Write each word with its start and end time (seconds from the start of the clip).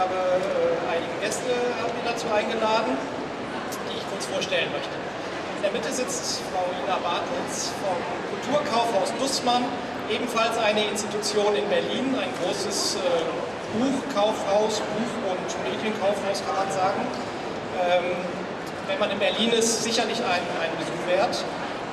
habe 0.00 0.16
äh, 0.16 0.96
einige 0.96 1.12
Gäste 1.20 1.52
dazu 2.04 2.26
eingeladen, 2.32 2.96
die 3.84 4.00
ich 4.00 4.04
kurz 4.08 4.24
vorstellen 4.26 4.72
möchte. 4.72 4.96
In 5.60 5.62
der 5.62 5.72
Mitte 5.76 5.92
sitzt 5.92 6.40
Frau 6.48 6.64
Ina 6.72 6.96
Bartels 7.04 7.68
vom 7.84 8.00
Kulturkaufhaus 8.32 9.12
Dussmann, 9.20 9.68
ebenfalls 10.08 10.56
eine 10.56 10.88
Institution 10.88 11.52
in 11.54 11.68
Berlin, 11.68 12.16
ein 12.16 12.32
großes 12.40 12.96
Buchkaufhaus, 13.76 14.80
Buch- 14.80 15.20
und 15.28 15.48
Medienkaufhaus 15.68 16.40
kann 16.48 16.56
man 16.56 16.70
sagen. 16.72 17.04
Ähm, 17.84 18.16
wenn 18.88 18.98
man 18.98 19.10
in 19.12 19.20
Berlin 19.20 19.52
ist, 19.52 19.84
sicherlich 19.84 20.18
ein, 20.24 20.42
ein 20.64 20.72
Besuch 20.80 21.04
wert. 21.06 21.44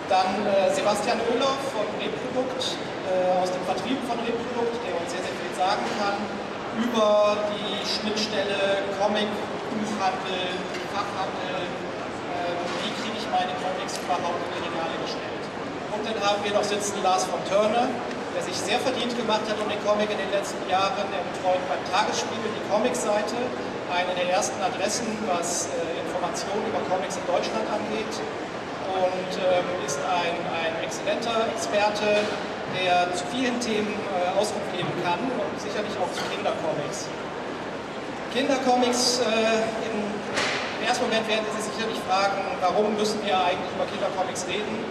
Dann 0.07 0.47
äh, 0.47 0.73
Sebastian 0.73 1.19
Oehler 1.27 1.59
von 1.75 1.83
Reprodukt, 1.99 2.63
äh, 2.63 3.43
aus 3.43 3.51
dem 3.51 3.61
Vertrieb 3.67 3.99
von 4.07 4.17
Reprodukt, 4.23 4.79
der 4.87 4.95
uns 4.95 5.11
sehr, 5.11 5.21
sehr 5.21 5.35
viel 5.35 5.53
sagen 5.59 5.83
kann 5.99 6.46
über 6.77 7.37
die 7.53 7.81
Schnittstelle 7.81 8.85
Comic, 9.01 9.29
Buchhandel, 9.73 10.53
Fachhandel, 10.93 11.65
äh, 11.65 12.53
wie 12.85 12.93
kriege 13.01 13.17
ich 13.17 13.27
meine 13.33 13.53
Comics 13.57 13.97
überhaupt 13.97 14.37
in 14.37 14.61
die 14.61 14.63
Regale 14.69 14.95
gestellt. 15.01 15.43
Und 15.93 16.01
dann 16.05 16.17
haben 16.21 16.41
wir 16.45 16.53
noch 16.53 16.65
sitzen 16.65 17.01
Lars 17.01 17.25
von 17.25 17.41
Törne, 17.49 17.89
der 18.37 18.41
sich 18.45 18.57
sehr 18.57 18.77
verdient 18.79 19.17
gemacht 19.17 19.45
hat 19.49 19.57
um 19.57 19.69
den 19.69 19.81
Comic 19.81 20.09
in 20.13 20.21
den 20.21 20.29
letzten 20.29 20.61
Jahren. 20.69 21.09
Er 21.09 21.23
betreut 21.33 21.61
beim 21.65 21.81
Tagesspiegel 21.89 22.53
die 22.53 22.65
Comic-Seite, 22.69 23.37
eine 23.89 24.13
der 24.13 24.29
ersten 24.29 24.61
Adressen, 24.61 25.07
was 25.25 25.71
äh, 25.73 26.05
Informationen 26.05 26.69
über 26.69 26.81
Comics 26.85 27.17
in 27.17 27.25
Deutschland 27.25 27.65
angeht 27.65 28.13
und 28.97 29.31
ähm, 29.41 29.65
ist 29.85 29.99
ein, 30.05 30.35
ein 30.53 30.73
exzellenter 30.83 31.47
Experte, 31.53 32.23
der 32.75 33.13
zu 33.13 33.23
vielen 33.31 33.59
Themen 33.59 33.93
äh, 33.93 34.39
Auskunft 34.39 34.71
geben 34.75 34.91
kann 35.03 35.19
und 35.19 35.53
sicherlich 35.61 35.93
auch. 35.97 36.09
Kindercomics, 38.37 39.17
äh, 39.25 39.65
im, 39.89 39.97
ersten 40.85 41.09
Moment 41.09 41.25
werden 41.25 41.41
Sie 41.49 41.57
sich 41.57 41.73
sicherlich 41.73 41.97
fragen, 42.05 42.37
warum 42.61 42.93
müssen 42.93 43.17
wir 43.25 43.33
eigentlich 43.33 43.73
über 43.73 43.89
Kindercomics 43.89 44.45
reden? 44.45 44.85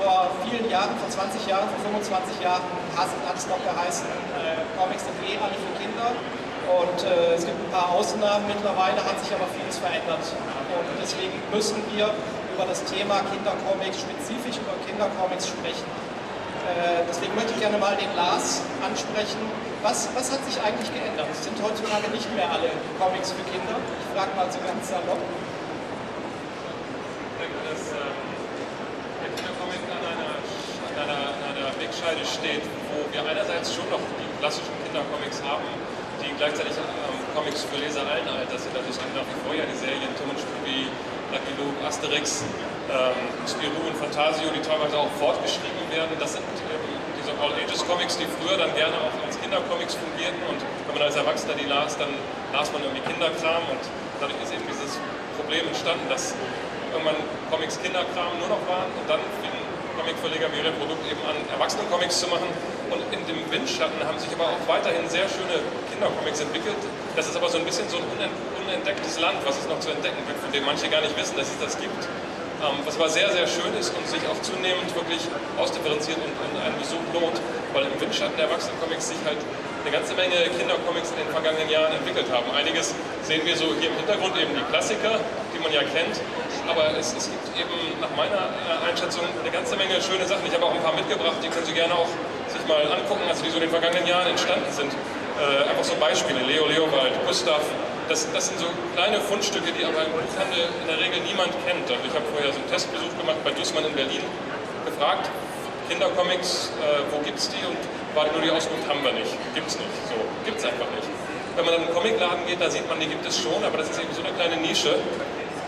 Vor 0.00 0.32
vielen 0.48 0.64
Jahren, 0.72 0.96
vor 0.96 1.12
20 1.12 1.44
Jahren, 1.44 1.68
vor 1.76 1.92
25 1.92 2.40
Jahren 2.40 2.64
hat 2.96 3.36
es 3.36 3.44
noch 3.52 3.60
geheißen, 3.60 4.08
äh, 4.40 4.64
Comics 4.80 5.04
sind 5.04 5.12
eh 5.28 5.36
alle 5.36 5.52
für 5.60 5.76
Kinder. 5.76 6.08
Und 6.72 6.98
äh, 7.04 7.36
es 7.36 7.44
gibt 7.44 7.60
ein 7.60 7.68
paar 7.68 7.92
Ausnahmen. 7.92 8.48
Mittlerweile 8.48 8.96
hat 9.04 9.20
sich 9.20 9.28
aber 9.28 9.44
vieles 9.52 9.76
verändert. 9.76 10.24
Und 10.72 10.88
deswegen 10.96 11.36
müssen 11.52 11.76
wir 11.92 12.08
über 12.08 12.64
das 12.64 12.80
Thema 12.88 13.20
Kindercomics, 13.28 14.08
spezifisch 14.08 14.56
über 14.56 14.72
Kindercomics 14.88 15.52
sprechen. 15.52 15.84
Äh, 16.64 17.04
deswegen 17.04 17.36
möchte 17.36 17.52
ich 17.52 17.60
gerne 17.60 17.76
mal 17.76 17.92
den 17.92 18.08
Lars 18.16 18.64
ansprechen. 18.80 19.65
Was, 19.82 20.08
was 20.16 20.32
hat 20.32 20.42
sich 20.44 20.60
eigentlich 20.60 20.92
geändert? 20.92 21.28
Sind 21.36 21.62
heutzutage 21.62 22.08
nicht 22.10 22.34
mehr 22.34 22.50
alle 22.50 22.70
Comics 22.98 23.30
für 23.32 23.44
Kinder? 23.44 23.76
Ich 23.76 24.06
frage 24.16 24.34
mal 24.34 24.50
so 24.50 24.58
ganz 24.64 24.88
salopp. 24.88 25.20
Ich 25.20 27.36
denke, 27.38 27.60
dass 27.68 27.92
ähm, 27.92 28.16
der 29.20 29.36
Kindercomic 29.36 29.84
an 29.92 30.00
einer, 30.00 30.40
an, 30.40 30.96
einer, 31.06 31.28
an 31.28 31.54
einer 31.54 31.68
Wegscheide 31.76 32.24
steht, 32.24 32.64
wo 32.90 33.04
wir 33.12 33.20
einerseits 33.20 33.76
schon 33.76 33.84
noch 33.92 34.00
die 34.16 34.24
klassischen 34.40 34.72
Kindercomics 34.88 35.44
haben, 35.44 35.68
die 36.24 36.32
gleichzeitig 36.34 36.72
ähm, 36.80 37.20
Comics 37.36 37.68
für 37.68 37.76
Leser 37.76 38.08
allen 38.08 38.24
Alters 38.26 38.64
sind. 38.64 38.72
Also 38.74 38.88
es 38.90 38.98
gibt 38.98 39.12
nach 39.12 39.28
wie 39.28 39.36
vor 39.44 39.52
ja 39.52 39.68
die 39.68 39.76
Serien 39.76 40.08
Tim 40.16 40.32
und 40.32 40.40
Struppi, 40.40 40.88
Lucky 41.30 41.52
Luke, 41.60 41.76
Asterix, 41.84 42.48
ähm, 42.88 43.28
Spirou 43.44 43.92
und 43.92 43.96
Fantasio, 44.00 44.48
die 44.50 44.64
teilweise 44.64 44.96
auch 44.96 45.12
fortgeschrieben 45.20 45.84
werden. 45.92 46.16
Das 46.16 46.32
sind 46.32 46.48
All-Ages-Comics, 47.46 48.18
die 48.18 48.26
früher 48.26 48.58
dann 48.58 48.74
gerne 48.74 48.98
auch 48.98 49.14
als 49.22 49.38
Kindercomics 49.38 49.94
fungierten 49.94 50.42
und 50.50 50.58
wenn 50.58 50.94
man 50.98 51.06
als 51.06 51.14
Erwachsener 51.14 51.54
die 51.54 51.70
las, 51.70 51.94
dann 51.96 52.10
las 52.52 52.72
man 52.74 52.82
irgendwie 52.82 53.06
Kinderkram 53.06 53.62
und 53.70 53.82
dadurch 54.18 54.42
ist 54.42 54.50
eben 54.50 54.66
dieses 54.66 54.98
Problem 55.38 55.62
entstanden, 55.70 56.10
dass 56.10 56.34
irgendwann 56.90 57.16
Comics 57.50 57.78
Kinderkram 57.78 58.34
nur 58.42 58.50
noch 58.50 58.62
waren 58.66 58.90
und 58.98 59.06
dann 59.06 59.22
fingen 59.38 59.66
Comicverleger 59.96 60.52
wie 60.52 60.60
Reprodukt 60.60 61.02
eben 61.10 61.18
an, 61.26 61.34
Erwachsenen-Comics 61.50 62.20
zu 62.20 62.28
machen. 62.28 62.46
Und 62.90 63.02
in 63.10 63.26
dem 63.26 63.42
Windschatten 63.50 63.98
haben 64.06 64.18
sich 64.18 64.30
aber 64.30 64.44
auch 64.54 64.62
weiterhin 64.68 65.08
sehr 65.08 65.26
schöne 65.26 65.58
Kindercomics 65.90 66.40
entwickelt. 66.40 66.78
Das 67.16 67.26
ist 67.26 67.34
aber 67.34 67.48
so 67.48 67.58
ein 67.58 67.64
bisschen 67.64 67.88
so 67.88 67.96
ein 67.96 68.30
unentdecktes 68.62 69.18
Land, 69.18 69.38
was 69.44 69.58
es 69.58 69.66
noch 69.66 69.80
zu 69.80 69.90
entdecken 69.90 70.22
gibt, 70.28 70.38
von 70.38 70.52
dem 70.52 70.64
manche 70.64 70.88
gar 70.88 71.00
nicht 71.00 71.16
wissen, 71.16 71.36
dass 71.36 71.48
es 71.48 71.58
das 71.58 71.80
gibt. 71.80 72.06
Ähm, 72.64 72.80
was 72.88 72.96
aber 72.96 73.08
sehr, 73.08 73.28
sehr 73.32 73.46
schön 73.46 73.68
ist 73.76 73.92
und 73.92 74.08
sich 74.08 74.24
auch 74.24 74.40
zunehmend 74.40 74.88
wirklich 74.96 75.20
ausdifferenziert 75.60 76.16
und, 76.16 76.32
und 76.32 76.56
einen 76.56 76.78
Besuch 76.80 77.04
lohnt, 77.12 77.36
weil 77.76 77.84
im 77.84 78.00
Windschatten 78.00 78.32
der 78.40 78.48
Erwachsenen-Comics 78.48 79.12
sich 79.12 79.20
halt 79.28 79.36
eine 79.84 79.92
ganze 79.92 80.16
Menge 80.16 80.34
Kindercomics 80.56 81.12
in 81.12 81.20
den 81.20 81.30
vergangenen 81.30 81.68
Jahren 81.68 81.92
entwickelt 81.92 82.26
haben. 82.32 82.48
Einiges 82.56 82.96
sehen 83.22 83.44
wir 83.44 83.54
so 83.54 83.76
hier 83.76 83.92
im 83.92 83.96
Hintergrund 84.00 84.34
eben 84.40 84.56
die 84.56 84.64
Klassiker, 84.72 85.20
die 85.52 85.60
man 85.60 85.70
ja 85.70 85.84
kennt, 85.84 86.16
aber 86.64 86.96
es, 86.96 87.12
es 87.12 87.28
gibt 87.28 87.44
eben 87.54 87.76
nach 88.00 88.10
meiner 88.16 88.50
äh, 88.50 88.88
Einschätzung 88.88 89.22
eine 89.28 89.52
ganze 89.52 89.76
Menge 89.76 90.00
schöne 90.00 90.24
Sachen. 90.24 90.42
Ich 90.48 90.54
habe 90.56 90.64
auch 90.64 90.74
ein 90.74 90.82
paar 90.82 90.96
mitgebracht, 90.96 91.36
die 91.44 91.52
können 91.52 91.68
Sie 91.68 91.76
gerne 91.76 91.94
auch 91.94 92.08
sich 92.48 92.64
mal 92.66 92.82
angucken, 92.88 93.22
also 93.28 93.44
die 93.44 93.50
so 93.52 93.60
in 93.60 93.68
den 93.68 93.74
vergangenen 93.74 94.08
Jahren 94.08 94.32
entstanden 94.32 94.72
sind. 94.72 94.90
Äh, 94.90 95.68
einfach 95.68 95.84
so 95.84 95.94
Beispiele, 96.00 96.40
Leo 96.40 96.66
Leowald, 96.66 97.12
Gustav, 97.28 97.60
das, 98.08 98.26
das, 98.32 98.48
sind 98.48 98.58
so 98.58 98.66
kleine 98.94 99.20
Fundstücke, 99.20 99.72
die 99.72 99.84
aber 99.84 100.06
im 100.06 100.12
Buchhandel 100.12 100.68
in 100.82 100.86
der 100.86 100.98
Regel 100.98 101.20
niemand 101.26 101.52
kennt. 101.66 101.86
Und 101.90 102.02
ich 102.06 102.14
habe 102.14 102.26
vorher 102.32 102.52
so 102.52 102.58
einen 102.58 102.70
Testbesuch 102.70 103.12
gemacht 103.18 103.38
bei 103.44 103.50
Dussmann 103.52 103.84
in 103.84 103.94
Berlin, 103.94 104.22
gefragt, 104.84 105.30
Kindercomics, 105.88 106.72
äh, 106.82 107.02
wo 107.10 107.22
es 107.22 107.48
die? 107.50 107.62
Und 107.66 107.78
war 108.14 108.26
nur 108.32 108.42
die 108.42 108.50
Auskunft, 108.50 108.88
haben 108.88 109.02
wir 109.04 109.12
nicht, 109.12 109.30
gibt 109.54 109.68
es 109.68 109.78
nicht. 109.78 109.94
So, 110.08 110.16
gibt 110.44 110.58
es 110.58 110.64
einfach 110.64 110.88
nicht. 110.96 111.06
Wenn 111.54 111.64
man 111.64 111.74
dann 111.74 111.82
in 111.82 111.88
einen 111.88 111.96
Comicladen 111.96 112.46
geht, 112.46 112.60
da 112.60 112.70
sieht 112.70 112.88
man, 112.88 112.98
die 113.00 113.06
gibt 113.06 113.24
es 113.24 113.38
schon, 113.38 113.62
aber 113.62 113.78
das 113.78 113.90
ist 113.90 114.00
eben 114.00 114.12
so 114.12 114.22
eine 114.22 114.32
kleine 114.34 114.56
Nische. 114.56 114.96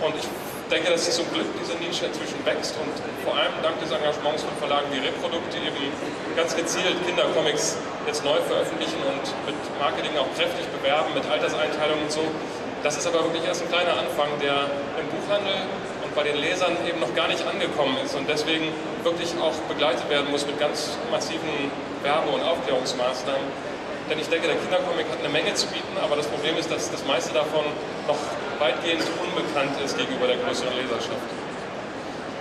Und 0.00 0.15
ich 0.16 0.27
denke, 0.69 0.91
dass 0.91 1.09
zum 1.09 1.25
Glück 1.33 1.49
diese 1.56 1.75
Nische 1.81 2.06
inzwischen 2.06 2.39
wächst 2.45 2.77
und 2.77 2.93
vor 3.25 3.37
allem 3.37 3.53
dank 3.62 3.81
des 3.81 3.91
Engagements 3.91 4.45
von 4.45 4.53
Verlagen 4.61 4.87
wie 4.93 5.01
Reprodukt, 5.01 5.49
die 5.53 5.65
eben 5.65 5.93
ganz 6.37 6.55
gezielt 6.55 6.97
Kindercomics 7.05 7.77
jetzt 8.06 8.25
neu 8.25 8.37
veröffentlichen 8.47 9.01
und 9.09 9.25
mit 9.49 9.57
Marketing 9.81 10.17
auch 10.21 10.28
kräftig 10.37 10.69
bewerben, 10.69 11.12
mit 11.15 11.25
Alterseinteilungen 11.25 12.05
und 12.05 12.12
so. 12.12 12.25
Das 12.83 12.97
ist 12.97 13.07
aber 13.09 13.25
wirklich 13.25 13.45
erst 13.45 13.65
ein 13.65 13.69
kleiner 13.73 13.97
Anfang, 13.97 14.28
der 14.41 14.71
im 15.01 15.09
Buchhandel 15.11 15.67
und 16.05 16.15
bei 16.15 16.23
den 16.23 16.37
Lesern 16.37 16.77
eben 16.87 17.01
noch 17.01 17.12
gar 17.17 17.27
nicht 17.27 17.43
angekommen 17.43 17.97
ist 18.05 18.15
und 18.15 18.28
deswegen 18.28 18.71
wirklich 19.03 19.34
auch 19.41 19.57
begleitet 19.67 20.09
werden 20.09 20.31
muss 20.31 20.47
mit 20.47 20.61
ganz 20.61 20.95
massiven 21.11 21.73
Werbe- 22.05 22.31
und 22.31 22.45
Aufklärungsmaßnahmen. 22.45 23.49
Denn 24.09 24.19
ich 24.19 24.28
denke, 24.28 24.47
der 24.47 24.57
Kindercomic 24.57 25.05
hat 25.11 25.21
eine 25.21 25.28
Menge 25.28 25.53
zu 25.55 25.67
bieten, 25.69 25.97
aber 26.01 26.17
das 26.17 26.27
Problem 26.28 26.57
ist, 26.57 26.71
dass 26.71 26.91
das 26.91 27.05
meiste 27.05 27.34
davon 27.34 27.65
noch 28.07 28.17
weitgehend 28.59 29.03
unbekannt 29.23 29.75
ist 29.85 29.97
gegenüber 29.97 30.27
der 30.27 30.37
größeren 30.37 30.75
Leserschaft. 30.75 31.29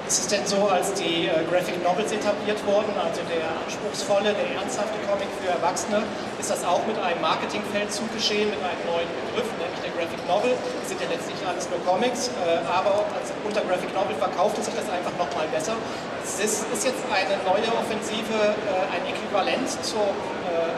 Ist 0.08 0.24
es 0.24 0.28
denn 0.32 0.48
so, 0.48 0.72
als 0.72 0.96
die 0.96 1.28
äh, 1.28 1.44
Graphic 1.52 1.84
Novels 1.84 2.16
etabliert 2.16 2.56
wurden, 2.64 2.96
also 2.96 3.20
der 3.28 3.44
anspruchsvolle, 3.60 4.32
der 4.32 4.56
ernsthafte 4.56 4.96
Comic 5.04 5.28
für 5.36 5.52
Erwachsene, 5.52 6.00
ist 6.40 6.48
das 6.48 6.64
auch 6.64 6.80
mit 6.88 6.96
einem 6.96 7.20
Marketingfeldzug 7.20 8.08
geschehen, 8.16 8.48
mit 8.48 8.62
einem 8.64 8.80
neuen 8.88 9.12
Begriff, 9.28 9.52
nämlich 9.60 9.84
der 9.84 9.92
Graphic 10.00 10.24
Novel? 10.24 10.56
Das 10.56 10.88
sind 10.88 11.04
ja 11.04 11.12
letztlich 11.12 11.36
alles 11.44 11.68
nur 11.68 11.84
Comics, 11.84 12.32
äh, 12.40 12.64
aber 12.72 13.04
unter 13.44 13.60
Graphic 13.68 13.92
Novel 13.92 14.16
verkaufte 14.16 14.64
sich 14.64 14.72
das 14.80 14.88
einfach 14.88 15.12
nochmal 15.20 15.44
besser. 15.52 15.76
Es 16.24 16.40
ist, 16.40 16.64
jetzt 16.88 17.04
eine 17.12 17.36
neue 17.44 17.68
Offensive 17.76 18.32
äh, 18.32 18.96
ein 18.96 19.04
Äquivalent, 19.12 19.68
zum, 19.84 20.08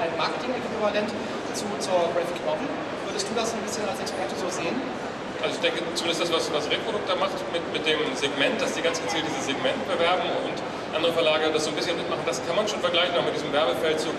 ein 0.01 0.11
Marketing-Äquivalent 0.17 1.13
zu, 1.53 1.69
zur 1.77 2.01
Graphic 2.17 2.41
Novel? 2.49 2.65
Würdest 3.05 3.29
du 3.29 3.33
das 3.37 3.53
ein 3.53 3.61
bisschen 3.61 3.85
als 3.85 4.01
Experte 4.01 4.33
so 4.41 4.49
sehen? 4.49 4.73
Also 5.41 5.55
ich 5.55 5.61
denke, 5.61 5.79
zumindest 5.95 6.27
das, 6.27 6.31
was, 6.31 6.51
was 6.51 6.69
Reprodukt 6.69 7.07
macht 7.19 7.39
mit, 7.53 7.63
mit 7.71 7.83
dem 7.87 7.99
Segment, 8.15 8.59
dass 8.59 8.73
die 8.73 8.81
ganz 8.81 8.99
gezielt 8.99 9.23
dieses 9.23 9.45
Segment 9.45 9.79
bewerben 9.87 10.27
und 10.43 10.57
andere 10.95 11.13
Verlage 11.13 11.47
das 11.53 11.63
so 11.63 11.69
ein 11.71 11.75
bisschen 11.75 11.95
mitmachen, 11.95 12.23
das 12.25 12.43
kann 12.45 12.55
man 12.55 12.67
schon 12.67 12.79
vergleichen 12.81 13.15
auch 13.15 13.23
mit 13.23 13.35
diesem 13.35 13.53
Werbefeldzug 13.53 14.11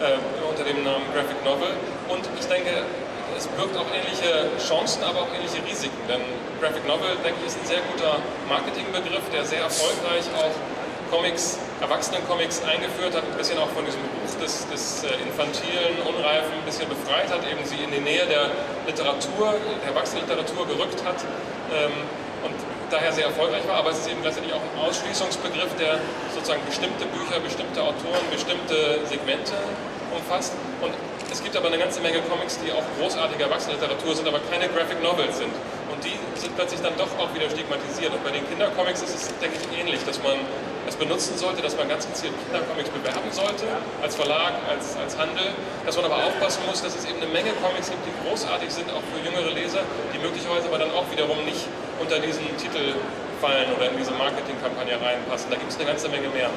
äh, 0.00 0.16
unter 0.48 0.64
dem 0.64 0.82
Namen 0.82 1.04
Graphic 1.12 1.36
Novel. 1.44 1.76
Und 2.08 2.24
ich 2.40 2.46
denke, 2.46 2.88
es 3.36 3.46
birgt 3.48 3.76
auch 3.76 3.88
ähnliche 3.92 4.48
Chancen, 4.56 5.04
aber 5.04 5.28
auch 5.28 5.32
ähnliche 5.36 5.60
Risiken. 5.64 5.98
Denn 6.08 6.20
Graphic 6.60 6.86
Novel, 6.86 7.20
denke 7.20 7.40
ich, 7.44 7.52
ist 7.52 7.60
ein 7.60 7.68
sehr 7.68 7.82
guter 7.92 8.16
Marketingbegriff, 8.48 9.28
der 9.32 9.44
sehr 9.44 9.68
erfolgreich 9.68 10.24
auch 10.36 10.56
Comics, 11.12 11.58
Erwachsenen-Comics 11.82 12.62
eingeführt 12.62 13.14
hat, 13.14 13.26
ein 13.26 13.36
bisschen 13.36 13.58
auch 13.58 13.68
von 13.74 13.84
diesem 13.84 14.00
Ruf 14.22 14.38
des, 14.38 14.66
des 14.70 15.02
äh, 15.02 15.18
infantilen, 15.26 15.98
unreifen 16.06 16.54
ein 16.54 16.64
bisschen 16.64 16.88
befreit 16.88 17.26
hat, 17.28 17.42
eben 17.42 17.62
sie 17.66 17.82
in 17.82 17.90
die 17.90 18.00
Nähe 18.00 18.24
der 18.26 18.50
Literatur, 18.86 19.58
der 19.82 19.90
Erwachsenenliteratur 19.90 20.66
gerückt 20.66 21.02
hat 21.04 21.18
ähm, 21.74 21.90
und 22.46 22.54
daher 22.90 23.10
sehr 23.12 23.26
erfolgreich 23.26 23.66
war. 23.66 23.82
Aber 23.82 23.90
es 23.90 23.98
ist 23.98 24.08
eben 24.08 24.22
gleichzeitig 24.22 24.54
auch 24.54 24.62
ein 24.62 24.74
Ausschließungsbegriff, 24.78 25.74
der 25.76 25.98
sozusagen 26.30 26.62
bestimmte 26.66 27.04
Bücher, 27.10 27.40
bestimmte 27.42 27.82
Autoren, 27.82 28.24
bestimmte 28.30 29.02
Segmente 29.10 29.58
umfasst. 30.14 30.54
Und 30.80 30.94
es 31.32 31.42
gibt 31.42 31.56
aber 31.56 31.66
eine 31.66 31.78
ganze 31.78 32.00
Menge 32.00 32.20
Comics, 32.30 32.60
die 32.62 32.70
auch 32.70 32.84
großartige 33.00 33.42
Erwachsenenliteratur 33.44 34.14
sind, 34.14 34.28
aber 34.28 34.38
keine 34.50 34.68
Graphic 34.68 35.02
Novels 35.02 35.38
sind. 35.38 35.50
Und 35.90 35.98
die 36.04 36.14
sind 36.38 36.54
plötzlich 36.54 36.80
dann 36.80 36.94
doch 36.96 37.10
auch 37.18 37.34
wieder 37.34 37.50
stigmatisiert. 37.50 38.12
Und 38.12 38.22
bei 38.22 38.30
den 38.30 38.46
Kindercomics 38.46 39.02
ist 39.02 39.14
es, 39.16 39.22
denke 39.40 39.56
ich, 39.58 39.66
ähnlich, 39.80 40.04
dass 40.04 40.22
man 40.22 40.36
es 40.88 40.96
benutzen 40.96 41.38
sollte, 41.38 41.62
dass 41.62 41.76
man 41.76 41.88
ganz 41.88 42.06
gezielt 42.06 42.34
Kindercomics 42.44 42.90
bewerben 42.90 43.30
sollte, 43.30 43.66
als 44.02 44.16
Verlag, 44.16 44.52
als, 44.68 44.96
als 44.96 45.16
Handel, 45.16 45.54
dass 45.86 45.96
man 45.96 46.06
aber 46.06 46.16
aufpassen 46.26 46.62
muss, 46.66 46.82
dass 46.82 46.96
es 46.96 47.04
eben 47.06 47.22
eine 47.22 47.30
Menge 47.30 47.52
Comics 47.62 47.90
gibt, 47.90 48.02
die 48.06 48.14
großartig 48.26 48.70
sind, 48.70 48.90
auch 48.90 49.04
für 49.14 49.22
jüngere 49.22 49.54
Leser, 49.54 49.80
die 50.12 50.18
möglicherweise 50.18 50.66
aber 50.66 50.78
dann 50.78 50.90
auch 50.90 51.06
wiederum 51.10 51.38
nicht 51.44 51.66
unter 52.00 52.18
diesen 52.18 52.44
Titel 52.58 52.98
fallen 53.40 53.66
oder 53.74 53.90
in 53.90 53.96
diese 53.98 54.12
Marketingkampagne 54.12 54.98
reinpassen. 54.98 55.50
Da 55.50 55.56
gibt 55.56 55.70
es 55.70 55.76
eine 55.78 55.86
ganze 55.86 56.08
Menge 56.08 56.28
mehr. 56.30 56.50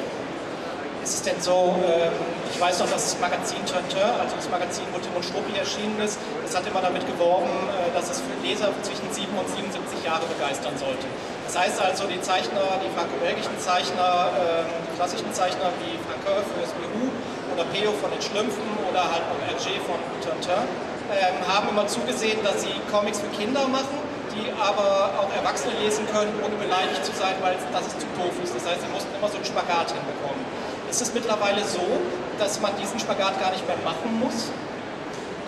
Ist 1.05 1.13
es 1.13 1.21
denn 1.21 1.39
so, 1.39 1.77
ähm, 1.85 2.09
ich 2.49 2.59
weiß 2.59 2.79
noch, 2.79 2.89
dass 2.89 3.13
das 3.13 3.19
Magazin 3.21 3.61
Tintin, 3.61 4.09
also 4.17 4.35
das 4.35 4.49
Magazin, 4.49 4.85
wo 4.89 4.97
Tim 4.97 5.13
und 5.13 5.25
Struppi 5.25 5.53
erschienen 5.53 6.01
ist, 6.01 6.17
das 6.41 6.57
hat 6.57 6.65
immer 6.65 6.81
damit 6.81 7.05
geworben, 7.05 7.45
äh, 7.45 7.93
dass 7.93 8.09
es 8.09 8.21
für 8.25 8.33
Leser 8.41 8.73
zwischen 8.81 9.05
7 9.13 9.29
und 9.37 9.45
77 9.45 10.01
Jahre 10.01 10.25
begeistern 10.25 10.73
sollte. 10.81 11.05
Das 11.45 11.53
heißt 11.57 11.77
also, 11.79 12.09
die 12.09 12.19
Zeichner, 12.21 12.81
die 12.81 12.89
franco-belgischen 12.97 13.53
Zeichner, 13.61 14.33
ähm, 14.33 14.65
die 14.89 14.95
klassischen 14.97 15.31
Zeichner 15.31 15.69
wie 15.77 15.93
Francoeur 16.01 16.41
für 16.41 16.57
das 16.57 16.73
Spirou 16.73 17.13
oder 17.53 17.63
Peo 17.69 17.93
von 18.01 18.09
den 18.09 18.21
Schlümpfen 18.21 18.65
oder 18.89 19.05
halt 19.05 19.21
auch 19.29 19.39
Hergé 19.45 19.77
von 19.85 20.01
Tintin, 20.25 20.65
ähm, 21.13 21.37
haben 21.45 21.69
immer 21.69 21.85
zugesehen, 21.85 22.41
dass 22.43 22.65
sie 22.65 22.73
Comics 22.89 23.21
für 23.21 23.29
Kinder 23.29 23.69
machen, 23.69 24.01
die 24.33 24.49
aber 24.57 25.21
auch 25.21 25.29
Erwachsene 25.37 25.77
lesen 25.79 26.09
können, 26.09 26.33
ohne 26.41 26.57
beleidigt 26.57 27.05
zu 27.05 27.13
sein, 27.13 27.37
weil 27.39 27.55
das 27.71 27.87
ist 27.87 28.01
zu 28.01 28.09
doof 28.17 28.33
ist. 28.43 28.57
Das 28.57 28.65
heißt, 28.65 28.81
sie 28.81 28.91
mussten 28.91 29.13
immer 29.13 29.29
so 29.29 29.37
einen 29.37 29.45
Spagat 29.45 29.93
hinbekommen. 29.93 30.41
Ist 30.89 31.01
es 31.01 31.13
mittlerweile 31.13 31.61
so, 31.63 31.85
dass 32.41 32.59
man 32.59 32.73
diesen 32.81 32.99
Spagat 32.99 33.39
gar 33.39 33.51
nicht 33.53 33.63
mehr 33.69 33.77
machen 33.85 34.17
muss? 34.19 34.49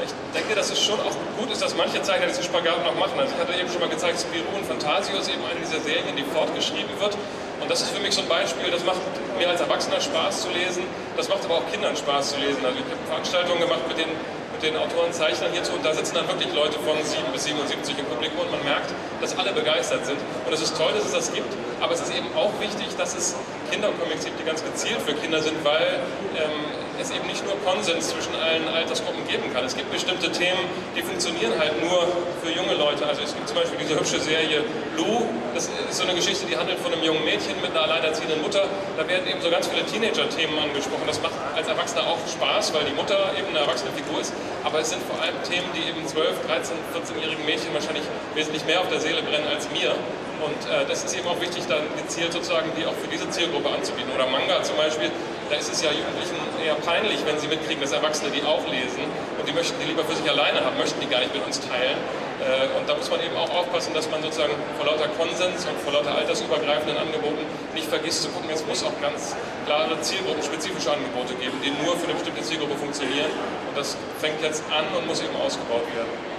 Ich 0.08 0.40
denke, 0.40 0.56
dass 0.56 0.70
es 0.70 0.80
schon 0.82 1.00
auch 1.00 1.16
gut 1.38 1.52
ist, 1.52 1.62
dass 1.62 1.76
manche 1.76 2.02
Zeichner 2.02 2.28
diesen 2.28 2.44
Spagat 2.44 2.84
noch 2.86 2.96
machen. 2.96 3.20
Also 3.20 3.34
ich 3.34 3.40
hatte 3.42 3.54
eben 3.60 3.70
schon 3.70 3.82
mal 3.82 3.90
gezeigt, 3.90 4.20
Spirou 4.20 4.56
und 4.56 4.66
Fantasio 4.66 5.18
ist 5.18 5.30
eben 5.30 5.44
eine 5.46 5.60
dieser 5.60 5.82
Serien, 5.82 6.16
die 6.16 6.24
fortgeschrieben 6.24 6.94
wird. 7.00 7.18
Und 7.60 7.72
das 7.72 7.82
ist 7.82 7.90
für 7.92 8.02
mich 8.02 8.14
so 8.14 8.22
ein 8.22 8.28
Beispiel, 8.28 8.70
das 8.70 8.84
macht 8.86 9.02
mir 9.38 9.50
als 9.50 9.62
Erwachsener 9.62 10.00
Spaß 10.00 10.44
zu 10.44 10.50
lesen, 10.52 10.84
das 11.18 11.28
macht 11.28 11.44
aber 11.46 11.56
auch 11.56 11.72
Kindern 11.72 11.98
Spaß 11.98 12.34
zu 12.34 12.40
lesen. 12.40 12.64
Also 12.64 12.78
ich 12.78 12.86
habe 12.86 13.02
Veranstaltungen 13.10 13.60
gemacht 13.60 13.82
mit 13.88 13.98
den 13.98 14.10
mit 14.58 14.74
den 14.74 14.78
Autoren, 14.78 15.14
Zeichnern 15.14 15.52
hierzu 15.54 15.74
und 15.74 15.86
da 15.86 15.94
sitzen 15.94 16.16
dann 16.16 16.28
wirklich 16.28 16.52
Leute 16.54 16.80
von 16.80 16.98
7 16.98 17.22
bis 17.32 17.44
77 17.44 17.94
im 18.00 18.06
Publikum 18.06 18.40
und 18.42 18.52
man 18.52 18.64
merkt, 18.66 18.90
dass 19.22 19.38
alle 19.38 19.54
begeistert 19.54 20.04
sind. 20.06 20.18
Und 20.18 20.52
es 20.52 20.62
ist 20.62 20.76
toll, 20.76 20.90
dass 20.96 21.06
es 21.06 21.12
das 21.12 21.32
gibt, 21.32 21.54
aber 21.80 21.94
es 21.94 22.02
ist 22.02 22.10
eben 22.10 22.26
auch 22.36 22.50
wichtig, 22.60 22.90
dass 22.98 23.14
es 23.14 23.36
Kindercomics 23.70 24.26
gibt, 24.26 24.40
die 24.40 24.46
ganz 24.46 24.64
gezielt 24.64 24.98
für 25.06 25.14
Kinder 25.14 25.42
sind, 25.42 25.64
weil 25.64 26.02
ähm, 26.42 26.74
es 27.02 27.12
eben 27.12 27.28
nicht 27.28 27.46
nur 27.46 27.56
Konsens 27.64 28.10
zwischen 28.10 28.36
allen 28.36 28.68
Altersgruppen 28.68 29.26
geben 29.28 29.52
kann. 29.54 29.66
Es 29.66 29.76
gibt 29.76 29.92
bestimmte 29.92 30.32
Themen, 30.32 30.60
die 30.96 31.02
funktionieren 31.02 31.54
halt 31.58 31.82
nur 31.84 32.08
für 32.44 32.52
junge 32.52 32.74
Leute. 32.74 33.06
Also 33.06 33.22
es 33.22 33.34
gibt 33.34 33.48
zum 33.48 33.58
Beispiel 33.58 33.78
diese 33.80 34.00
hübsche 34.00 34.20
Serie 34.20 34.64
Lou, 34.98 35.26
das 35.54 35.70
ist 35.90 35.98
so 35.98 36.04
eine 36.04 36.14
Geschichte, 36.14 36.46
die 36.46 36.56
handelt 36.56 36.80
von 36.80 36.94
einem 36.94 37.04
jungen 37.04 37.24
Mädchen 37.26 37.60
mit 37.62 37.72
einer 37.72 37.84
alleinerziehenden 37.84 38.42
Mutter. 38.42 38.66
Da 38.98 39.08
werden 39.08 39.28
eben 39.28 39.42
so 39.42 39.50
ganz 39.50 39.68
viele 39.68 39.86
Teenager-Themen 39.86 40.58
angesprochen. 40.58 41.06
Das 41.08 41.22
macht 41.22 41.34
als 41.56 41.68
Erwachsener 41.68 42.06
auch 42.06 42.22
Spaß, 42.30 42.74
weil 42.74 42.86
die 42.86 42.94
Mutter 42.94 43.34
eben 43.38 43.50
eine 43.50 43.66
erwachsene 43.66 43.92
Figur 43.92 44.22
ist. 44.22 44.34
Aber 44.64 44.80
es 44.80 44.90
sind 44.90 45.02
vor 45.04 45.22
allem 45.22 45.36
Themen, 45.44 45.66
die 45.74 45.90
eben 45.90 46.06
12, 46.06 46.46
13, 46.46 46.76
14-jährigen 46.94 47.46
Mädchen 47.46 47.74
wahrscheinlich 47.74 48.04
wesentlich 48.36 48.66
mehr 48.66 48.82
auf 48.82 48.90
der 48.90 49.00
Seele 49.00 49.22
brennen 49.24 49.48
als 49.48 49.70
mir. 49.72 49.96
Und 50.38 50.62
äh, 50.70 50.86
das 50.86 51.04
ist 51.04 51.18
eben 51.18 51.28
auch 51.28 51.42
wichtig, 51.42 51.66
dann 51.68 51.82
gezielt 51.98 52.34
sozusagen 52.34 52.70
die 52.78 52.86
auch 52.86 52.94
für 52.94 53.10
diese 53.10 53.30
Zielgruppe 53.30 53.70
anzubieten. 53.70 54.14
Oder 54.14 54.28
Manga 54.28 54.62
zum 54.62 54.78
Beispiel, 54.78 55.10
da 55.50 55.56
ist 55.56 55.72
es 55.72 55.82
ja 55.82 55.92
Jugendlichen 55.92 56.36
eher 56.64 56.76
peinlich, 56.76 57.20
wenn 57.26 57.40
sie 57.40 57.48
mitkriegen, 57.48 57.82
dass 57.82 57.92
Erwachsene 57.92 58.32
die 58.32 58.44
auch 58.44 58.64
lesen 58.68 59.04
und 59.40 59.48
die 59.48 59.54
möchten 59.54 59.80
die 59.80 59.88
lieber 59.88 60.04
für 60.04 60.16
sich 60.16 60.28
alleine 60.30 60.64
haben, 60.64 60.78
möchten 60.78 61.00
die 61.00 61.08
gar 61.08 61.20
nicht 61.20 61.34
mit 61.34 61.46
uns 61.46 61.60
teilen. 61.60 61.98
Äh, 62.44 62.78
und 62.78 62.88
da 62.88 62.96
muss 62.96 63.10
man 63.10 63.20
eben 63.24 63.36
auch 63.36 63.50
aufpassen, 63.50 63.94
dass 63.94 64.10
man 64.12 64.22
sozusagen 64.22 64.54
vor 64.78 64.86
lauter 64.86 65.08
Konsens 65.16 65.66
und 65.66 65.78
vor 65.82 65.94
lauter 65.94 66.14
altersübergreifenden 66.16 66.98
Angeboten 66.98 67.44
nicht 67.74 67.88
vergisst 67.88 68.24
zu 68.24 68.30
gucken, 68.30 68.50
es 68.54 68.66
muss 68.66 68.84
auch 68.84 68.94
ganz 69.02 69.36
klare 69.66 70.00
zielgruppenspezifische 70.02 70.92
Angebote 70.92 71.34
geben, 71.36 71.58
die 71.64 71.72
nur 71.84 71.96
für 71.96 72.06
eine 72.06 72.16
bestimmte 72.16 72.44
Zielgruppe 72.44 72.76
funktionieren. 72.76 73.32
Und 73.68 73.78
das 73.78 73.98
fängt 74.20 74.42
jetzt 74.42 74.64
an 74.70 74.86
und 74.96 75.08
muss 75.08 75.22
eben 75.22 75.36
ausgebaut 75.36 75.88
werden. 75.96 76.37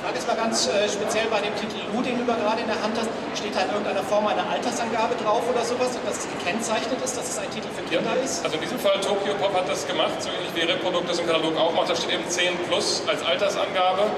Frage 0.00 0.16
jetzt 0.16 0.26
mal 0.26 0.36
ganz 0.36 0.64
äh, 0.64 0.88
speziell 0.88 1.28
bei 1.28 1.44
dem 1.44 1.52
Titel 1.60 1.76
Lu, 1.92 2.00
den 2.00 2.16
du 2.16 2.24
gerade 2.24 2.64
in 2.64 2.66
der 2.72 2.80
Hand 2.80 2.96
hast, 2.96 3.12
steht 3.36 3.52
da 3.52 3.68
in 3.68 3.70
irgendeiner 3.70 4.02
Form 4.02 4.26
eine 4.26 4.40
Altersangabe 4.48 5.12
drauf 5.20 5.44
oder 5.44 5.60
sowas, 5.60 5.92
dass 5.92 6.24
es 6.24 6.26
gekennzeichnet 6.40 6.96
ist, 7.04 7.20
dass 7.20 7.28
es 7.28 7.36
ein 7.36 7.50
Titel 7.52 7.68
für 7.68 7.84
Kinder 7.84 8.16
ist? 8.16 8.40
Also 8.40 8.56
in 8.56 8.62
diesem 8.64 8.80
Fall 8.80 8.96
Tokyo 9.04 9.36
Pop 9.36 9.52
hat 9.52 9.68
das 9.68 9.84
gemacht, 9.86 10.16
so 10.24 10.32
ähnlich 10.32 10.56
wie 10.56 10.64
Reprodukt 10.64 11.04
das 11.04 11.20
im 11.20 11.26
Katalog 11.28 11.52
auch 11.60 11.72
macht. 11.76 11.90
Da 11.90 11.96
steht 11.96 12.16
eben 12.16 12.24
10 12.24 12.56
plus 12.64 13.04
als 13.06 13.20
Altersangabe 13.20 14.08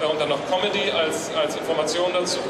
äh, 0.00 0.04
und 0.04 0.20
dann 0.20 0.28
noch 0.28 0.40
Comedy 0.52 0.92
als, 0.92 1.32
als 1.32 1.56
Information 1.56 2.12
dazu. 2.12 2.44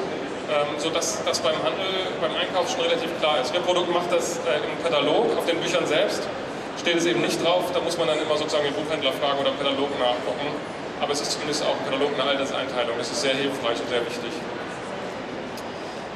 Ähm, 0.51 0.77
sodass 0.77 1.25
das 1.25 1.41
beim 1.41 1.57
Handel, 1.63 2.11
beim 2.21 2.35
Einkauf 2.37 2.69
schon 2.69 2.83
relativ 2.83 3.09
klar 3.19 3.41
ist. 3.41 3.55
Reprodukt 3.55 3.89
macht 3.95 4.13
das 4.13 4.43
äh, 4.45 4.61
im 4.61 4.77
Katalog, 4.83 5.39
auf 5.39 5.47
den 5.47 5.57
Büchern 5.61 5.87
selbst 5.87 6.27
steht 6.77 6.97
es 6.97 7.07
eben 7.07 7.23
nicht 7.23 7.43
drauf. 7.43 7.71
Da 7.73 7.81
muss 7.81 7.97
man 7.97 8.09
dann 8.09 8.21
immer 8.21 8.37
sozusagen 8.37 8.65
den 8.65 8.75
Buchhändler 8.75 9.13
fragen 9.13 9.39
oder 9.39 9.51
im 9.51 9.59
Katalog 9.59 9.89
nachgucken 9.99 10.51
aber 11.01 11.13
es 11.13 11.21
ist 11.21 11.33
zumindest 11.33 11.63
auch 11.65 11.77
im 11.79 11.85
Katalog 11.85 12.15
eine 12.15 12.31
Alterseinteilung. 12.31 12.97
Das 12.99 13.11
ist 13.11 13.21
sehr 13.21 13.35
hilfreich 13.35 13.81
und 13.81 13.89
sehr 13.89 14.05
wichtig. 14.07 14.33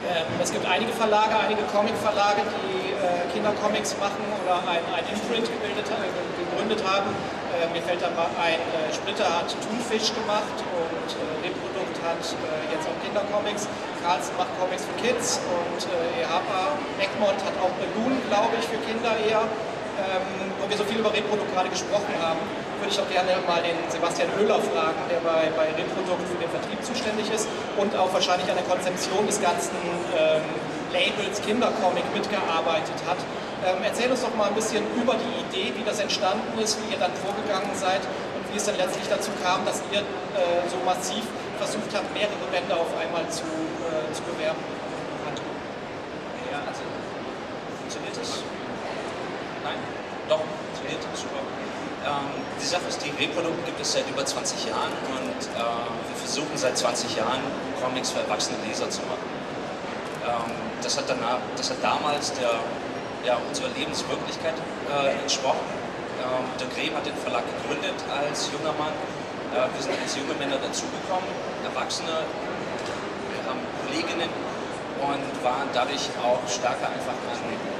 Ähm, 0.08 0.24
es 0.40 0.52
gibt 0.52 0.64
einige 0.64 0.92
Verlage, 0.92 1.36
einige 1.36 1.62
Comic-Verlage, 1.68 2.40
die 2.40 2.96
äh, 2.96 3.28
Kindercomics 3.34 3.98
machen 3.98 4.24
oder 4.40 4.62
ein, 4.64 4.80
ein 4.94 5.04
Imprint 5.10 5.50
äh, 5.50 5.74
gegründet 5.76 6.80
haben. 6.86 7.10
Äh, 7.52 7.68
mir 7.74 7.82
fällt 7.82 8.00
da 8.00 8.08
mal 8.14 8.30
ein, 8.40 8.56
Splitter 8.94 9.26
hat 9.26 9.50
Thunfisch 9.66 10.14
gemacht 10.14 10.56
und 10.78 11.10
Reprodukt 11.42 11.96
hat 12.06 12.22
jetzt 12.72 12.86
auch 12.86 12.98
Kindercomics. 13.04 13.68
Carlsen 14.00 14.32
macht 14.38 14.48
Comics 14.56 14.86
für 14.86 14.96
Kids 15.02 15.42
und 15.44 15.80
EHPA, 16.16 16.78
Egmont 17.02 17.40
hat 17.42 17.56
auch 17.60 17.74
Balloon, 17.76 18.16
glaube 18.30 18.54
ich, 18.56 18.64
für 18.64 18.80
Kinder 18.86 19.12
eher. 19.26 19.42
Ähm, 19.98 20.54
wo 20.62 20.70
wir 20.70 20.76
so 20.76 20.84
viel 20.84 21.00
über 21.02 21.12
Reprodukt 21.12 21.52
gerade 21.52 21.68
gesprochen 21.68 22.14
haben 22.22 22.38
würde 22.78 22.90
ich 22.90 23.00
auch 23.00 23.10
gerne 23.10 23.34
mal 23.46 23.62
den 23.62 23.76
Sebastian 23.90 24.30
Höhler 24.38 24.58
fragen, 24.62 24.98
der 25.10 25.20
bei, 25.20 25.50
bei 25.54 25.66
Reprodukt 25.74 26.24
für 26.30 26.38
den 26.38 26.50
Vertrieb 26.50 26.80
zuständig 26.82 27.30
ist 27.30 27.48
und 27.76 27.94
auch 27.96 28.12
wahrscheinlich 28.12 28.48
an 28.48 28.56
der 28.56 28.66
Konzeption 28.66 29.26
des 29.26 29.40
ganzen 29.42 29.76
ähm, 30.14 30.42
Labels 30.94 31.42
Kindercomic 31.42 32.06
mitgearbeitet 32.14 32.98
hat. 33.06 33.18
Ähm, 33.66 33.82
erzähl 33.82 34.10
uns 34.10 34.22
doch 34.22 34.34
mal 34.38 34.48
ein 34.48 34.54
bisschen 34.54 34.86
über 34.94 35.18
die 35.18 35.34
Idee, 35.42 35.74
wie 35.74 35.84
das 35.84 35.98
entstanden 35.98 36.54
ist, 36.62 36.78
wie 36.80 36.94
ihr 36.94 37.00
dann 37.00 37.12
vorgegangen 37.18 37.74
seid 37.74 38.00
und 38.38 38.46
wie 38.54 38.56
es 38.56 38.64
dann 38.64 38.78
letztlich 38.78 39.08
dazu 39.10 39.30
kam, 39.42 39.66
dass 39.66 39.82
ihr 39.90 40.00
äh, 40.00 40.62
so 40.70 40.78
massiv 40.86 41.26
versucht 41.58 41.90
habt, 41.92 42.06
mehrere 42.14 42.46
Bände 42.54 42.72
auf 42.72 42.88
einmal 42.94 43.26
zu, 43.28 43.42
äh, 43.42 44.06
zu 44.14 44.22
bewerben. 44.22 44.62
Ja, 46.52 46.62
also 46.62 46.86
funktioniert 47.82 48.14
das? 48.16 48.40
Nein? 49.66 49.78
Doch, 50.28 50.40
funktioniert 50.40 51.02
super. 51.18 51.42
Ähm, 52.06 52.30
die 52.60 52.66
Sache 52.66 52.86
ist, 52.88 53.02
die 53.02 53.10
Reprodukt 53.10 53.64
gibt 53.66 53.80
es 53.80 53.92
seit 53.92 54.08
über 54.08 54.24
20 54.24 54.66
Jahren 54.66 54.92
und 55.10 55.40
äh, 55.54 55.58
wir 55.58 56.16
versuchen 56.16 56.54
seit 56.54 56.76
20 56.78 57.16
Jahren 57.16 57.42
Comics 57.82 58.10
für 58.10 58.20
erwachsene 58.20 58.58
Leser 58.66 58.88
zu 58.90 59.02
machen. 59.02 59.26
Ähm, 60.26 60.52
das, 60.82 60.96
hat 60.96 61.04
danach, 61.08 61.42
das 61.56 61.70
hat 61.70 61.82
damals 61.82 62.32
der, 62.34 62.54
ja, 63.24 63.36
unserer 63.48 63.68
Lebenswirklichkeit 63.74 64.54
äh, 64.90 65.20
entsprochen. 65.22 65.66
Ähm, 66.22 66.46
der 66.58 66.68
Grem 66.70 66.94
hat 66.94 67.06
den 67.06 67.16
Verlag 67.16 67.42
gegründet 67.46 67.98
als 68.14 68.50
junger 68.52 68.74
Mann. 68.78 68.94
Äh, 69.54 69.66
wir 69.66 69.82
sind 69.82 69.98
als 69.98 70.14
junge 70.14 70.34
Männer 70.38 70.58
dazugekommen, 70.62 71.26
Erwachsene, 71.64 72.14
wir 72.14 73.42
haben 73.48 73.62
Kolleginnen 73.82 74.30
und 74.98 75.44
waren 75.44 75.68
dadurch 75.72 76.10
auch 76.22 76.42
stärker 76.46 76.90
einfach 76.90 77.16
an 77.30 77.77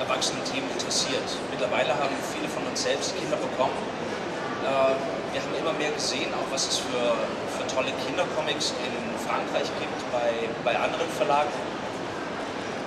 erwachsenen 0.00 0.42
Themen 0.44 0.68
interessiert. 0.72 1.28
Mittlerweile 1.50 1.94
haben 1.94 2.16
viele 2.32 2.48
von 2.48 2.64
uns 2.66 2.82
selbst 2.82 3.14
Kinder 3.16 3.36
bekommen 3.36 3.76
äh, 4.60 4.94
wir 5.32 5.40
haben 5.40 5.54
immer 5.56 5.72
mehr 5.78 5.92
gesehen, 5.92 6.28
auch 6.34 6.48
was 6.52 6.66
es 6.68 6.76
für, 6.78 7.16
für 7.56 7.64
tolle 7.70 7.92
Kindercomics 8.04 8.74
in 8.82 8.94
Frankreich 9.22 9.70
gibt, 9.78 10.00
bei, 10.12 10.50
bei 10.66 10.74
anderen 10.76 11.08
Verlagen. 11.16 11.50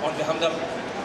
Und 0.04 0.14
wir 0.20 0.28
haben 0.28 0.40
da 0.40 0.52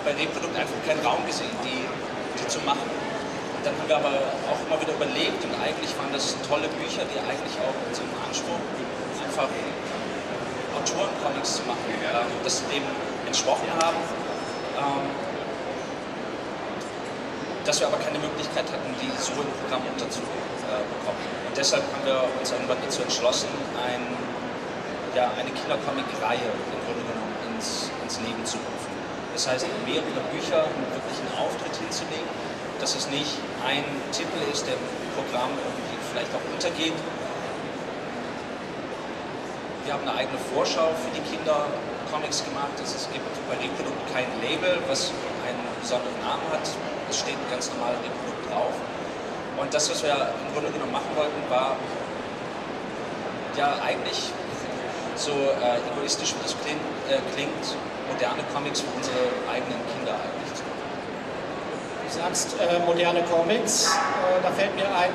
bei 0.04 0.12
Reprodukt 0.12 0.52
einfach 0.58 0.76
keinen 0.84 1.00
Raum 1.06 1.24
gesehen, 1.24 1.54
die, 1.62 1.86
die 1.86 2.46
zu 2.50 2.58
machen. 2.66 2.84
Und 2.84 3.62
dann 3.64 3.74
haben 3.78 3.88
wir 3.88 3.96
aber 3.96 4.14
auch 4.50 4.60
immer 4.66 4.78
wieder 4.82 4.94
überlegt 4.94 5.40
und 5.46 5.54
eigentlich 5.62 5.90
waren 5.98 6.12
das 6.12 6.34
tolle 6.46 6.66
Bücher, 6.78 7.06
die 7.06 7.18
eigentlich 7.22 7.54
auch 7.62 7.74
unserem 7.86 8.10
Anspruch 8.22 8.62
einfach 9.22 9.50
Autorencomics 10.78 11.58
zu 11.58 11.62
machen, 11.66 11.90
ja, 12.02 12.22
das 12.44 12.62
dem 12.70 12.82
entsprochen 13.26 13.66
haben. 13.78 13.98
Dass 17.68 17.84
wir 17.84 17.92
aber 17.92 18.00
keine 18.00 18.16
Möglichkeit 18.16 18.64
hatten, 18.64 18.88
die 18.96 19.12
so 19.20 19.36
im 19.36 19.52
Programm 19.60 19.84
unterzubringen 19.92 20.56
äh, 20.72 20.80
bekommen. 20.88 21.20
Und 21.20 21.52
deshalb 21.52 21.84
haben 21.92 22.04
wir 22.08 22.24
uns 22.40 22.48
irgendwann 22.48 22.80
dazu 22.80 23.04
entschlossen, 23.04 23.52
ein, 23.76 24.00
ja, 25.12 25.28
eine 25.36 25.52
Kindercomic-Reihe 25.52 26.48
im 26.48 26.80
Grunde 26.88 27.04
genommen 27.04 27.36
ins, 27.52 27.92
ins 28.00 28.16
Leben 28.24 28.40
zu 28.48 28.56
rufen. 28.56 28.92
Das 29.36 29.44
heißt, 29.44 29.68
mehrere 29.84 30.24
Bücher 30.32 30.64
einen 30.64 31.32
Auftritt 31.36 31.76
hinzulegen 31.76 32.26
dass 32.80 32.94
es 32.94 33.10
nicht 33.10 33.34
ein 33.66 33.84
Titel 34.12 34.38
ist, 34.52 34.66
der 34.66 34.74
im 34.74 34.86
Programm 35.14 35.50
irgendwie 35.50 35.98
vielleicht 36.10 36.30
auch 36.34 36.44
untergeht. 36.52 36.94
Wir 39.84 39.92
haben 39.94 40.02
eine 40.06 40.14
eigene 40.14 40.38
Vorschau 40.54 40.94
für 40.94 41.10
die 41.10 41.24
Kinder 41.26 41.66
Comics 42.10 42.44
gemacht. 42.44 42.72
Es 42.82 43.08
gibt 43.12 43.26
bei 43.48 43.56
Reprodukt 43.56 43.98
kein 44.12 44.28
Label, 44.40 44.78
was 44.86 45.10
einen 45.46 45.60
besonderen 45.80 46.20
Namen 46.22 46.44
hat. 46.52 46.97
Es 47.10 47.18
steht 47.18 47.36
ganz 47.50 47.70
normal 47.72 47.94
Reprodukt 48.04 48.50
drauf. 48.50 48.74
Und 49.58 49.72
das, 49.72 49.90
was 49.90 50.02
wir 50.02 50.14
im 50.14 50.52
Grunde 50.52 50.70
genommen 50.70 50.92
machen 50.92 51.10
wollten, 51.16 51.40
war 51.50 51.76
ja 53.56 53.74
eigentlich 53.82 54.30
so 55.16 55.32
äh, 55.32 55.82
egoistisch 55.90 56.34
wie 56.38 56.42
das 56.42 56.54
klingt, 56.62 56.80
äh, 57.10 57.18
klingt, 57.34 57.64
moderne 58.06 58.42
Comics 58.54 58.80
für 58.80 58.92
unsere 58.94 59.18
eigenen 59.50 59.82
Kinder 59.90 60.14
eigentlich 60.14 60.54
zu 60.54 60.62
machen. 60.62 60.86
Du 62.06 62.10
sagst 62.14 62.54
äh, 62.62 62.78
moderne 62.86 63.22
Comics, 63.26 63.90
äh, 63.90 64.40
da 64.42 64.50
fällt 64.54 64.74
mir 64.76 64.86
ein, 64.86 65.10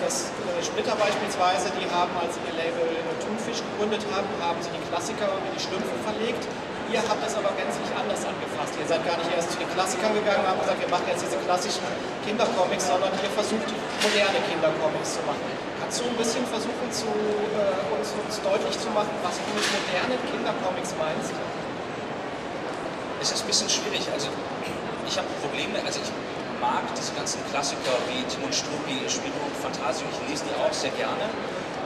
dass 0.00 0.32
äh, 0.32 0.64
Splitter 0.64 0.96
beispielsweise, 0.96 1.68
die 1.76 1.84
haben, 1.92 2.10
als 2.16 2.34
sie 2.34 2.42
ihr 2.48 2.56
Label 2.56 2.88
Thunfisch 3.20 3.60
gegründet 3.60 4.02
haben, 4.08 4.26
haben 4.40 4.58
sie 4.64 4.72
die 4.72 4.82
Klassiker 4.88 5.28
und 5.36 5.44
die 5.52 5.60
Schlümpfe 5.60 5.94
verlegt. 6.02 6.48
Ihr 6.90 6.98
habt 6.98 7.22
das 7.22 7.38
aber 7.38 7.54
gänzlich 7.54 7.86
anders 7.94 8.18
angefasst. 8.26 8.74
Ihr 8.74 8.86
seid 8.90 9.06
gar 9.06 9.14
nicht 9.14 9.30
erst 9.30 9.54
zu 9.54 9.62
den 9.62 9.70
Klassikern 9.70 10.10
gegangen 10.10 10.42
und 10.42 10.50
habt 10.50 10.62
gesagt, 10.66 10.82
wir 10.82 10.90
machen 10.90 11.06
jetzt 11.06 11.22
diese 11.22 11.38
klassischen 11.46 11.86
Kindercomics, 12.26 12.90
sondern 12.90 13.14
ihr 13.14 13.30
versucht 13.30 13.70
moderne 14.02 14.42
Kindercomics 14.50 15.14
zu 15.14 15.22
machen. 15.22 15.46
Kannst 15.78 16.02
du 16.02 16.10
ein 16.10 16.18
bisschen 16.18 16.42
versuchen, 16.50 16.86
zu, 16.90 17.06
äh, 17.06 17.94
uns, 17.94 18.10
uns 18.10 18.42
deutlich 18.42 18.74
zu 18.74 18.90
machen, 18.90 19.14
was 19.22 19.38
du 19.38 19.48
mit 19.54 19.66
modernen 19.70 20.18
Kindercomics 20.34 20.90
meinst? 20.98 21.30
Es 23.22 23.30
ist 23.30 23.46
ein 23.46 23.46
bisschen 23.46 23.70
schwierig. 23.70 24.02
Also 24.10 24.26
ich 25.06 25.14
habe 25.14 25.30
Probleme, 25.46 25.78
also 25.86 26.02
ich 26.02 26.10
mag 26.58 26.82
diese 26.98 27.14
ganzen 27.14 27.38
Klassiker 27.54 28.02
wie 28.10 28.26
Timon 28.26 28.50
Struppi, 28.50 28.98
Spirou 29.06 29.46
und 29.46 29.54
Fantasio, 29.62 30.10
ich 30.10 30.18
lese 30.26 30.42
die 30.50 30.54
auch 30.58 30.74
sehr 30.74 30.90
gerne. 30.98 31.30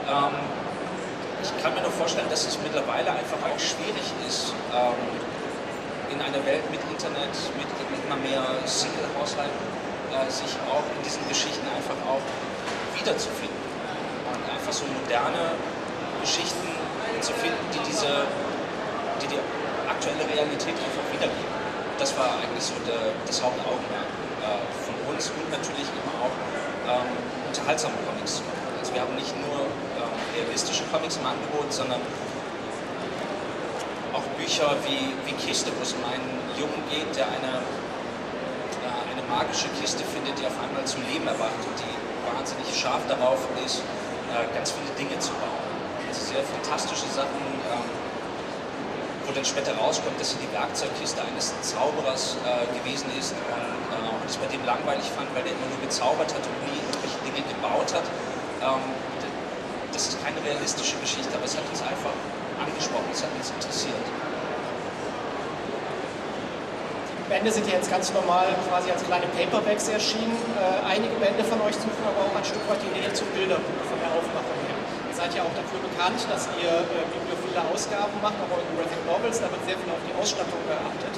Ähm, 0.09 0.33
ich 1.45 1.53
kann 1.61 1.73
mir 1.73 1.81
nur 1.81 1.91
vorstellen, 1.91 2.29
dass 2.29 2.47
es 2.47 2.57
mittlerweile 2.63 3.11
einfach 3.11 3.37
auch 3.45 3.59
schwierig 3.59 4.07
ist, 4.25 4.53
ähm, 4.73 4.97
in 6.09 6.17
einer 6.21 6.41
Welt 6.45 6.65
mit 6.71 6.81
Internet, 6.89 7.33
mit 7.57 7.69
immer 8.05 8.17
mehr 8.21 8.41
Single-Haushalten, 8.65 9.65
äh, 10.13 10.29
sich 10.31 10.53
auch 10.69 10.85
in 10.97 11.01
diesen 11.03 11.21
Geschichten 11.29 11.65
einfach 11.69 11.97
auch 12.05 12.23
wiederzufinden. 12.97 13.61
Und 14.29 14.41
einfach 14.49 14.73
so 14.73 14.85
moderne 14.89 15.53
Geschichten 16.21 16.69
zu 17.21 17.33
finden, 17.33 17.61
die 17.73 17.81
diese, 17.85 18.25
die, 19.21 19.27
die 19.27 19.41
aktuelle 19.89 20.25
Realität 20.25 20.73
einfach 20.73 21.05
wiedergeben. 21.13 21.53
Das 21.97 22.17
war 22.17 22.37
eigentlich 22.41 22.63
so 22.63 22.75
der, 22.85 23.13
das 23.25 23.41
Hauptaugenmerk 23.41 24.09
äh, 24.41 24.61
von 24.85 24.95
uns 25.13 25.29
und 25.29 25.47
natürlich 25.49 25.87
immer 25.93 26.15
auch 26.25 26.35
ähm, 26.89 27.09
unterhaltsame 27.47 27.95
Comics 28.05 28.41
zu 28.41 28.43
machen. 28.43 28.65
Also 28.79 28.93
wir 28.93 29.01
haben 29.01 29.15
nicht 29.15 29.33
nur 29.41 29.65
realistische 30.35 30.83
Comics 30.91 31.17
im 31.17 31.25
Angebot, 31.25 31.71
sondern 31.71 32.01
auch 34.13 34.27
Bücher 34.37 34.75
wie, 34.87 35.15
wie 35.25 35.35
Kiste, 35.39 35.71
wo 35.77 35.83
es 35.83 35.93
um 35.93 36.03
einen 36.03 36.39
Jungen 36.59 36.83
geht, 36.91 37.09
der 37.15 37.27
eine, 37.27 37.63
äh, 38.83 39.11
eine 39.11 39.23
magische 39.27 39.67
Kiste 39.79 40.03
findet, 40.03 40.39
die 40.39 40.45
auf 40.45 40.55
einmal 40.59 40.83
zum 40.85 41.03
Leben 41.07 41.27
erwacht 41.27 41.59
und 41.63 41.75
die 41.79 41.95
wahnsinnig 42.27 42.67
scharf 42.71 43.03
darauf 43.07 43.39
ist, 43.65 43.83
äh, 44.31 44.47
ganz 44.55 44.71
viele 44.71 44.91
Dinge 44.99 45.19
zu 45.19 45.31
bauen. 45.39 45.63
Also 46.07 46.31
sehr 46.31 46.43
fantastische 46.43 47.07
Sachen, 47.11 47.43
ähm, 47.71 47.89
wo 49.25 49.33
dann 49.33 49.43
später 49.43 49.75
rauskommt, 49.75 50.19
dass 50.19 50.31
sie 50.31 50.39
die 50.39 50.51
Werkzeugkiste 50.53 51.19
eines 51.23 51.51
Zauberers 51.61 52.37
äh, 52.45 52.67
gewesen 52.79 53.09
ist 53.17 53.33
und, 53.33 53.41
äh, 53.41 53.75
es 54.25 54.37
bei 54.37 54.47
dem 54.47 54.65
langweilig 54.65 55.05
fand, 55.13 55.29
weil 55.35 55.43
der 55.43 55.53
immer 55.53 55.69
nur 55.69 55.81
gezaubert 55.85 56.33
hat 56.33 56.41
und 56.41 56.57
nie 56.65 56.81
irgendwelche 56.81 57.19
Dinge 57.21 57.45
gebaut 57.45 57.93
hat. 57.93 58.05
Ähm, 58.61 58.81
das 59.95 60.11
ist 60.11 60.19
keine 60.19 60.43
realistische 60.43 60.99
Geschichte, 60.99 61.31
aber 61.31 61.47
es 61.47 61.55
hat 61.55 61.63
uns 61.71 61.79
einfach 61.79 62.11
angesprochen, 62.59 63.07
es 63.15 63.23
hat 63.23 63.31
uns 63.31 63.47
interessiert. 63.47 64.03
Die 67.15 67.27
Bände 67.31 67.49
sind 67.49 67.65
ja 67.65 67.79
jetzt 67.79 67.89
ganz 67.89 68.11
normal 68.11 68.51
quasi 68.67 68.91
als 68.91 69.01
kleine 69.07 69.25
Paperbacks 69.31 69.87
erschienen. 69.87 70.35
Äh, 70.59 70.83
einige 70.83 71.15
Bände 71.17 71.41
von 71.47 71.57
euch 71.63 71.73
suchen 71.79 72.03
aber 72.05 72.27
auch 72.27 72.35
ein 72.35 72.43
Stück 72.43 72.61
weit 72.67 72.83
die 72.83 72.91
Nähe 72.91 73.09
zum 73.15 73.25
Bilderbuch 73.31 73.81
von 73.87 73.97
der 73.97 74.11
Aufmachung 74.13 74.59
her. 74.67 74.77
Ihr 75.09 75.15
seid 75.15 75.31
ja 75.33 75.41
auch 75.47 75.55
dafür 75.55 75.79
bekannt, 75.79 76.21
dass 76.27 76.51
ihr 76.59 76.69
äh, 76.69 77.07
bibliophile 77.15 77.63
Ausgaben 77.71 78.13
macht, 78.19 78.37
aber 78.37 78.61
in 78.61 78.67
Graphic 78.75 78.99
Novels, 79.07 79.39
da 79.41 79.47
wird 79.47 79.63
sehr 79.63 79.79
viel 79.79 79.89
auf 79.89 80.03
die 80.03 80.13
Ausstattung 80.19 80.59
geachtet. 80.67 81.15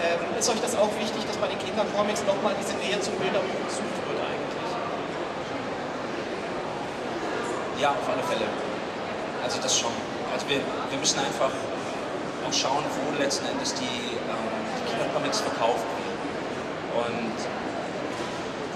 Ähm, 0.00 0.38
ist 0.38 0.48
euch 0.48 0.62
das 0.64 0.78
auch 0.78 0.94
wichtig, 0.96 1.26
dass 1.28 1.36
bei 1.36 1.50
den 1.50 1.60
Kindercomics 1.60 2.24
nochmal 2.24 2.56
diese 2.56 2.78
Nähe 2.80 2.96
zum 3.02 3.18
Bilderbuch 3.20 3.60
gesucht 3.68 4.00
wird 4.06 4.16
eigentlich? 4.16 4.49
Ja, 7.80 7.96
auf 7.96 8.04
alle 8.12 8.20
Fälle. 8.28 8.44
Also 9.40 9.56
das 9.56 9.72
schon. 9.72 9.88
Also 10.28 10.44
wir, 10.52 10.60
wir 10.60 10.98
müssen 11.00 11.16
einfach 11.16 11.48
auch 11.48 12.52
schauen, 12.52 12.84
wo 12.84 13.16
letzten 13.16 13.48
Endes 13.48 13.72
die, 13.72 14.20
ähm, 14.20 14.52
die 14.76 14.84
Kindercomics 14.92 15.40
verkauft 15.40 15.88
werden. 15.96 16.20
Und 16.92 17.40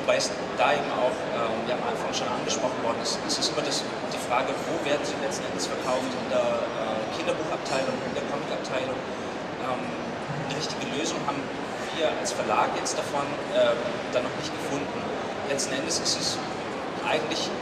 wobei 0.01 0.17
es 0.17 0.33
da 0.57 0.73
eben 0.73 0.89
auch 0.97 1.13
ähm, 1.37 1.69
ja, 1.69 1.77
am 1.77 1.85
Anfang 1.85 2.17
schon 2.17 2.33
angesprochen 2.33 2.81
worden 2.81 2.97
ist, 3.05 3.21
es 3.29 3.45
ist 3.45 3.53
immer 3.53 3.61
das, 3.61 3.85
die 4.09 4.23
Frage, 4.25 4.57
wo 4.73 4.75
werden 4.89 5.05
sie 5.05 5.13
letzten 5.21 5.45
Endes 5.53 5.69
verkauft, 5.69 6.09
in 6.09 6.29
der 6.33 6.65
äh, 6.65 7.05
Kinderbuchabteilung, 7.21 8.01
in 8.09 8.15
der 8.17 8.25
Comicabteilung. 8.33 8.97
Ähm, 9.69 9.85
eine 10.49 10.57
richtige 10.57 10.89
Lösung 10.97 11.21
haben 11.29 11.45
wir 11.93 12.09
als 12.09 12.33
Verlag 12.33 12.73
jetzt 12.81 12.97
davon 12.97 13.29
äh, 13.53 13.77
dann 14.17 14.25
noch 14.25 14.37
nicht 14.41 14.49
gefunden. 14.49 14.97
Letzten 15.53 15.77
Endes 15.77 16.01
ist 16.01 16.17
es 16.17 16.29
eigentlich 17.05 17.53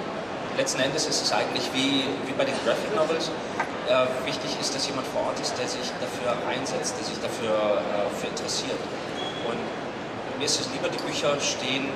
letzten 0.56 0.80
Endes 0.80 1.06
ist 1.06 1.22
es 1.22 1.32
eigentlich 1.32 1.68
wie, 1.72 2.04
wie 2.26 2.32
bei 2.36 2.44
den 2.44 2.54
Graphic 2.64 2.94
Novels. 2.94 3.30
Äh, 3.88 4.06
wichtig 4.26 4.56
ist, 4.60 4.74
dass 4.74 4.86
jemand 4.86 5.06
vor 5.08 5.26
Ort 5.26 5.40
ist, 5.40 5.56
der 5.58 5.66
sich 5.66 5.90
dafür 6.00 6.36
einsetzt, 6.48 6.94
der 6.98 7.04
sich 7.04 7.18
dafür 7.20 7.82
äh, 7.82 8.26
interessiert. 8.26 8.78
Und 9.48 9.58
mir 10.38 10.44
ist 10.44 10.60
es 10.60 10.68
lieber, 10.72 10.88
die 10.88 11.02
Bücher 11.02 11.38
stehen 11.40 11.88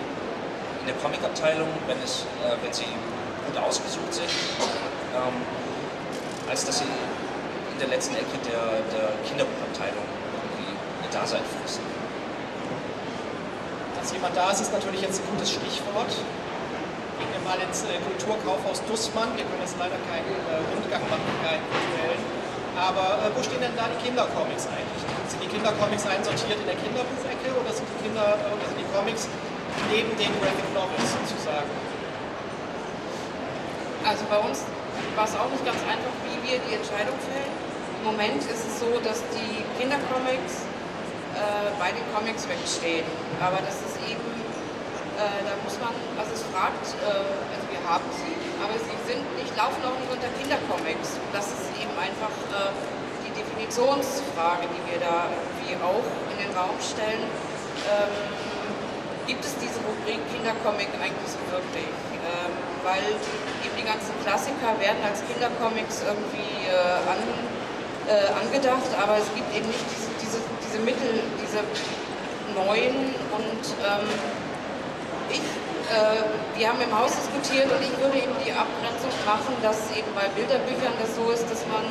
in 0.80 0.86
der 0.86 0.96
Comicabteilung, 0.96 1.68
wenn, 1.86 1.96
äh, 1.98 2.56
wenn 2.62 2.72
sie 2.72 2.90
gut 3.46 3.56
ausgesucht 3.62 4.12
sind, 4.12 4.30
ähm, 5.14 5.36
als 6.50 6.64
dass 6.64 6.78
sie 6.78 6.84
in 6.84 7.78
der 7.78 7.88
letzten 7.88 8.14
Ecke 8.16 8.36
der, 8.44 8.82
der 8.96 9.08
Kinderbuchabteilung 9.28 10.04
irgendwie 10.32 10.72
ihr 10.72 11.10
Dasein 11.12 11.42
fressen. 11.60 11.84
Dass 14.00 14.12
jemand 14.12 14.36
da 14.36 14.50
ist, 14.50 14.60
ist 14.60 14.72
natürlich 14.72 15.02
jetzt 15.02 15.20
ein 15.20 15.28
gutes 15.30 15.50
Stichwort 15.50 16.10
mal 17.46 17.62
ins 17.62 17.86
äh, 17.86 18.02
Kulturkaufhaus 18.02 18.82
Dussmann. 18.90 19.30
Wir 19.38 19.46
können 19.46 19.62
jetzt 19.62 19.78
leider 19.78 19.94
keinen 20.10 20.26
äh, 20.26 20.58
Rundgang 20.66 21.06
machen, 21.06 21.30
keinen 21.46 21.62
virtuellen. 21.70 22.22
Aber 22.74 23.22
äh, 23.22 23.30
wo 23.32 23.40
stehen 23.40 23.62
denn 23.62 23.72
da 23.78 23.86
die 23.86 24.00
Kindercomics 24.02 24.66
eigentlich? 24.66 25.02
Sind 25.30 25.40
die 25.40 25.48
Kindercomics 25.48 26.04
einsortiert 26.10 26.58
in 26.58 26.68
der 26.68 26.76
Kinderbuchecke 26.76 27.54
oder 27.54 27.70
sind 27.70 27.86
die 27.86 28.10
Kinder 28.10 28.34
oder 28.34 28.66
sind 28.66 28.78
die 28.82 28.90
Comics 28.90 29.30
neben 29.94 30.10
den 30.18 30.34
Graphic 30.42 30.68
Novels 30.74 31.06
sozusagen? 31.22 31.70
Also 34.02 34.22
bei 34.26 34.38
uns 34.42 34.66
war 35.14 35.24
es 35.24 35.34
auch 35.38 35.50
nicht 35.50 35.64
ganz 35.64 35.80
einfach, 35.86 36.14
wie 36.26 36.38
wir 36.42 36.58
die 36.66 36.74
Entscheidung 36.74 37.16
fällen. 37.22 37.54
Im 38.02 38.12
Moment 38.12 38.42
ist 38.42 38.62
es 38.62 38.74
so, 38.82 38.90
dass 39.02 39.22
die 39.34 39.62
Kindercomics 39.78 40.66
äh, 41.34 41.70
bei 41.78 41.90
den 41.94 42.04
Comics 42.10 42.46
wegstehen. 42.46 43.06
Aber 43.40 43.58
das 43.62 43.82
ist 43.82 43.98
eben 44.06 44.35
da 45.16 45.54
muss 45.64 45.76
man, 45.80 45.96
also 46.20 46.32
es 46.36 46.44
fragt, 46.52 46.92
äh, 47.00 47.08
also 47.08 47.64
wir 47.72 47.82
haben 47.88 48.04
sie, 48.12 48.36
aber 48.60 48.76
sie 48.76 48.98
sind 49.08 49.24
nicht, 49.40 49.52
laufen 49.56 49.80
auch 49.84 49.96
nicht 49.96 50.12
unter 50.12 50.28
Kindercomics. 50.36 51.16
Das 51.32 51.46
ist 51.48 51.72
eben 51.80 51.96
einfach 51.96 52.32
äh, 52.52 52.72
die 53.24 53.32
Definitionsfrage, 53.32 54.68
die 54.68 54.82
wir 54.92 55.00
da 55.00 55.32
irgendwie 55.32 55.72
auch 55.80 56.04
in 56.32 56.38
den 56.44 56.52
Raum 56.52 56.76
stellen. 56.80 57.24
Ähm, 57.88 58.12
gibt 59.26 59.42
es 59.44 59.56
diese 59.58 59.80
Rubrik 59.82 60.20
Kindercomic 60.30 60.92
eigentlich 61.00 61.30
so 61.32 61.40
wirklich? 61.50 61.90
Ähm, 62.26 62.52
weil 62.84 63.02
eben 63.64 63.74
die 63.74 63.86
ganzen 63.86 64.14
Klassiker 64.22 64.76
werden 64.78 65.02
als 65.02 65.22
Kindercomics 65.26 66.06
irgendwie 66.06 66.70
äh, 66.70 67.02
an, 67.08 67.22
äh, 68.06 68.30
angedacht, 68.34 68.90
aber 69.00 69.18
es 69.18 69.26
gibt 69.34 69.50
eben 69.54 69.66
nicht 69.66 69.86
diese, 69.90 70.10
diese, 70.22 70.38
diese 70.62 70.78
Mittel, 70.82 71.22
diese 71.42 71.62
neuen 72.54 73.14
und 73.34 73.64
ähm, 73.82 74.06
ich, 75.30 75.42
äh, 75.90 76.58
wir 76.58 76.68
haben 76.68 76.80
im 76.80 76.92
Haus 76.92 77.12
diskutiert 77.14 77.70
und 77.70 77.82
ich 77.82 77.94
würde 77.98 78.18
eben 78.18 78.34
die 78.44 78.52
Abgrenzung 78.52 79.12
machen, 79.24 79.54
dass 79.62 79.90
eben 79.94 80.10
bei 80.14 80.26
Bilderbüchern 80.34 80.94
das 81.00 81.14
so 81.14 81.30
ist, 81.30 81.46
dass 81.50 81.62
man 81.70 81.84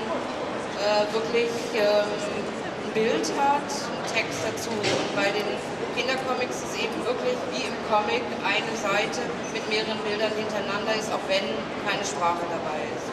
äh, 0.79 1.07
wirklich 1.13 1.51
ähm, 1.75 2.07
ein 2.07 2.91
Bild 2.93 3.27
hat, 3.39 3.67
einen 3.67 4.07
Text 4.11 4.39
dazu. 4.43 4.71
Und 4.71 5.09
bei 5.15 5.31
den 5.31 5.47
Kindercomics 5.95 6.63
ist 6.67 6.75
eben 6.75 6.95
wirklich 7.07 7.39
wie 7.55 7.63
im 7.63 7.77
Comic 7.87 8.23
eine 8.43 8.73
Seite 8.75 9.23
mit 9.55 9.63
mehreren 9.71 9.99
Bildern 10.03 10.31
hintereinander 10.35 10.95
ist, 10.95 11.07
auch 11.11 11.23
wenn 11.31 11.47
keine 11.87 12.03
Sprache 12.03 12.43
dabei 12.51 12.83
ist. 12.91 13.07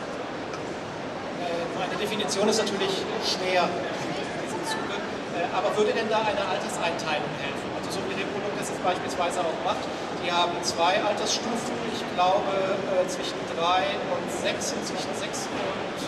Äh, 1.43 1.63
eine 1.79 1.97
Definition 1.99 2.51
ist 2.51 2.59
natürlich 2.59 3.07
schwer 3.23 3.71
in 3.71 4.43
diesem 4.43 4.63
Zuge. 4.67 4.99
Äh, 5.39 5.47
aber 5.55 5.71
würde 5.79 5.95
denn 5.95 6.11
da 6.11 6.27
eine 6.27 6.43
Alterseinteilung 6.43 7.33
helfen? 7.39 7.69
Also 7.79 7.99
so 7.99 8.01
wie 8.11 8.19
Reprodukt 8.19 8.59
das 8.59 8.69
jetzt 8.69 8.83
beispielsweise 8.83 9.41
auch 9.47 9.59
macht. 9.63 9.87
Die 10.25 10.31
haben 10.31 10.55
zwei 10.63 11.03
Altersstufen, 11.03 11.75
ich 11.93 12.03
glaube 12.15 12.47
äh, 12.95 13.09
zwischen 13.09 13.35
drei 13.59 13.83
und 14.15 14.25
sechs 14.31 14.73
und 14.73 14.87
zwischen 14.87 15.11
sechs 15.19 15.51
und 15.51 15.99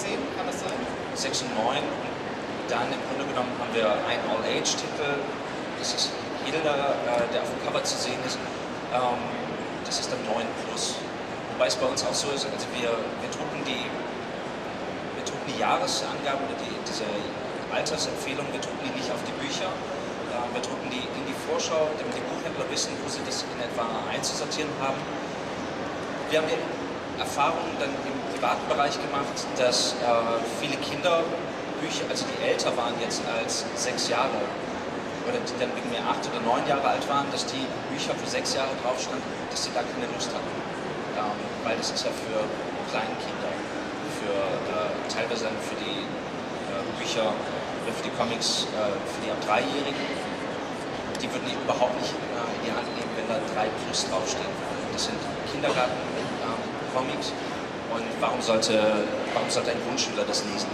zehn, 0.00 0.16
kann 0.36 0.46
das 0.46 0.60
sein? 0.60 0.72
Sechs 1.14 1.42
und 1.42 1.52
neun. 1.54 1.84
Dann 2.68 2.88
im 2.88 3.02
Grunde 3.12 3.28
genommen 3.28 3.52
haben 3.60 3.74
wir 3.74 3.92
einen 4.08 4.24
All-Age-Titel. 4.24 5.20
Das 5.78 5.92
ist 5.92 6.12
Hilda, 6.44 6.96
äh, 7.04 7.28
der 7.32 7.42
auf 7.42 7.50
dem 7.52 7.60
Cover 7.66 7.84
zu 7.84 7.96
sehen 7.98 8.18
ist. 8.24 8.38
Ähm, 8.94 9.20
das 9.84 10.00
ist 10.00 10.10
dann 10.10 10.22
9 10.24 10.46
plus. 10.64 10.96
Wobei 11.52 11.66
es 11.66 11.76
bei 11.76 11.86
uns 11.86 12.00
auch 12.06 12.14
so 12.14 12.30
ist, 12.32 12.46
also 12.48 12.66
wir, 12.72 12.88
wir 12.88 13.30
drucken 13.36 13.60
die, 13.66 13.84
die 15.50 15.60
Jahresangaben 15.60 16.40
oder 16.46 16.56
die, 16.62 16.72
diese 16.88 17.04
Altersempfehlungen, 17.74 18.52
wir 18.52 18.60
drucken 18.60 18.80
die 18.86 18.96
nicht 18.96 19.10
auf 19.12 19.20
die 19.26 19.36
Bücher. 19.44 19.68
Wir 20.52 20.62
drucken 20.62 20.88
die 20.88 21.04
in 21.04 21.24
die 21.28 21.36
Vorschau, 21.48 21.88
damit 21.98 22.16
die 22.16 22.24
Buchhändler 22.24 22.66
wissen, 22.70 22.92
wo 23.04 23.08
sie 23.08 23.20
das 23.24 23.44
in 23.44 23.60
etwa 23.60 23.84
einzusortieren 24.08 24.70
haben. 24.80 24.96
Wir 26.30 26.40
haben 26.40 26.48
die 26.48 26.60
Erfahrung 27.20 27.68
dann 27.78 27.92
im 28.08 28.16
privaten 28.32 28.64
Bereich 28.68 28.96
gemacht, 28.96 29.36
dass 29.58 29.92
äh, 30.00 30.40
viele 30.60 30.76
Kinder 30.80 31.22
Bücher, 31.80 32.04
also 32.08 32.24
die 32.28 32.40
älter 32.44 32.76
waren 32.76 32.92
jetzt 33.00 33.22
als 33.24 33.64
sechs 33.74 34.08
Jahre, 34.08 34.36
oder 35.28 35.40
die 35.40 35.56
dann 35.60 35.72
wegen 35.76 35.88
mir 35.92 36.00
acht 36.04 36.24
oder 36.28 36.40
neun 36.44 36.64
Jahre 36.68 36.96
alt 36.96 37.04
waren, 37.08 37.28
dass 37.32 37.44
die 37.44 37.64
Bücher 37.92 38.12
für 38.16 38.28
sechs 38.28 38.54
Jahre 38.54 38.72
drauf 38.84 39.00
standen, 39.00 39.24
dass 39.50 39.64
sie 39.64 39.72
da 39.72 39.80
keine 39.84 40.08
Lust 40.12 40.32
hatten. 40.32 40.54
Ähm, 41.16 41.40
weil 41.64 41.76
das 41.76 41.92
ist 41.92 42.04
ja 42.04 42.12
für 42.12 42.40
kleine 42.88 43.12
Kinder, 43.20 43.52
für 44.20 44.32
äh, 44.32 44.92
teilweise 45.08 45.48
dann 45.48 45.58
für 45.60 45.76
die 45.76 46.04
äh, 46.04 46.84
Bücher 46.96 47.32
für 47.88 48.04
die 48.04 48.14
Comics, 48.16 48.66
äh, 48.76 48.92
für 49.08 49.20
die 49.24 49.30
ab 49.30 49.40
Dreijährigen, 49.44 50.04
die 51.20 51.28
würden 51.28 51.46
die 51.46 51.56
überhaupt 51.56 51.94
nicht 52.00 52.12
äh, 52.12 52.48
in 52.56 52.62
die 52.64 52.72
Hand 52.72 52.88
nehmen, 52.96 53.12
wenn 53.16 53.28
da 53.28 53.36
drei 53.52 53.68
plus 53.84 54.08
draufstehen. 54.08 54.52
Das 54.92 55.04
sind 55.04 55.20
Kindergarten-Comics. 55.52 57.28
Ähm, 57.30 57.50
und 57.90 58.06
warum 58.20 58.40
sollte, 58.40 59.04
warum 59.34 59.50
sollte 59.50 59.72
ein 59.72 59.80
Grundschüler 59.84 60.24
das 60.24 60.44
lesen? 60.44 60.70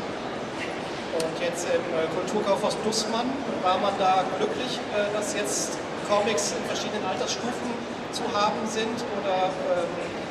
Und 1.17 1.37
jetzt 1.41 1.67
im 1.73 1.81
äh, 1.97 2.07
Kulturkaufhaus 2.13 2.77
Dussmann 2.85 3.27
war 3.63 3.79
man 3.79 3.95
da 3.99 4.25
glücklich, 4.37 4.79
äh, 4.93 5.09
dass 5.17 5.35
jetzt 5.35 5.79
Comics 6.09 6.53
in 6.53 6.63
verschiedenen 6.69 7.05
Altersstufen 7.09 7.73
zu 8.13 8.23
haben 8.37 8.61
sind? 8.69 9.01
Oder 9.19 9.49
ähm, 9.49 9.91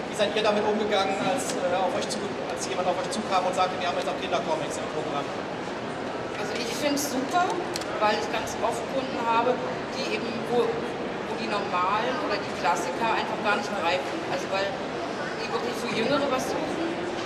wie 0.09 0.15
seid 0.15 0.35
ihr 0.35 0.43
damit 0.43 0.63
umgegangen, 0.63 1.17
als, 1.25 1.57
äh, 1.57 1.73
auf 1.75 1.91
euch 1.97 2.07
zu, 2.07 2.21
als 2.53 2.69
jemand 2.69 2.87
auf 2.87 2.95
euch 3.01 3.09
zukam 3.09 3.49
und 3.49 3.55
sagte, 3.55 3.75
wir 3.81 3.87
haben 3.89 3.97
jetzt 3.97 4.07
auch 4.07 4.19
Kindercomics 4.21 4.77
im 4.77 4.87
Programm? 4.93 5.25
Also 6.37 6.53
ich 6.53 6.69
finde 6.69 6.95
es 7.01 7.09
super, 7.09 7.49
weil 7.99 8.15
ich 8.21 8.27
ganz 8.29 8.53
oft 8.61 8.81
Kunden 8.93 9.19
habe, 9.25 9.57
die 9.97 10.15
eben, 10.15 10.27
wo, 10.51 10.63
wo 10.67 11.33
die 11.39 11.49
normalen 11.49 12.15
oder 12.23 12.37
die 12.37 12.53
Klassiker 12.59 13.15
einfach 13.15 13.39
gar 13.43 13.55
nicht 13.57 13.71
greifen. 13.71 14.15
Also 14.31 14.45
weil 14.51 14.67
die 15.39 15.47
wirklich 15.49 15.75
für 15.79 15.91
Jüngere 15.95 16.27
was 16.31 16.51
suchen 16.51 16.85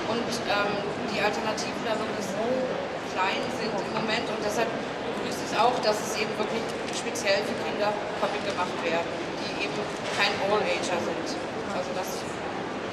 und 0.10 0.32
ähm, 0.50 0.74
die 1.14 1.20
Alternativen 1.22 1.82
da 1.86 1.94
wirklich 1.98 2.26
so 2.26 2.46
klein 3.14 3.42
sind 3.58 3.74
im 3.74 3.94
Moment 3.94 4.26
und 4.30 4.42
deshalb 4.42 4.70
begrüße 4.70 5.44
ich 5.50 5.54
auch, 5.58 5.76
dass 5.82 5.98
es 6.00 6.18
eben 6.18 6.32
wirklich 6.38 6.64
speziell 6.94 7.42
für 7.46 7.58
Kinder 7.66 7.92
Comic 8.22 8.42
gemacht 8.46 8.78
werden, 8.86 9.10
die 9.44 9.68
eben 9.68 9.76
kein 10.18 10.34
All-Ager 10.48 11.00
sind. 11.02 11.28
Also 11.74 11.90
das 11.94 12.10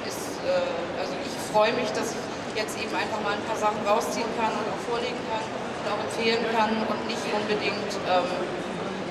ist, 0.05 0.41
äh, 0.45 1.01
also 1.01 1.13
ich 1.21 1.33
freue 1.49 1.73
mich, 1.73 1.89
dass 1.93 2.13
ich 2.13 2.21
jetzt 2.57 2.75
eben 2.81 2.93
einfach 2.93 3.21
mal 3.21 3.37
ein 3.37 3.45
paar 3.45 3.57
Sachen 3.57 3.81
rausziehen 3.85 4.29
kann 4.37 4.49
und 4.49 4.65
auch 4.65 4.81
vorlegen 4.89 5.21
kann 5.29 5.45
und 5.45 5.85
auch 5.93 6.01
empfehlen 6.01 6.41
kann 6.49 6.73
und 6.73 7.01
nicht 7.05 7.21
unbedingt 7.29 7.91
ähm, 8.09 8.29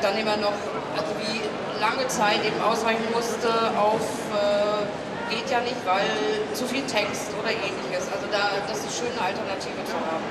dann 0.06 0.16
immer 0.18 0.38
noch, 0.38 0.54
also 0.94 1.10
wie 1.18 1.42
lange 1.82 2.06
Zeit 2.06 2.38
eben 2.46 2.62
ausreichen 2.62 3.10
musste 3.10 3.50
auf 3.75 4.06
äh, 4.30 4.86
geht 5.34 5.50
ja 5.50 5.58
nicht, 5.66 5.82
weil 5.82 6.06
zu 6.54 6.62
viel 6.71 6.86
Text 6.86 7.34
oder 7.34 7.50
ähnliches. 7.50 8.06
Also 8.14 8.30
da, 8.30 8.54
das 8.71 8.78
ist 8.86 8.95
schön, 8.95 9.10
eine 9.19 9.34
Alternative 9.34 9.82
zu 9.82 9.99
haben. 9.99 10.23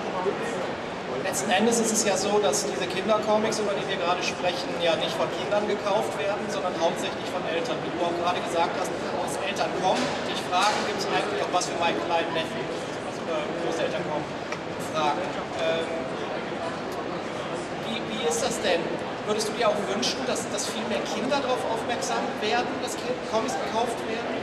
Letzten 1.27 1.51
Endes 1.51 1.79
ist 1.83 1.91
es 1.91 2.05
ja 2.05 2.15
so, 2.15 2.39
dass 2.39 2.63
diese 2.63 2.87
Kindercomics, 2.87 3.59
über 3.59 3.73
die 3.75 3.83
wir 3.91 3.99
gerade 3.99 4.23
sprechen, 4.23 4.71
ja 4.79 4.95
nicht 4.95 5.11
von 5.19 5.27
Kindern 5.35 5.67
gekauft 5.67 6.15
werden, 6.15 6.47
sondern 6.47 6.71
hauptsächlich 6.79 7.27
von 7.33 7.43
Eltern. 7.51 7.75
Wie 7.83 7.91
du 7.91 7.99
auch 7.99 8.15
gerade 8.23 8.39
gesagt 8.39 8.71
hast, 8.79 8.87
dass 8.87 9.35
Eltern 9.43 9.71
kommen, 9.83 9.99
dich 10.29 10.39
fragen, 10.47 10.77
gibt 10.87 11.03
es 11.03 11.07
eigentlich 11.11 11.41
auch 11.43 11.51
was 11.51 11.67
für 11.67 11.75
meinen 11.81 11.99
kleinen 12.07 12.31
Neffen? 12.31 12.63
Also 13.11 13.19
äh, 13.27 13.43
Großeltern 13.67 14.03
kommen 14.07 14.23
und 14.23 14.81
fragen. 14.95 15.23
Ähm, 15.59 15.87
wie, 17.89 17.99
wie 18.15 18.23
ist 18.23 18.39
das 18.39 18.55
denn? 18.61 18.79
Würdest 19.25 19.49
du 19.49 19.53
dir 19.57 19.69
auch 19.69 19.81
wünschen, 19.89 20.21
dass, 20.29 20.45
dass 20.53 20.69
viel 20.69 20.85
mehr 20.85 21.01
Kinder 21.01 21.41
darauf 21.41 21.57
aufmerksam 21.73 22.21
werden, 22.45 22.69
dass 22.85 22.93
Comics 23.33 23.57
gekauft 23.57 23.97
werden? 24.05 24.37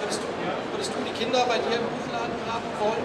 Würdest 0.00 0.24
du, 0.24 0.28
würdest 0.72 0.90
du 0.96 1.04
die 1.04 1.12
Kinder 1.12 1.44
bei 1.44 1.60
dir 1.60 1.76
im 1.76 1.84
Buchladen 1.84 2.32
haben 2.48 2.68
wollen? 2.80 3.04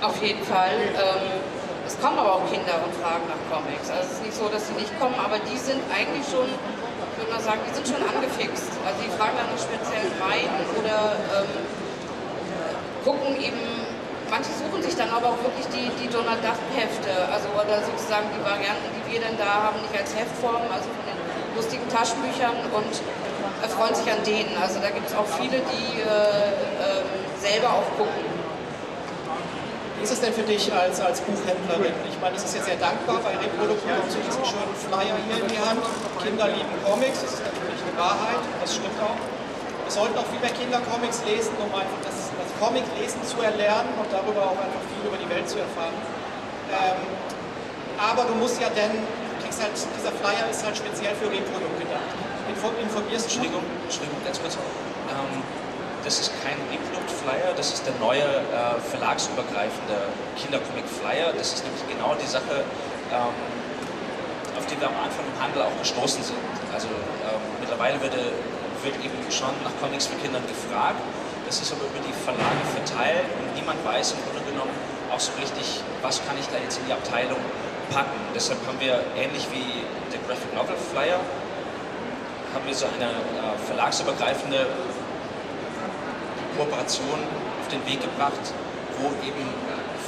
Auf 0.00 0.16
jeden 0.24 0.40
Fall. 0.48 0.72
Ähm, 0.96 1.44
es 1.84 1.92
kommen 2.00 2.16
aber 2.16 2.40
auch 2.40 2.46
Kinder 2.48 2.80
und 2.80 2.92
fragen 3.04 3.28
nach 3.28 3.36
Comics. 3.52 3.92
Also 3.92 4.08
es 4.08 4.12
ist 4.16 4.24
nicht 4.24 4.36
so, 4.36 4.48
dass 4.48 4.64
sie 4.64 4.76
nicht 4.80 4.92
kommen, 4.96 5.14
aber 5.20 5.36
die 5.44 5.60
sind 5.60 5.84
eigentlich 5.92 6.24
schon, 6.24 6.48
ich 6.48 7.16
würde 7.20 7.36
mal 7.36 7.44
sagen, 7.44 7.60
die 7.68 7.72
sind 7.76 7.84
schon 7.84 8.00
angefixt. 8.00 8.72
Also 8.80 8.98
die 9.04 9.12
fragen 9.12 9.36
dann 9.36 9.48
nach 9.52 9.60
speziellen 9.60 10.12
Reihen 10.24 10.56
oder 10.72 11.20
ähm, 11.36 11.52
gucken 13.04 13.36
eben, 13.38 13.60
manche 14.32 14.56
suchen 14.56 14.80
sich 14.80 14.96
dann 14.96 15.12
aber 15.12 15.36
auch 15.36 15.40
wirklich 15.44 15.68
die, 15.68 15.92
Donald 16.16 16.40
Duck-Hefte, 16.40 17.12
also 17.28 17.52
oder 17.52 17.84
sozusagen 17.84 18.32
die 18.32 18.40
Varianten, 18.40 18.88
die 18.96 19.04
wir 19.12 19.20
dann 19.20 19.36
da 19.36 19.68
haben, 19.68 19.76
nicht 19.84 19.92
als 19.92 20.16
Heftform, 20.16 20.64
also 20.72 20.88
von 20.88 21.04
den 21.04 21.20
lustigen 21.52 21.84
Taschenbüchern 21.92 22.56
und 22.72 22.92
erfreuen 23.60 23.92
sich 23.92 24.08
an 24.08 24.24
denen. 24.24 24.56
Also 24.56 24.80
da 24.80 24.88
gibt 24.88 25.04
es 25.04 25.14
auch 25.14 25.28
viele, 25.36 25.60
die 25.60 26.00
äh, 26.00 26.08
äh, 26.08 27.04
selber 27.36 27.68
auch 27.76 27.88
gucken 28.00 28.24
wie 29.96 30.04
ist 30.04 30.12
es 30.12 30.20
denn 30.20 30.32
für 30.32 30.44
dich 30.44 30.68
als, 30.72 31.00
als 31.00 31.20
Buchhändlerin? 31.24 31.96
Ich 32.04 32.20
meine, 32.20 32.36
es 32.36 32.44
ist 32.44 32.54
ja 32.54 32.62
sehr 32.62 32.76
dankbar, 32.76 33.16
bei 33.24 33.32
Reprodukt 33.32 33.80
bekommst 33.80 34.12
du 34.12 34.20
diesen 34.20 34.44
schönen 34.44 34.76
Flyer 34.76 35.16
hier 35.24 35.40
in 35.40 35.48
die 35.48 35.56
Hand. 35.56 35.80
Kinder 36.20 36.52
lieben 36.52 36.76
Comics, 36.84 37.24
das 37.24 37.40
ist 37.40 37.44
natürlich 37.48 37.80
eine 37.80 37.96
Wahrheit, 37.96 38.44
das 38.60 38.76
stimmt 38.76 39.00
auch. 39.00 39.16
Wir 39.16 39.92
sollten 39.92 40.18
auch 40.20 40.28
viel 40.28 40.40
mehr 40.44 40.52
Kindercomics 40.52 41.24
lesen, 41.24 41.56
um 41.56 41.72
einfach 41.72 42.00
das, 42.04 42.28
das 42.28 42.35
Comic-Lesen 42.60 43.22
zu 43.24 43.40
erlernen 43.42 43.90
und 44.00 44.08
darüber 44.12 44.52
auch 44.52 44.58
einfach 44.58 44.82
viel 44.92 45.04
über 45.06 45.18
die 45.18 45.28
Welt 45.28 45.48
zu 45.48 45.58
erfahren. 45.58 45.94
Ähm, 46.72 47.00
aber 47.96 48.24
du 48.24 48.34
musst 48.36 48.60
ja 48.60 48.68
denn, 48.70 48.92
du 48.92 49.34
kriegst 49.40 49.62
halt, 49.62 49.72
dieser 49.72 50.12
Flyer 50.20 50.44
ist 50.50 50.64
halt 50.64 50.76
speziell 50.76 51.14
für 51.16 51.30
Reprodukt 51.30 51.78
gedacht. 51.80 52.10
Info, 52.48 52.68
informierst 52.80 53.26
du? 53.26 53.40
Entschuldigung, 53.40 53.64
Entschuldigung, 53.84 54.20
ganz 54.24 54.40
kurz. 54.40 54.54
Ähm, 54.56 55.42
das 56.06 56.20
ist 56.20 56.30
kein 56.44 56.54
E-Produkt-Flyer, 56.70 57.50
das 57.56 57.74
ist 57.74 57.82
der 57.82 57.94
neue 57.98 58.22
äh, 58.22 58.78
verlagsübergreifende 58.78 60.06
Kindercomic-Flyer. 60.38 61.34
Das 61.34 61.54
ist 61.54 61.64
nämlich 61.66 61.82
genau 61.90 62.14
die 62.14 62.30
Sache, 62.30 62.62
ähm, 63.10 63.34
auf 64.54 64.66
die 64.70 64.78
wir 64.78 64.86
am 64.86 64.94
Anfang 65.02 65.26
im 65.26 65.38
Handel 65.42 65.62
auch 65.62 65.76
gestoßen 65.82 66.22
sind. 66.22 66.38
Also 66.70 66.86
ähm, 66.86 67.42
mittlerweile 67.58 68.00
wird, 68.00 68.14
wird 68.14 68.96
eben 69.02 69.18
schon 69.34 69.50
nach 69.66 69.74
Comics 69.82 70.06
für 70.06 70.14
Kinder 70.22 70.38
gefragt. 70.46 71.02
Das 71.46 71.62
ist 71.62 71.70
aber 71.70 71.86
über 71.86 72.02
die 72.02 72.12
Verlage 72.12 72.64
verteilt 72.74 73.30
und 73.38 73.54
niemand 73.54 73.78
weiß 73.86 74.18
im 74.18 74.22
Grunde 74.26 74.42
genommen 74.50 74.74
auch 75.14 75.20
so 75.20 75.30
richtig, 75.38 75.80
was 76.02 76.18
kann 76.26 76.34
ich 76.38 76.46
da 76.50 76.58
jetzt 76.58 76.78
in 76.82 76.86
die 76.86 76.92
Abteilung 76.92 77.38
packen. 77.94 78.18
Deshalb 78.34 78.58
haben 78.66 78.80
wir 78.80 78.98
ähnlich 79.14 79.46
wie 79.54 79.86
der 80.10 80.18
Graphic 80.26 80.52
Novel 80.54 80.74
Flyer 80.90 81.22
haben 82.54 82.66
wir 82.66 82.74
so 82.74 82.86
eine 82.86 83.12
äh, 83.12 83.58
verlagsübergreifende 83.66 84.66
Kooperation 86.56 87.20
auf 87.60 87.68
den 87.68 87.84
Weg 87.86 88.00
gebracht, 88.00 88.40
wo 88.98 89.12
eben 89.22 89.44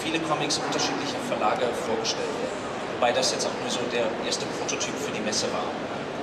viele 0.02 0.18
Comics 0.20 0.58
unterschiedlicher 0.58 1.20
Verlage 1.28 1.68
vorgestellt 1.86 2.32
werden. 2.40 2.58
Wobei 2.96 3.12
das 3.12 3.30
jetzt 3.32 3.46
auch 3.46 3.54
nur 3.60 3.70
so 3.70 3.80
der 3.92 4.08
erste 4.26 4.46
Prototyp 4.58 4.96
für 4.96 5.12
die 5.12 5.20
Messe 5.20 5.46
war. 5.52 5.68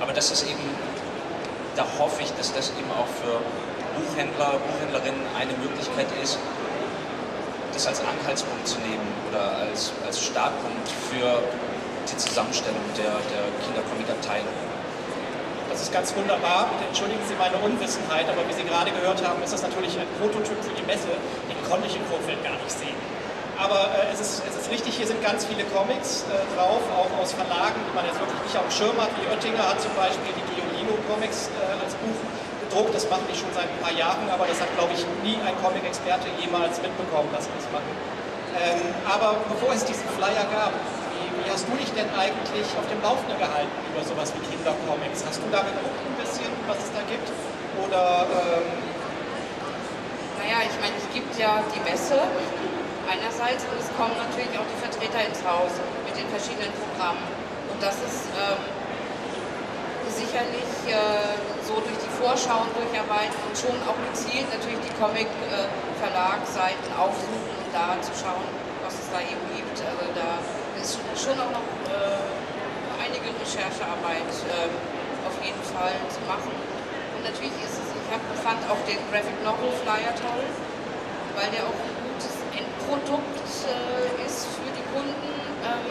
Aber 0.02 0.12
das 0.12 0.30
ist 0.30 0.42
eben, 0.44 0.66
da 1.76 1.86
hoffe 1.98 2.22
ich, 2.22 2.32
dass 2.32 2.52
das 2.52 2.70
eben 2.76 2.90
auch 2.90 3.08
für 3.22 3.40
Buchhändler, 3.96 4.60
Buchhändlerinnen 4.60 5.24
eine 5.32 5.52
Möglichkeit 5.56 6.06
ist, 6.22 6.38
das 7.72 7.86
als 7.86 8.00
Anhaltspunkt 8.00 8.68
zu 8.68 8.78
nehmen 8.80 9.04
oder 9.28 9.68
als, 9.68 9.92
als 10.04 10.20
Startpunkt 10.20 10.88
für 11.10 11.40
die 12.08 12.16
Zusammenstellung 12.16 12.84
der, 12.96 13.20
der 13.32 13.44
Kindercomic-Abteilung. 13.64 14.54
Das 15.68 15.82
ist 15.82 15.92
ganz 15.92 16.14
wunderbar. 16.16 16.72
Bitte 16.72 16.88
entschuldigen 16.88 17.20
Sie 17.28 17.36
meine 17.36 17.60
Unwissenheit, 17.60 18.24
aber 18.32 18.48
wie 18.48 18.54
Sie 18.56 18.64
gerade 18.64 18.88
gehört 18.92 19.20
haben, 19.20 19.42
ist 19.44 19.52
das 19.52 19.60
natürlich 19.60 19.92
ein 20.00 20.08
Prototyp 20.16 20.56
für 20.64 20.72
die 20.72 20.86
Messe. 20.88 21.12
Den 21.52 21.60
konnte 21.68 21.84
ich 21.84 21.96
im 21.96 22.06
Vorfeld 22.08 22.40
gar 22.40 22.56
nicht 22.56 22.72
sehen. 22.72 22.96
Aber 23.60 23.92
äh, 23.92 24.12
es, 24.12 24.20
ist, 24.20 24.40
es 24.44 24.56
ist 24.56 24.68
richtig, 24.70 24.96
hier 24.96 25.08
sind 25.08 25.20
ganz 25.24 25.44
viele 25.44 25.64
Comics 25.72 26.24
äh, 26.28 26.40
drauf, 26.56 26.80
auch 26.96 27.12
aus 27.20 27.32
Verlagen, 27.32 27.76
die 27.76 27.92
man 27.92 28.04
jetzt 28.04 28.20
wirklich 28.20 28.40
nicht 28.40 28.56
auf 28.56 28.68
dem 28.68 28.72
Schirm 28.72 28.96
hat. 28.96 29.12
Wie 29.20 29.24
Oettinger 29.28 29.64
hat 29.64 29.80
zum 29.80 29.92
Beispiel 29.96 30.32
die 30.32 30.44
Giolino-Comics 30.48 31.52
äh, 31.56 31.84
als 31.84 31.92
Buch 32.00 32.20
gedruckt. 32.66 32.92
Das 32.92 33.08
machen 33.08 33.24
die 33.30 33.36
schon 33.38 33.48
seit 33.54 33.70
ein 33.70 33.80
paar 33.80 33.94
Jahren, 33.94 34.28
aber 34.28 34.44
das 34.44 34.60
hat, 34.60 34.68
glaube 34.76 34.92
ich, 34.92 35.02
nie 35.22 35.38
ein 35.40 35.56
Comic-Experte 35.62 36.26
jemals 36.42 36.82
mitbekommen, 36.82 37.30
dass 37.32 37.46
sie 37.46 37.54
das 37.56 37.66
machen. 37.72 37.92
Ähm, 38.56 38.92
aber 39.06 39.38
bevor 39.48 39.72
es 39.72 39.84
diesen 39.84 40.08
Flyer 40.16 40.44
gab, 40.50 40.72
wie, 41.12 41.28
wie 41.36 41.46
wie 41.46 41.52
hast 41.54 41.62
du 41.70 41.78
dich 41.78 41.86
denn 41.94 42.10
eigentlich 42.18 42.66
auf 42.74 42.82
dem 42.90 42.98
Laufenden 43.06 43.38
gehalten 43.38 43.70
über 43.94 44.02
sowas 44.02 44.34
wie 44.34 44.42
Kindercomics? 44.50 45.22
Hast 45.22 45.38
du 45.38 45.46
da 45.54 45.62
geguckt 45.62 45.94
ein 45.94 46.18
bisschen, 46.18 46.50
was 46.66 46.82
es 46.82 46.90
da 46.90 47.06
gibt? 47.06 47.30
Oder 47.86 48.26
ähm, 48.26 48.66
Naja, 50.42 50.66
ich 50.66 50.74
meine, 50.82 50.98
es 50.98 51.06
gibt 51.14 51.30
ja 51.38 51.62
die 51.70 51.78
Messe 51.86 52.18
einerseits 53.06 53.62
und 53.70 53.78
es 53.78 53.86
kommen 53.94 54.18
natürlich 54.18 54.58
auch 54.58 54.66
die 54.66 54.80
Vertreter 54.82 55.22
ins 55.22 55.38
Haus 55.46 55.70
mit 56.02 56.18
den 56.18 56.26
verschiedenen 56.34 56.74
Programmen. 56.82 57.22
Und 57.70 57.78
das 57.78 57.94
ist 58.02 58.26
ähm, 58.34 58.58
sicherlich 60.36 60.92
äh, 60.92 61.32
so 61.64 61.80
durch 61.80 61.96
die 61.96 62.12
Vorschauen 62.20 62.68
durcharbeiten 62.76 63.32
und 63.48 63.56
schon 63.56 63.72
auch 63.88 63.96
gezielt 64.12 64.44
natürlich 64.52 64.84
die 64.84 64.92
Comic-Verlagsseiten 65.00 66.92
aufsuchen 66.92 67.56
und 67.56 67.68
da 67.72 67.96
zu 68.04 68.12
schauen, 68.12 68.44
was 68.84 69.00
es 69.00 69.08
da 69.08 69.24
eben 69.24 69.40
gibt. 69.56 69.80
Also 69.80 70.12
da 70.12 70.36
ist 70.76 71.00
schon 71.16 71.40
auch 71.40 71.52
noch 71.56 71.64
äh, 71.88 72.20
einige 73.00 73.32
Recherchearbeit 73.32 74.28
äh, 74.28 74.68
auf 75.24 75.36
jeden 75.40 75.64
Fall 75.72 75.96
zu 76.12 76.20
machen. 76.28 76.52
Und 76.52 77.22
natürlich 77.24 77.56
ist 77.64 77.80
es, 77.80 77.88
ich 77.96 78.08
hab, 78.12 78.20
fand 78.44 78.60
auch 78.68 78.80
den 78.84 79.00
Graphic 79.08 79.40
Novel 79.40 79.72
Flyer 79.88 80.12
toll, 80.20 80.44
weil 81.32 81.48
der 81.48 81.64
auch 81.64 81.80
ein 81.80 81.96
gutes 82.12 82.36
Endprodukt 82.52 83.48
äh, 83.72 84.20
ist 84.20 84.52
für 84.52 84.68
die 84.68 84.84
Kunden, 84.92 85.32
ähm, 85.64 85.88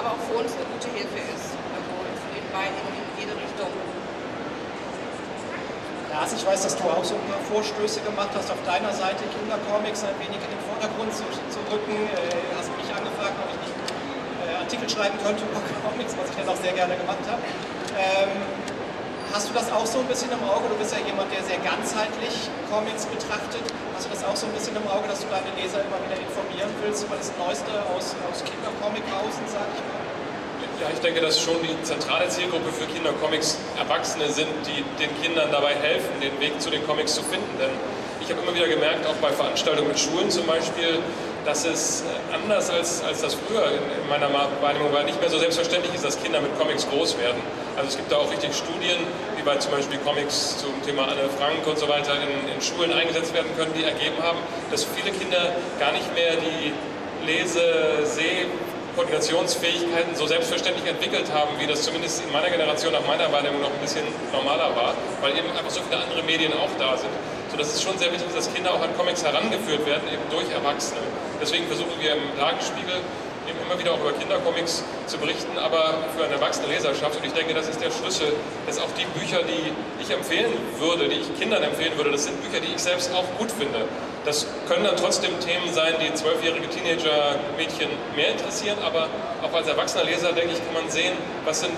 aber 0.00 0.16
auch 0.16 0.22
für 0.32 0.40
uns 0.40 0.56
eine 0.56 0.64
gute 0.72 0.88
Hilfe 0.96 1.20
ist. 1.36 1.60
Beiden, 2.52 2.76
in 2.76 2.94
jede 3.16 3.32
Richtung. 3.32 3.72
Lars, 6.12 6.30
ich 6.36 6.44
weiß, 6.44 6.60
dass 6.68 6.76
du 6.76 6.84
auch 6.84 7.02
so 7.02 7.16
ein 7.16 7.24
paar 7.24 7.40
Vorstöße 7.48 8.04
gemacht 8.04 8.28
hast, 8.36 8.52
auf 8.52 8.60
deiner 8.68 8.92
Seite 8.92 9.24
Kindercomics 9.32 10.04
ein 10.04 10.12
wenig 10.20 10.36
in 10.36 10.52
den 10.52 10.62
Vordergrund 10.68 11.08
zu, 11.08 11.24
zu 11.48 11.60
rücken. 11.72 11.96
Äh, 11.96 12.52
hast 12.52 12.68
mich 12.76 12.92
angefragt, 12.92 13.32
ob 13.40 13.48
ich 13.48 13.60
nicht 13.64 13.76
äh, 14.44 14.60
Artikel 14.60 14.84
schreiben 14.92 15.16
könnte 15.24 15.40
über 15.48 15.64
Comics, 15.80 16.12
was 16.20 16.28
ich 16.28 16.36
dann 16.36 16.52
auch 16.52 16.60
sehr 16.60 16.76
gerne 16.76 16.92
gemacht 17.00 17.24
habe. 17.24 17.40
Ähm, 17.96 18.44
hast 19.32 19.48
du 19.48 19.56
das 19.56 19.72
auch 19.72 19.88
so 19.88 20.04
ein 20.04 20.08
bisschen 20.12 20.28
im 20.28 20.44
Auge? 20.44 20.68
Du 20.68 20.76
bist 20.76 20.92
ja 20.92 21.00
jemand, 21.00 21.32
der 21.32 21.40
sehr 21.48 21.64
ganzheitlich 21.64 22.52
Comics 22.68 23.08
betrachtet. 23.08 23.64
Hast 23.96 24.04
du 24.04 24.12
das 24.12 24.20
auch 24.28 24.36
so 24.36 24.44
ein 24.44 24.52
bisschen 24.52 24.76
im 24.76 24.84
Auge, 24.92 25.08
dass 25.08 25.24
du 25.24 25.32
deine 25.32 25.48
Leser 25.56 25.80
immer 25.80 25.96
wieder 26.04 26.20
informieren 26.20 26.68
willst 26.84 27.08
über 27.08 27.16
das 27.16 27.32
Neueste 27.40 27.72
aus, 27.96 28.12
aus 28.28 28.44
Kindercomic-Hausen, 28.44 29.48
sag 29.48 29.64
ich 29.72 29.80
mal? 29.88 30.01
Ja, 30.82 30.88
ich 30.92 30.98
denke, 30.98 31.20
dass 31.20 31.40
schon 31.40 31.54
die 31.62 31.80
zentrale 31.84 32.28
Zielgruppe 32.28 32.72
für 32.72 32.86
Kindercomics 32.86 33.56
Erwachsene 33.78 34.28
sind, 34.30 34.48
die 34.66 34.82
den 34.98 35.10
Kindern 35.22 35.52
dabei 35.52 35.74
helfen, 35.76 36.10
den 36.20 36.34
Weg 36.40 36.60
zu 36.60 36.70
den 36.70 36.84
Comics 36.84 37.14
zu 37.14 37.22
finden. 37.22 37.54
Denn 37.60 37.70
ich 38.20 38.28
habe 38.28 38.42
immer 38.42 38.52
wieder 38.52 38.66
gemerkt, 38.66 39.06
auch 39.06 39.14
bei 39.22 39.30
Veranstaltungen 39.30 39.86
mit 39.88 40.00
Schulen 40.00 40.28
zum 40.28 40.44
Beispiel, 40.44 40.98
dass 41.44 41.64
es 41.64 42.02
anders 42.34 42.68
als, 42.70 43.02
als 43.04 43.20
das 43.22 43.34
früher 43.34 43.62
in, 43.66 44.02
in 44.02 44.08
meiner 44.08 44.26
Wahrnehmung 44.60 44.92
war, 44.92 45.04
nicht 45.04 45.20
mehr 45.20 45.30
so 45.30 45.38
selbstverständlich 45.38 45.94
ist, 45.94 46.04
dass 46.04 46.20
Kinder 46.20 46.40
mit 46.40 46.56
Comics 46.58 46.84
groß 46.90 47.16
werden. 47.18 47.38
Also 47.76 47.90
es 47.90 47.96
gibt 47.96 48.10
da 48.10 48.16
auch 48.16 48.30
richtig 48.32 48.50
Studien, 48.54 48.98
wie 49.36 49.42
bei 49.42 49.54
zum 49.58 49.70
Beispiel 49.70 49.98
Comics 49.98 50.58
zum 50.58 50.74
Thema 50.82 51.04
Anne 51.04 51.30
Frank 51.38 51.62
und 51.64 51.78
so 51.78 51.88
weiter 51.88 52.14
in, 52.18 52.54
in 52.54 52.60
Schulen 52.60 52.92
eingesetzt 52.92 53.32
werden 53.34 53.50
können, 53.56 53.72
die 53.78 53.84
ergeben 53.84 54.18
haben, 54.20 54.38
dass 54.72 54.82
viele 54.82 55.14
Kinder 55.14 55.54
gar 55.78 55.92
nicht 55.92 56.12
mehr 56.14 56.34
die 56.42 56.72
Lese-, 57.24 58.02
Seh- 58.02 58.46
Koordinationsfähigkeiten 58.94 60.14
so 60.14 60.26
selbstverständlich 60.26 60.86
entwickelt 60.86 61.32
haben, 61.32 61.50
wie 61.58 61.66
das 61.66 61.82
zumindest 61.82 62.22
in 62.24 62.32
meiner 62.32 62.50
Generation 62.50 62.92
nach 62.92 63.06
meiner 63.06 63.30
Wahrnehmung 63.32 63.60
noch 63.60 63.72
ein 63.72 63.80
bisschen 63.80 64.04
normaler 64.32 64.74
war, 64.76 64.94
weil 65.20 65.32
eben 65.32 65.48
einfach 65.50 65.70
so 65.70 65.80
viele 65.88 66.00
andere 66.00 66.22
Medien 66.22 66.52
auch 66.52 66.70
da 66.78 66.96
sind. 66.96 67.10
So 67.50 67.56
dass 67.56 67.74
es 67.74 67.82
schon 67.82 67.96
sehr 67.98 68.12
wichtig 68.12 68.28
ist, 68.28 68.36
dass 68.36 68.52
Kinder 68.52 68.72
auch 68.72 68.80
an 68.80 68.96
Comics 68.96 69.24
herangeführt 69.24 69.84
werden, 69.86 70.08
eben 70.08 70.22
durch 70.30 70.48
Erwachsene. 70.52 71.00
Deswegen 71.40 71.66
versuchen 71.66 71.92
wir 72.00 72.12
im 72.12 72.24
Tagesspiegel 72.38 73.00
eben 73.48 73.58
immer 73.66 73.78
wieder 73.78 73.92
auch 73.92 74.00
über 74.00 74.12
Kindercomics 74.12 74.84
zu 75.06 75.18
berichten, 75.18 75.58
aber 75.58 75.98
für 76.16 76.24
eine 76.24 76.34
erwachsene 76.34 76.68
Leserschaft. 76.68 77.16
Und 77.16 77.26
ich 77.26 77.32
denke, 77.32 77.54
das 77.54 77.68
ist 77.68 77.80
der 77.80 77.90
Schlüssel, 77.90 78.32
dass 78.66 78.78
auch 78.78 78.90
die 78.96 79.06
Bücher, 79.18 79.42
die 79.42 79.72
ich 80.02 80.10
empfehlen 80.10 80.52
würde, 80.78 81.08
die 81.08 81.16
ich 81.16 81.38
Kindern 81.38 81.62
empfehlen 81.62 81.96
würde, 81.96 82.12
das 82.12 82.24
sind 82.24 82.40
Bücher, 82.42 82.60
die 82.60 82.72
ich 82.74 82.82
selbst 82.82 83.12
auch 83.14 83.24
gut 83.38 83.50
finde. 83.50 83.84
Das 84.24 84.46
können 84.68 84.84
dann 84.84 84.96
trotzdem 84.96 85.38
Themen 85.40 85.72
sein, 85.72 85.94
die 86.00 86.14
zwölfjährige 86.14 86.68
Teenager-Mädchen 86.68 87.88
mehr 88.14 88.30
interessieren, 88.30 88.78
aber 88.84 89.08
auch 89.42 89.52
als 89.52 89.66
erwachsener 89.66 90.04
Leser, 90.04 90.32
denke 90.32 90.52
ich, 90.54 90.64
kann 90.64 90.74
man 90.74 90.88
sehen, 90.88 91.14
was 91.44 91.60
sind 91.60 91.74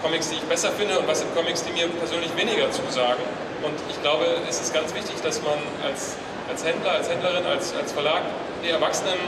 Comics, 0.00 0.30
die 0.30 0.36
ich 0.36 0.42
besser 0.42 0.70
finde 0.70 0.98
und 0.98 1.08
was 1.08 1.20
sind 1.20 1.34
Comics, 1.34 1.64
die 1.64 1.72
mir 1.72 1.88
persönlich 1.88 2.30
weniger 2.36 2.70
zusagen. 2.70 3.22
Und 3.62 3.74
ich 3.90 4.00
glaube, 4.00 4.26
es 4.48 4.60
ist 4.60 4.72
ganz 4.72 4.94
wichtig, 4.94 5.20
dass 5.22 5.42
man 5.42 5.58
als, 5.82 6.14
als 6.48 6.64
Händler, 6.64 6.92
als 6.92 7.10
Händlerin, 7.10 7.44
als, 7.46 7.74
als 7.74 7.90
Verlag 7.92 8.22
die 8.62 8.70
Erwachsenen 8.70 9.18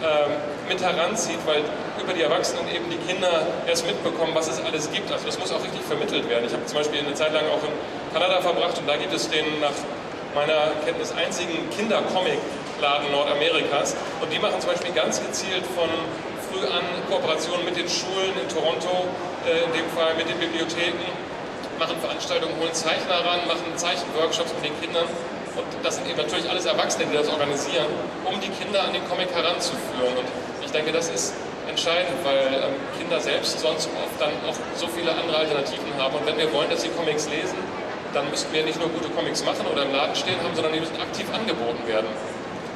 ähm, 0.00 0.32
mit 0.66 0.80
heranzieht, 0.80 1.40
weil 1.44 1.60
über 2.00 2.14
die 2.14 2.22
Erwachsenen 2.22 2.64
eben 2.72 2.88
die 2.88 2.96
Kinder 3.04 3.46
erst 3.66 3.86
mitbekommen, 3.86 4.32
was 4.32 4.48
es 4.48 4.64
alles 4.64 4.90
gibt. 4.90 5.12
Also 5.12 5.26
das 5.26 5.38
muss 5.38 5.52
auch 5.52 5.62
richtig 5.62 5.82
vermittelt 5.82 6.28
werden. 6.28 6.46
Ich 6.46 6.52
habe 6.52 6.64
zum 6.64 6.78
Beispiel 6.78 7.00
eine 7.00 7.14
Zeit 7.14 7.34
lang 7.34 7.44
auch 7.52 7.60
in 7.60 7.74
Kanada 8.14 8.40
verbracht 8.40 8.78
und 8.78 8.88
da 8.88 8.96
gibt 8.96 9.12
es 9.12 9.28
den 9.28 9.60
nach 9.60 9.76
meiner 10.38 10.70
Kenntnis 10.86 11.10
einzigen 11.10 11.68
Kindercomic-Laden 11.74 13.10
Nordamerikas. 13.10 13.96
Und 14.22 14.32
die 14.32 14.38
machen 14.38 14.60
zum 14.60 14.70
Beispiel 14.70 14.92
ganz 14.94 15.18
gezielt 15.18 15.66
von 15.74 15.90
früh 16.46 16.62
an 16.62 16.86
Kooperationen 17.10 17.64
mit 17.64 17.74
den 17.74 17.88
Schulen 17.90 18.30
in 18.38 18.46
Toronto, 18.46 19.10
äh, 19.50 19.66
in 19.66 19.72
dem 19.74 19.88
Fall 19.90 20.14
mit 20.14 20.30
den 20.30 20.38
Bibliotheken, 20.38 21.10
machen 21.78 21.98
Veranstaltungen, 22.00 22.54
holen 22.60 22.72
Zeichner 22.72 23.18
ran, 23.26 23.46
machen 23.50 23.66
Zeichenworkshops 23.74 24.54
mit 24.54 24.70
den 24.70 24.80
Kindern. 24.80 25.10
Und 25.58 25.66
das 25.82 25.96
sind 25.96 26.06
eben 26.06 26.18
natürlich 26.18 26.48
alles 26.48 26.66
Erwachsene, 26.66 27.06
die 27.10 27.16
das 27.18 27.28
organisieren, 27.28 27.90
um 28.24 28.38
die 28.38 28.50
Kinder 28.62 28.84
an 28.84 28.92
den 28.92 29.02
Comic 29.10 29.34
heranzuführen. 29.34 30.14
Und 30.22 30.28
ich 30.62 30.70
denke, 30.70 30.92
das 30.92 31.10
ist 31.10 31.34
entscheidend, 31.66 32.14
weil 32.22 32.46
ähm, 32.62 32.78
Kinder 32.96 33.18
selbst 33.18 33.58
sonst 33.58 33.90
oft 33.90 34.18
dann 34.22 34.30
auch 34.46 34.54
so 34.78 34.86
viele 34.86 35.10
andere 35.10 35.38
Alternativen 35.38 35.90
haben. 35.98 36.14
Und 36.14 36.26
wenn 36.26 36.38
wir 36.38 36.52
wollen, 36.52 36.70
dass 36.70 36.82
sie 36.82 36.90
Comics 36.90 37.26
lesen, 37.28 37.58
dann 38.14 38.30
müssten 38.30 38.52
wir 38.52 38.64
nicht 38.64 38.78
nur 38.78 38.88
gute 38.88 39.08
Comics 39.10 39.44
machen 39.44 39.66
oder 39.70 39.82
im 39.82 39.92
Laden 39.92 40.14
stehen 40.16 40.40
haben, 40.42 40.54
sondern 40.54 40.72
die 40.72 40.80
müssen 40.80 41.00
aktiv 41.00 41.26
angeboten 41.32 41.86
werden 41.86 42.08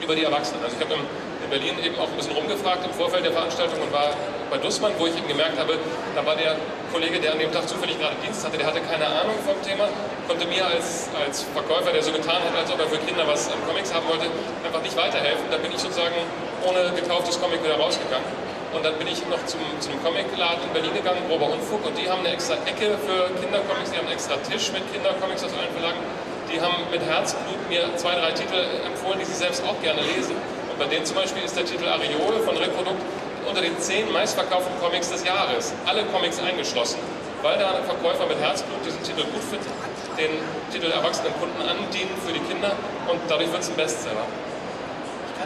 über 0.01 0.15
die 0.15 0.25
Erwachsenen. 0.25 0.63
Also 0.65 0.77
ich 0.77 0.85
habe 0.85 0.95
in 0.95 1.51
Berlin 1.51 1.79
eben 1.83 1.99
auch 1.99 2.09
ein 2.09 2.17
bisschen 2.17 2.35
rumgefragt 2.35 2.85
im 2.85 2.93
Vorfeld 2.93 3.25
der 3.25 3.33
Veranstaltung 3.33 3.81
und 3.81 3.93
war 3.93 4.11
bei 4.51 4.59
Dussmann, 4.59 4.93
wo 4.99 5.07
ich 5.07 5.17
eben 5.17 5.29
gemerkt 5.29 5.59
habe, 5.59 5.79
da 6.15 6.27
war 6.27 6.37
der 6.37 6.57
Kollege, 6.93 7.19
der 7.21 7.33
an 7.33 7.39
dem 7.39 7.53
Tag 7.53 7.69
zufällig 7.69 7.99
gerade 7.99 8.17
Dienst 8.21 8.45
hatte, 8.45 8.59
der 8.59 8.67
hatte 8.67 8.81
keine 8.81 9.07
Ahnung 9.07 9.37
vom 9.47 9.57
Thema, 9.65 9.89
konnte 10.29 10.47
mir 10.47 10.67
als, 10.67 11.09
als 11.17 11.47
Verkäufer, 11.55 11.93
der 11.93 12.03
so 12.03 12.13
getan 12.13 12.43
hat, 12.45 12.53
als 12.57 12.71
ob 12.71 12.81
er 12.81 12.89
für 12.89 12.99
Kinder 12.99 13.27
was 13.27 13.49
an 13.49 13.59
Comics 13.67 13.95
haben 13.95 14.07
wollte, 14.09 14.27
einfach 14.65 14.83
nicht 14.83 14.97
weiterhelfen. 14.97 15.45
Da 15.51 15.57
bin 15.57 15.73
ich 15.73 15.81
sozusagen 15.81 16.21
ohne 16.69 16.93
gekauftes 16.93 17.41
Comic 17.41 17.65
wieder 17.65 17.77
rausgegangen. 17.77 18.52
Und 18.73 18.85
dann 18.85 18.97
bin 18.97 19.07
ich 19.07 19.21
noch 19.29 19.45
zum, 19.45 19.61
zum 19.81 19.93
Comicladen 20.03 20.65
in 20.65 20.73
Berlin 20.73 20.95
gegangen, 20.97 21.21
Grober 21.29 21.53
Unfug, 21.53 21.85
und 21.85 21.93
die 21.97 22.09
haben 22.09 22.21
eine 22.25 22.33
extra 22.33 22.55
Ecke 22.65 22.97
für 23.05 23.29
Kindercomics, 23.37 23.93
die 23.93 23.99
haben 23.99 24.09
einen 24.09 24.17
extra 24.17 24.37
Tisch 24.49 24.73
mit 24.73 24.81
Kindercomics 24.93 25.45
aus 25.45 25.53
allen 25.53 25.73
Verlagen. 25.77 26.01
Die 26.49 26.61
haben 26.61 26.89
mit 26.91 27.05
Herzblut 27.05 27.61
mir 27.69 27.85
zwei, 27.97 28.17
drei 28.17 28.33
Titel 28.33 28.57
empfohlen, 28.85 29.21
die 29.21 29.25
sie 29.25 29.37
selbst 29.37 29.63
auch 29.65 29.77
gerne 29.83 30.01
lesen. 30.01 30.37
Und 30.69 30.79
bei 30.79 30.87
denen 30.87 31.05
zum 31.05 31.17
Beispiel 31.17 31.45
ist 31.45 31.57
der 31.57 31.65
Titel 31.65 31.85
Areole 31.85 32.41
von 32.45 32.57
Reprodukt 32.57 33.01
unter 33.47 33.61
den 33.61 33.79
zehn 33.79 34.11
meistverkauften 34.13 34.73
Comics 34.81 35.11
des 35.11 35.25
Jahres. 35.25 35.73
Alle 35.85 36.05
Comics 36.05 36.41
eingeschlossen, 36.41 36.99
weil 37.43 37.59
da 37.59 37.77
ein 37.77 37.85
Verkäufer 37.85 38.27
mit 38.27 38.41
Herzblut 38.41 38.81
diesen 38.85 39.03
Titel 39.03 39.25
gut 39.29 39.45
findet, 39.45 39.69
den 40.17 40.33
Titel 40.73 40.91
erwachsenen 40.91 41.33
Kunden 41.41 41.61
andienen 41.61 42.17
für 42.25 42.33
die 42.33 42.41
Kinder 42.49 42.73
und 43.09 43.21
dadurch 43.29 43.53
wird 43.53 43.63
es 43.63 43.69
ein 43.69 43.77
Bestseller 43.77 44.25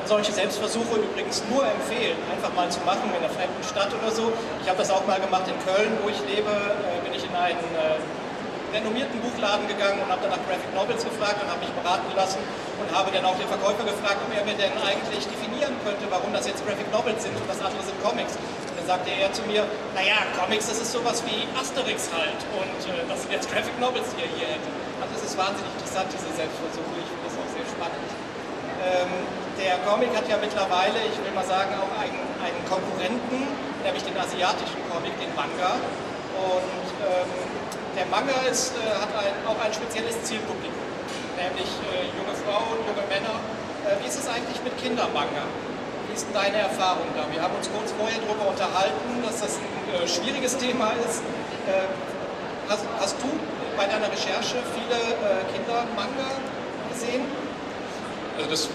solche 0.07 0.33
Selbstversuche 0.33 1.03
übrigens 1.03 1.43
nur 1.51 1.67
empfehlen, 1.67 2.17
einfach 2.31 2.55
mal 2.55 2.71
zu 2.71 2.81
machen 2.87 3.11
in 3.11 3.19
einer 3.19 3.33
fremden 3.33 3.63
Stadt 3.67 3.91
oder 3.91 4.11
so. 4.11 4.33
Ich 4.63 4.69
habe 4.69 4.79
das 4.79 4.91
auch 4.91 5.07
mal 5.07 5.19
gemacht 5.21 5.45
in 5.51 5.59
Köln, 5.67 5.99
wo 6.03 6.09
ich 6.09 6.21
lebe, 6.31 6.51
äh, 6.51 7.03
bin 7.03 7.13
ich 7.13 7.27
in 7.27 7.35
einen 7.35 7.67
äh, 7.75 7.99
renommierten 8.75 9.19
Buchladen 9.21 9.67
gegangen 9.67 10.03
und 10.03 10.09
habe 10.11 10.23
dann 10.23 10.35
nach 10.37 10.43
Graphic 10.47 10.71
Novels 10.75 11.03
gefragt 11.03 11.43
und 11.43 11.49
habe 11.51 11.61
mich 11.63 11.73
beraten 11.75 12.11
lassen 12.15 12.39
und 12.79 12.89
habe 12.93 13.11
dann 13.11 13.25
auch 13.25 13.39
den 13.39 13.49
Verkäufer 13.49 13.85
gefragt, 13.87 14.19
ob 14.23 14.31
er 14.35 14.45
mir 14.45 14.59
denn 14.59 14.75
eigentlich 14.79 15.25
definieren 15.27 15.75
könnte, 15.83 16.05
warum 16.11 16.31
das 16.35 16.47
jetzt 16.47 16.63
Graphic 16.67 16.87
Novels 16.93 17.23
sind 17.23 17.35
und 17.35 17.49
das 17.49 17.59
andere 17.63 17.83
sind 17.83 17.97
Comics. 18.03 18.39
Dann 18.77 18.87
sagte 18.87 19.11
er 19.11 19.33
zu 19.33 19.43
mir, 19.49 19.65
naja, 19.95 20.19
Comics, 20.37 20.69
das 20.69 20.79
ist 20.83 20.93
sowas 20.93 21.23
wie 21.25 21.49
Asterix 21.57 22.11
halt 22.13 22.41
und 22.55 22.81
äh, 22.91 23.03
das 23.09 23.25
sind 23.25 23.33
jetzt 23.33 23.49
Graphic 23.51 23.75
Novels, 23.81 24.07
die 24.15 24.23
er 24.23 24.31
hier 24.35 24.49
hätte. 24.55 24.71
Also 25.01 25.15
es 25.19 25.25
ist 25.31 25.37
wahnsinnig 25.39 25.71
interessant, 25.79 26.11
diese 26.13 26.31
Selbstversuche. 26.37 26.95
Ich 27.01 27.09
finde 27.09 27.25
das 27.27 27.37
auch 27.39 27.51
sehr 27.55 27.67
spannend. 27.67 28.11
Ähm, 28.83 29.46
der 29.57 29.81
Comic 29.89 30.13
hat 30.13 30.29
ja 30.29 30.37
mittlerweile, 30.37 31.01
ich 31.09 31.17
will 31.17 31.33
mal 31.33 31.45
sagen, 31.45 31.73
auch 31.81 31.93
einen, 31.97 32.21
einen 32.45 32.61
Konkurrenten, 32.69 33.49
nämlich 33.85 34.05
den 34.05 34.17
asiatischen 34.17 34.81
Comic, 34.93 35.17
den 35.17 35.33
Manga. 35.33 35.81
Und 36.37 36.87
ähm, 37.01 37.29
der 37.97 38.07
Manga 38.13 38.37
ist, 38.45 38.77
äh, 38.77 38.85
hat 39.01 39.09
ein, 39.17 39.33
auch 39.49 39.57
ein 39.57 39.73
spezielles 39.73 40.21
Zielpublikum, 40.29 40.85
nämlich 41.41 41.71
äh, 41.89 42.13
junge 42.13 42.37
Frauen, 42.45 42.77
junge 42.85 43.05
Männer. 43.09 43.41
Äh, 43.89 43.97
wie 44.05 44.09
ist 44.09 44.21
es 44.21 44.29
eigentlich 44.29 44.61
mit 44.61 44.77
Kindermanga? 44.77 45.49
Wie 46.09 46.15
ist 46.15 46.29
denn 46.29 46.37
deine 46.37 46.61
Erfahrung 46.69 47.09
da? 47.17 47.25
Wir 47.33 47.41
haben 47.41 47.57
uns 47.57 47.73
kurz 47.73 47.97
vorher 47.97 48.21
darüber 48.21 48.53
unterhalten, 48.53 49.25
dass 49.25 49.41
das 49.41 49.57
ein 49.57 50.05
äh, 50.05 50.05
schwieriges 50.05 50.61
Thema 50.61 50.93
ist. 51.09 51.25
Äh, 51.65 51.89
hast, 52.69 52.85
hast, 53.01 53.17
du 53.25 53.33
bei 53.77 53.89
deiner 53.89 54.13
Recherche 54.13 54.61
viele 54.77 54.97
äh, 55.01 55.41
Kindermanga 55.53 56.37
gesehen? 56.93 57.25
Also 58.37 58.51
das 58.51 58.69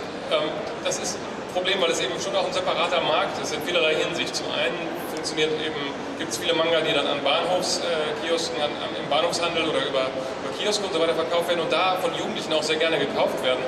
das 0.84 1.00
ist 1.00 1.18
ein 1.18 1.54
Problem, 1.54 1.82
weil 1.82 1.92
es 1.92 2.00
eben 2.00 2.20
schon 2.20 2.36
auch 2.36 2.46
ein 2.46 2.54
separater 2.54 3.02
Markt 3.02 3.42
ist 3.42 3.54
in 3.54 3.62
vielerlei 3.64 3.96
Hinsicht. 3.96 4.36
Zum 4.36 4.48
einen 4.52 4.76
funktioniert 5.14 5.52
eben, 5.60 5.82
gibt 6.18 6.32
es 6.32 6.38
viele 6.38 6.54
Manga, 6.54 6.80
die 6.82 6.94
dann 6.94 7.08
an 7.08 7.24
Bahnhofskiosken, 7.24 8.60
äh, 8.60 8.64
an, 8.64 8.72
an, 8.72 8.92
im 8.96 9.10
Bahnhofshandel 9.10 9.64
oder 9.64 9.80
über, 9.86 10.08
über 10.08 10.52
Kioske 10.58 10.86
und 10.86 10.94
so 10.94 11.00
weiter 11.00 11.16
verkauft 11.16 11.50
werden 11.50 11.62
und 11.62 11.72
da 11.72 11.98
von 12.02 12.16
Jugendlichen 12.16 12.54
auch 12.54 12.64
sehr 12.64 12.78
gerne 12.78 12.98
gekauft 12.98 13.44
werden. 13.44 13.60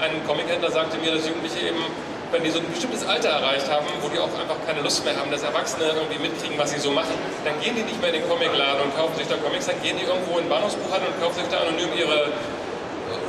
Ein 0.00 0.24
Comichändler 0.26 0.70
sagte 0.70 0.98
mir, 0.98 1.12
dass 1.14 1.26
Jugendliche 1.26 1.66
eben 1.66 1.82
wenn 2.30 2.44
die 2.44 2.50
so 2.50 2.58
ein 2.58 2.68
bestimmtes 2.68 3.06
Alter 3.06 3.30
erreicht 3.30 3.70
haben, 3.70 3.86
wo 4.02 4.08
die 4.08 4.18
auch 4.18 4.28
einfach 4.28 4.60
keine 4.66 4.82
Lust 4.82 5.04
mehr 5.04 5.16
haben, 5.16 5.30
dass 5.30 5.42
Erwachsene 5.42 5.96
irgendwie 5.96 6.18
mitkriegen, 6.18 6.58
was 6.58 6.70
sie 6.70 6.78
so 6.78 6.90
machen, 6.90 7.16
dann 7.44 7.58
gehen 7.60 7.74
die 7.74 7.82
nicht 7.82 8.00
mehr 8.00 8.12
in 8.12 8.20
den 8.20 8.28
Comicladen 8.28 8.82
und 8.82 8.96
kaufen 8.96 9.16
sich 9.16 9.26
da 9.28 9.36
Comics, 9.36 9.66
dann 9.66 9.80
gehen 9.80 9.96
die 9.96 10.04
irgendwo 10.04 10.36
in 10.36 10.44
den 10.44 10.50
Bahnhofsbuchhandel 10.50 11.08
und 11.08 11.16
kaufen 11.22 11.40
sich 11.40 11.48
da 11.48 11.64
anonym 11.64 11.88
ihre 11.96 12.28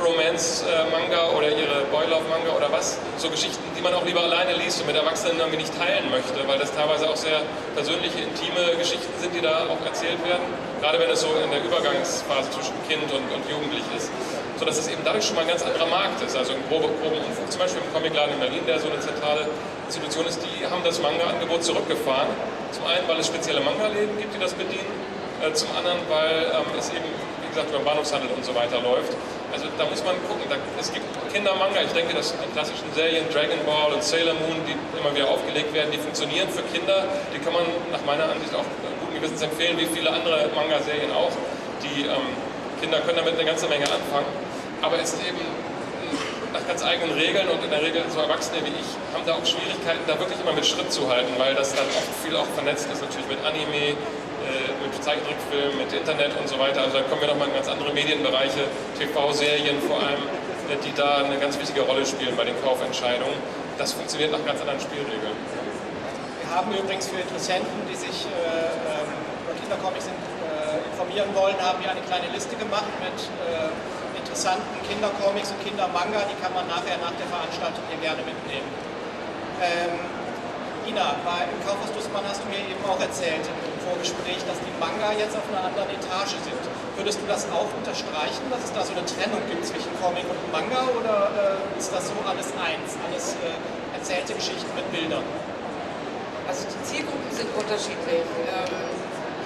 Romance-Manga 0.02 1.36
oder 1.36 1.48
ihre 1.48 1.84
Boy-Love-Manga 1.92 2.56
oder 2.56 2.72
was. 2.72 2.98
So 3.16 3.28
Geschichten, 3.28 3.62
die 3.76 3.82
man 3.82 3.94
auch 3.94 4.04
lieber 4.04 4.22
alleine 4.22 4.54
liest 4.54 4.80
und 4.80 4.86
mit 4.86 4.96
Erwachsenen 4.96 5.38
irgendwie 5.38 5.58
nicht 5.58 5.76
teilen 5.76 6.10
möchte, 6.10 6.40
weil 6.48 6.58
das 6.58 6.72
teilweise 6.74 7.08
auch 7.08 7.16
sehr 7.16 7.42
persönliche, 7.74 8.20
intime 8.20 8.76
Geschichten 8.76 9.12
sind, 9.20 9.34
die 9.34 9.40
da 9.40 9.68
auch 9.68 9.84
erzählt 9.84 10.18
werden. 10.24 10.44
Gerade 10.80 10.98
wenn 10.98 11.10
es 11.10 11.20
so 11.20 11.28
in 11.44 11.50
der 11.50 11.62
Übergangsphase 11.62 12.50
zwischen 12.50 12.74
Kind 12.88 13.04
und, 13.12 13.26
und 13.28 13.44
Jugendlich 13.48 13.84
ist. 13.96 14.10
So 14.58 14.64
dass 14.64 14.76
es 14.76 14.88
eben 14.88 15.00
dadurch 15.04 15.24
schon 15.24 15.36
mal 15.36 15.42
ein 15.42 15.48
ganz 15.48 15.62
anderer 15.62 15.86
Markt 15.86 16.20
ist. 16.22 16.36
Also 16.36 16.52
im 16.52 16.60
groben, 16.68 16.88
groben 17.00 17.20
Umfang, 17.20 17.48
zum 17.48 17.60
Beispiel 17.60 17.80
im 17.80 17.92
Comicladen 17.92 18.34
in 18.34 18.40
Berlin, 18.40 18.64
der 18.66 18.78
so 18.78 18.88
eine 18.88 19.00
zentrale 19.00 19.48
Institution 19.86 20.26
ist, 20.26 20.40
die 20.40 20.66
haben 20.66 20.84
das 20.84 21.00
Manga-Angebot 21.00 21.64
zurückgefahren. 21.64 22.28
Zum 22.72 22.84
einen, 22.86 23.08
weil 23.08 23.18
es 23.18 23.26
spezielle 23.26 23.60
Manga-Läden 23.60 24.16
gibt, 24.18 24.34
die 24.34 24.40
das 24.40 24.52
bedienen. 24.54 24.88
Äh, 25.40 25.52
zum 25.54 25.68
anderen, 25.76 25.98
weil 26.08 26.52
ähm, 26.52 26.68
es 26.78 26.90
eben, 26.90 27.08
wie 27.40 27.48
gesagt, 27.48 27.70
über 27.70 27.78
den 27.78 27.84
Bahnhofshandel 27.84 28.28
und 28.36 28.44
so 28.44 28.54
weiter 28.54 28.80
läuft. 28.80 29.16
Also 29.52 29.66
da 29.76 29.84
muss 29.86 30.02
man 30.04 30.14
gucken. 30.26 30.46
Da, 30.48 30.56
es 30.78 30.92
gibt 30.92 31.06
Kindermanga, 31.32 31.82
ich 31.82 31.92
denke, 31.92 32.14
dass 32.14 32.34
die 32.34 32.50
klassischen 32.52 32.90
Serien 32.94 33.26
Dragon 33.32 33.58
Ball 33.66 33.92
und 33.92 34.02
Sailor 34.02 34.34
Moon, 34.34 34.58
die 34.66 34.74
immer 34.98 35.14
wieder 35.14 35.28
aufgelegt 35.28 35.72
werden, 35.74 35.90
die 35.90 35.98
funktionieren 35.98 36.48
für 36.48 36.62
Kinder. 36.74 37.04
Die 37.34 37.38
kann 37.38 37.52
man 37.52 37.64
nach 37.90 38.02
meiner 38.04 38.24
Ansicht 38.24 38.54
auch 38.54 38.66
guten 39.00 39.14
Gewissens 39.14 39.42
empfehlen, 39.42 39.78
wie 39.78 39.86
viele 39.86 40.10
andere 40.10 40.50
Manga-Serien 40.54 41.12
auch. 41.12 41.32
Die 41.82 42.06
ähm, 42.06 42.34
Kinder 42.80 43.00
können 43.00 43.18
damit 43.18 43.34
eine 43.34 43.44
ganze 43.44 43.68
Menge 43.68 43.84
anfangen. 43.84 44.30
Aber 44.82 44.96
es 44.98 45.12
ist 45.12 45.22
eben 45.26 45.40
nach 46.52 46.66
ganz 46.66 46.82
eigenen 46.82 47.12
Regeln 47.14 47.48
und 47.48 47.62
in 47.62 47.70
der 47.70 47.82
Regel 47.82 48.02
so 48.10 48.20
Erwachsene 48.20 48.58
wie 48.64 48.74
ich 48.74 48.90
haben 49.14 49.26
da 49.26 49.34
auch 49.34 49.46
Schwierigkeiten, 49.46 50.02
da 50.06 50.18
wirklich 50.18 50.40
immer 50.40 50.52
mit 50.52 50.66
Schritt 50.66 50.90
zu 50.92 51.08
halten, 51.08 51.32
weil 51.38 51.54
das 51.54 51.74
dann 51.74 51.86
oft 51.94 52.10
viel 52.22 52.34
auch 52.36 52.46
vernetzt 52.54 52.88
ist, 52.92 53.02
natürlich 53.02 53.28
mit 53.28 53.38
Anime, 53.44 53.94
äh, 53.94 54.70
mit 54.82 54.92
Zeichentrickfilmen, 55.02 55.78
mit 55.78 55.92
Internet 55.92 56.32
und 56.38 56.48
so 56.48 56.58
weiter. 56.58 56.82
Also 56.82 56.98
da 56.98 57.02
kommen 57.06 57.20
wir 57.20 57.28
nochmal 57.28 57.48
in 57.48 57.54
ganz 57.54 57.68
andere 57.68 57.92
Medienbereiche, 57.92 58.66
TV-Serien 58.98 59.82
vor 59.82 59.98
allem, 60.02 60.22
äh, 60.70 60.78
die 60.82 60.94
da 60.94 61.26
eine 61.26 61.38
ganz 61.38 61.58
wichtige 61.58 61.82
Rolle 61.82 62.06
spielen 62.06 62.34
bei 62.36 62.44
den 62.44 62.58
Kaufentscheidungen. 62.62 63.38
Das 63.78 63.92
funktioniert 63.92 64.32
nach 64.32 64.44
ganz 64.44 64.60
anderen 64.60 64.80
Spielregeln. 64.80 65.36
Wir 66.40 66.48
haben 66.50 66.72
übrigens 66.74 67.06
für 67.06 67.20
Interessenten, 67.20 67.86
die 67.90 67.96
sich 67.96 68.26
äh, 68.26 68.72
ähm, 68.90 69.10
über 69.46 69.54
Kindercomics 69.54 70.06
äh, 70.06 70.10
informieren 70.90 71.30
wollen, 71.34 71.54
haben 71.62 71.78
wir 71.82 71.90
eine 71.90 72.02
kleine 72.02 72.26
Liste 72.34 72.56
gemacht 72.56 72.90
mit 72.98 73.18
äh, 73.46 73.70
interessanten 74.30 74.78
Kindercomics 74.86 75.50
und 75.50 75.58
Kindermanga, 75.66 76.22
die 76.30 76.38
kann 76.38 76.54
man 76.54 76.62
nachher 76.70 77.02
nach 77.02 77.10
der 77.18 77.26
Veranstaltung 77.26 77.82
hier 77.90 77.98
gerne 77.98 78.22
mitnehmen. 78.22 78.70
Ähm, 79.58 79.98
Ina, 80.86 81.18
bei, 81.26 81.50
im 81.50 81.58
Kaufhaus 81.66 81.90
Dussmann 81.90 82.22
hast 82.30 82.38
du 82.38 82.46
mir 82.46 82.62
eben 82.62 82.78
auch 82.86 82.98
erzählt 83.02 83.42
im 83.42 83.78
Vorgespräch, 83.82 84.38
dass 84.46 84.62
die 84.62 84.70
Manga 84.78 85.10
jetzt 85.18 85.34
auf 85.34 85.42
einer 85.50 85.66
anderen 85.66 85.90
Etage 85.90 86.38
sind. 86.46 86.62
Würdest 86.94 87.18
du 87.18 87.26
das 87.26 87.50
auch 87.50 87.66
unterstreichen, 87.74 88.46
dass 88.54 88.70
es 88.70 88.72
da 88.72 88.86
so 88.86 88.94
eine 88.94 89.02
Trennung 89.02 89.42
gibt 89.50 89.66
zwischen 89.66 89.90
Comic 89.98 90.24
und 90.30 90.38
Manga 90.54 90.86
oder 90.94 91.58
äh, 91.58 91.78
ist 91.78 91.90
das 91.90 92.06
so 92.06 92.14
alles 92.22 92.54
eins, 92.54 92.94
alles 93.02 93.34
äh, 93.42 93.58
erzählte 93.98 94.38
Geschichten 94.38 94.70
mit 94.78 94.86
Bildern? 94.94 95.26
Also 96.46 96.70
die 96.70 96.82
Zielgruppen 96.86 97.30
sind 97.34 97.50
unterschiedlich. 97.58 98.26
Ähm, 98.46 98.94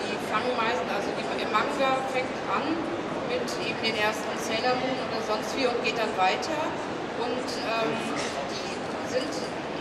die 0.04 0.16
fangen 0.28 0.52
meistens, 0.60 0.88
also 0.92 1.08
die, 1.16 1.24
im 1.24 1.50
Manga 1.50 2.04
fängt 2.12 2.36
an 2.52 2.76
mit 3.34 3.50
eben 3.66 3.80
den 3.82 3.98
ersten 3.98 4.30
Sailor 4.38 4.78
Moon 4.78 4.94
oder 5.10 5.18
sonst 5.26 5.50
wie 5.58 5.66
und 5.66 5.82
geht 5.82 5.98
dann 5.98 6.14
weiter. 6.14 6.54
Und 7.18 7.48
ähm, 7.66 7.90
die 8.54 8.74
sind 9.10 9.34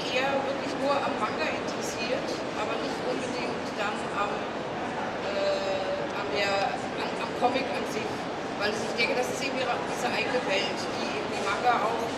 eher 0.09 0.33
wirklich 0.41 0.73
nur 0.81 0.97
am 0.97 1.13
Manga 1.21 1.45
interessiert, 1.45 2.29
aber 2.57 2.73
nicht 2.81 2.97
unbedingt 3.05 3.65
dann 3.77 3.93
am, 4.17 4.33
äh, 5.29 6.17
an 6.17 6.27
der, 6.33 6.73
an, 6.97 7.09
am 7.21 7.31
Comic 7.37 7.65
an 7.77 7.85
sich. 7.93 8.09
Weil 8.57 8.73
ich 8.73 8.93
denke, 8.97 9.21
das 9.21 9.29
ist 9.29 9.41
eben 9.45 9.57
ihre, 9.61 9.77
diese 9.85 10.09
eigene 10.09 10.41
Welt, 10.49 10.79
die 10.97 11.09
eben 11.13 11.29
die 11.29 11.43
Manga 11.45 11.77
auch 11.77 12.09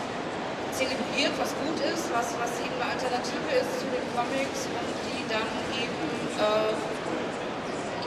zelebriert, 0.71 1.36
was 1.39 1.52
gut 1.60 1.80
ist, 1.84 2.12
was, 2.15 2.36
was 2.39 2.52
eben 2.63 2.76
eine 2.80 2.95
Alternative 2.95 3.50
ist 3.60 3.84
zu 3.84 3.88
den 3.91 4.04
Comics 4.15 4.67
und 4.71 4.88
die 5.08 5.24
dann 5.28 5.48
eben 5.71 6.00
äh, 6.36 6.71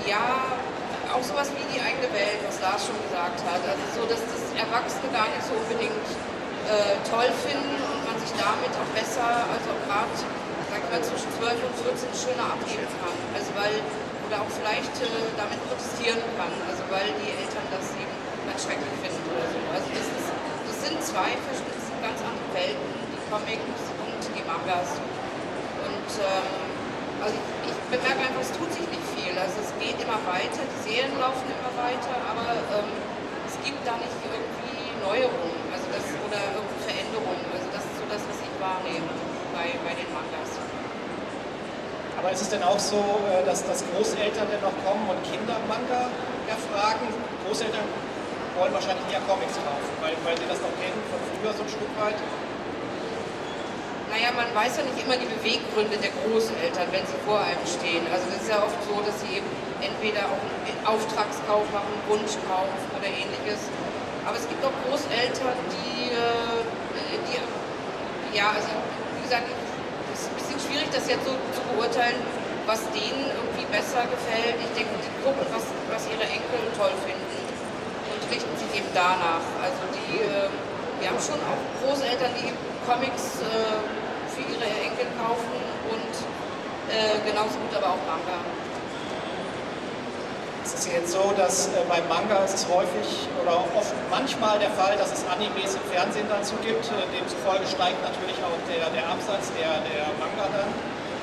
ja 0.09 0.68
auch 1.13 1.25
sowas 1.25 1.49
wie 1.57 1.65
die 1.73 1.81
eigene 1.81 2.09
Welt, 2.13 2.41
was 2.45 2.61
Lars 2.61 2.85
schon 2.85 2.97
gesagt 3.09 3.41
hat. 3.45 3.63
Also 3.65 3.83
so, 3.97 4.03
dass 4.05 4.21
das 4.21 4.43
Erwachsene 4.57 5.09
gar 5.13 5.29
nicht 5.33 5.45
so 5.45 5.57
unbedingt 5.57 6.09
äh, 6.69 7.01
toll 7.09 7.29
finden 7.45 7.81
und 7.81 8.01
man 8.05 8.17
sich 8.21 8.33
damit 8.37 8.73
auch 8.77 8.91
besser, 8.93 9.49
also 9.49 9.69
gerade, 9.89 10.13
sag 10.69 10.85
ich 10.85 10.89
mal, 10.93 11.01
zwischen 11.01 11.31
12 11.41 11.57
und 11.65 11.75
14 11.81 12.13
schöner 12.13 12.53
abheben 12.53 12.89
kann. 13.01 13.17
Also 13.33 13.49
weil, 13.57 13.81
oder 14.29 14.45
auch 14.45 14.53
vielleicht 14.53 14.93
äh, 15.01 15.09
damit 15.41 15.57
protestieren 15.65 16.21
kann, 16.37 16.53
also 16.69 16.85
weil 16.93 17.09
die 17.25 17.33
Eltern 17.33 17.65
das 17.73 17.89
eben 17.97 18.13
ganz 18.45 18.61
schrecklich 18.69 18.97
finden 19.01 19.25
oder 19.33 19.49
so. 19.49 19.59
Also 19.73 19.89
das, 19.97 20.07
ist, 20.13 20.29
das 20.29 20.77
sind 20.85 20.99
zwei 21.01 21.33
verschiedene, 21.49 22.05
ganz 22.05 22.21
andere 22.21 22.49
Welten, 22.53 22.89
die 23.13 23.21
Comics 23.33 23.81
und 24.05 24.21
die 24.37 24.45
Mangas. 24.45 24.93
Und 25.89 26.11
ähm, 26.21 26.68
also 27.23 27.35
ich, 27.35 27.73
ich 27.73 27.79
bemerke 27.91 28.21
einfach, 28.23 28.43
es 28.43 28.53
tut 28.55 28.71
sich 28.71 28.87
nicht 28.87 29.07
viel. 29.17 29.35
Also 29.35 29.59
es 29.63 29.71
geht 29.83 29.99
immer 29.99 30.21
weiter, 30.29 30.63
die 30.63 30.81
Serien 30.87 31.15
laufen 31.19 31.47
immer 31.51 31.73
weiter, 31.75 32.15
aber 32.31 32.55
ähm, 32.79 32.91
es 33.47 33.57
gibt 33.65 33.81
da 33.83 33.99
nicht 33.99 34.15
irgendwie 34.23 34.93
Neuerungen 35.03 35.59
also 35.73 35.87
das, 35.95 36.05
oder 36.27 36.39
irgendwie 36.55 36.81
Veränderungen. 36.85 37.45
Also 37.55 37.67
das 37.75 37.85
ist 37.87 37.97
so 37.99 38.07
das, 38.07 38.23
was 38.27 38.39
ich 38.43 38.53
wahrnehme 38.61 39.11
bei, 39.55 39.75
bei 39.83 39.95
den 39.95 40.11
Mangas. 40.15 40.51
Aber 42.19 42.35
ist 42.35 42.43
es 42.43 42.51
denn 42.51 42.63
auch 42.67 42.79
so, 42.79 42.99
äh, 43.31 43.47
dass, 43.47 43.63
dass 43.63 43.87
Großeltern 43.95 44.51
denn 44.51 44.63
noch 44.63 44.75
kommen 44.83 45.07
und 45.07 45.19
Kinder 45.23 45.55
Manga 45.71 46.11
erfragen? 46.51 47.07
Großeltern 47.47 47.87
wollen 48.59 48.75
wahrscheinlich 48.75 49.07
eher 49.15 49.23
Comics 49.23 49.55
kaufen, 49.55 49.93
weil, 50.03 50.19
weil 50.27 50.35
sie 50.35 50.51
das 50.51 50.59
noch 50.59 50.75
kennen 50.83 50.99
von 51.07 51.21
früher 51.31 51.55
so 51.55 51.63
ein 51.63 51.71
Stück 51.71 51.93
weit. 51.95 52.19
Naja, 54.19 54.35
man 54.35 54.51
weiß 54.51 54.83
ja 54.83 54.83
nicht 54.83 54.99
immer 54.99 55.15
die 55.15 55.31
Beweggründe 55.31 55.95
der 55.95 56.11
Großeltern, 56.11 56.91
wenn 56.91 57.07
sie 57.07 57.15
vor 57.23 57.39
einem 57.39 57.63
stehen. 57.63 58.03
Also 58.11 58.27
das 58.35 58.43
ist 58.43 58.51
ja 58.51 58.59
oft 58.67 58.75
so, 58.83 58.99
dass 59.07 59.15
sie 59.23 59.39
eben 59.39 59.47
entweder 59.79 60.27
auch 60.27 60.43
einen 60.43 60.83
Auftragskauf 60.83 61.63
machen, 61.71 61.87
einen 61.87 62.07
Wunschkauf 62.11 62.67
oder 62.99 63.07
ähnliches. 63.07 63.71
Aber 64.27 64.35
es 64.35 64.43
gibt 64.51 64.59
auch 64.67 64.75
Großeltern, 64.91 65.55
die, 65.71 66.11
äh, 66.11 66.67
die 67.31 67.39
ja, 68.35 68.59
also 68.59 68.75
wie 69.15 69.23
gesagt, 69.23 69.47
es 70.11 70.27
ist 70.27 70.35
ein 70.35 70.37
bisschen 70.43 70.59
schwierig, 70.67 70.91
das 70.91 71.07
jetzt 71.07 71.23
so 71.23 71.39
zu 71.55 71.63
beurteilen, 71.71 72.19
was 72.67 72.83
denen 72.91 73.23
irgendwie 73.23 73.71
besser 73.71 74.03
gefällt. 74.03 74.59
Ich 74.59 74.73
denke, 74.75 74.99
die 74.99 75.15
gucken, 75.23 75.47
was, 75.55 75.63
was 75.95 76.11
ihre 76.11 76.27
Enkel 76.27 76.59
toll 76.75 76.91
finden 77.07 77.39
und 77.39 78.23
richten 78.35 78.55
sich 78.59 78.83
eben 78.83 78.91
danach. 78.91 79.47
Also 79.63 79.79
die, 79.95 80.27
äh, 80.27 80.51
wir 80.99 81.07
haben 81.07 81.23
schon 81.23 81.39
auch 81.47 81.63
Großeltern, 81.87 82.35
die 82.35 82.51
Comics 82.83 83.47
äh, 83.47 84.08
für 84.39 84.47
ihre 84.55 84.71
Enkel 84.71 85.07
kaufen 85.19 85.59
und 85.91 86.15
äh, 86.95 87.19
genauso 87.27 87.59
gut 87.59 87.75
aber 87.75 87.99
auch 87.99 88.03
Manga. 88.07 88.39
Es 90.63 90.75
ist 90.75 90.93
jetzt 90.93 91.11
so, 91.11 91.33
dass 91.35 91.73
äh, 91.75 91.83
beim 91.89 92.07
Manga 92.07 92.45
ist 92.45 92.55
es 92.55 92.65
häufig 92.71 93.27
oder 93.43 93.59
oft 93.75 93.95
manchmal 94.11 94.61
der 94.63 94.71
Fall, 94.79 94.95
dass 94.95 95.11
es 95.11 95.25
Animes 95.27 95.75
im 95.75 95.85
Fernsehen 95.91 96.29
dazu 96.31 96.55
gibt. 96.63 96.87
Äh, 96.87 97.09
demzufolge 97.11 97.67
steigt 97.67 97.99
natürlich 98.05 98.39
auch 98.47 98.55
der, 98.71 98.87
der 98.95 99.05
Absatz 99.11 99.51
der, 99.59 99.83
der 99.91 100.07
Manga 100.23 100.47
dann, 100.55 100.71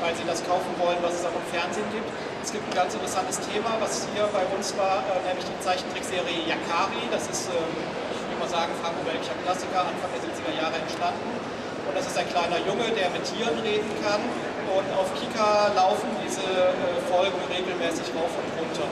weil 0.04 0.12
sie 0.18 0.28
das 0.28 0.44
kaufen 0.44 0.74
wollen, 0.82 1.00
was 1.00 1.22
es 1.22 1.24
auch 1.24 1.36
im 1.38 1.48
Fernsehen 1.56 1.88
gibt. 1.94 2.10
Es 2.44 2.52
gibt 2.52 2.68
ein 2.68 2.76
ganz 2.76 2.94
interessantes 2.94 3.40
Thema, 3.48 3.78
was 3.80 4.10
hier 4.12 4.28
bei 4.34 4.44
uns 4.52 4.76
war, 4.76 5.06
äh, 5.08 5.24
nämlich 5.30 5.46
die 5.46 5.60
Zeichentrickserie 5.64 6.52
Yakari. 6.52 7.06
Das 7.14 7.30
ist, 7.30 7.48
ähm, 7.48 7.70
ich 8.12 8.22
würde 8.28 8.42
mal 8.44 8.52
sagen, 8.52 8.74
franco-belgischer 8.82 9.38
Klassiker, 9.46 9.88
Anfang 9.88 10.10
der 10.10 10.26
70er 10.26 10.54
Jahre 10.58 10.82
entstanden. 10.82 11.45
Und 11.86 11.94
das 11.94 12.06
ist 12.10 12.18
ein 12.18 12.30
kleiner 12.30 12.58
Junge, 12.66 12.90
der 12.98 13.10
mit 13.14 13.24
Tieren 13.26 13.58
reden 13.62 13.90
kann. 14.02 14.22
Und 14.74 14.88
auf 14.98 15.08
Kika 15.14 15.72
laufen 15.78 16.10
diese 16.26 16.42
äh, 16.42 17.00
Folgen 17.08 17.38
regelmäßig 17.48 18.12
rauf 18.18 18.34
und 18.34 18.50
runter. 18.58 18.90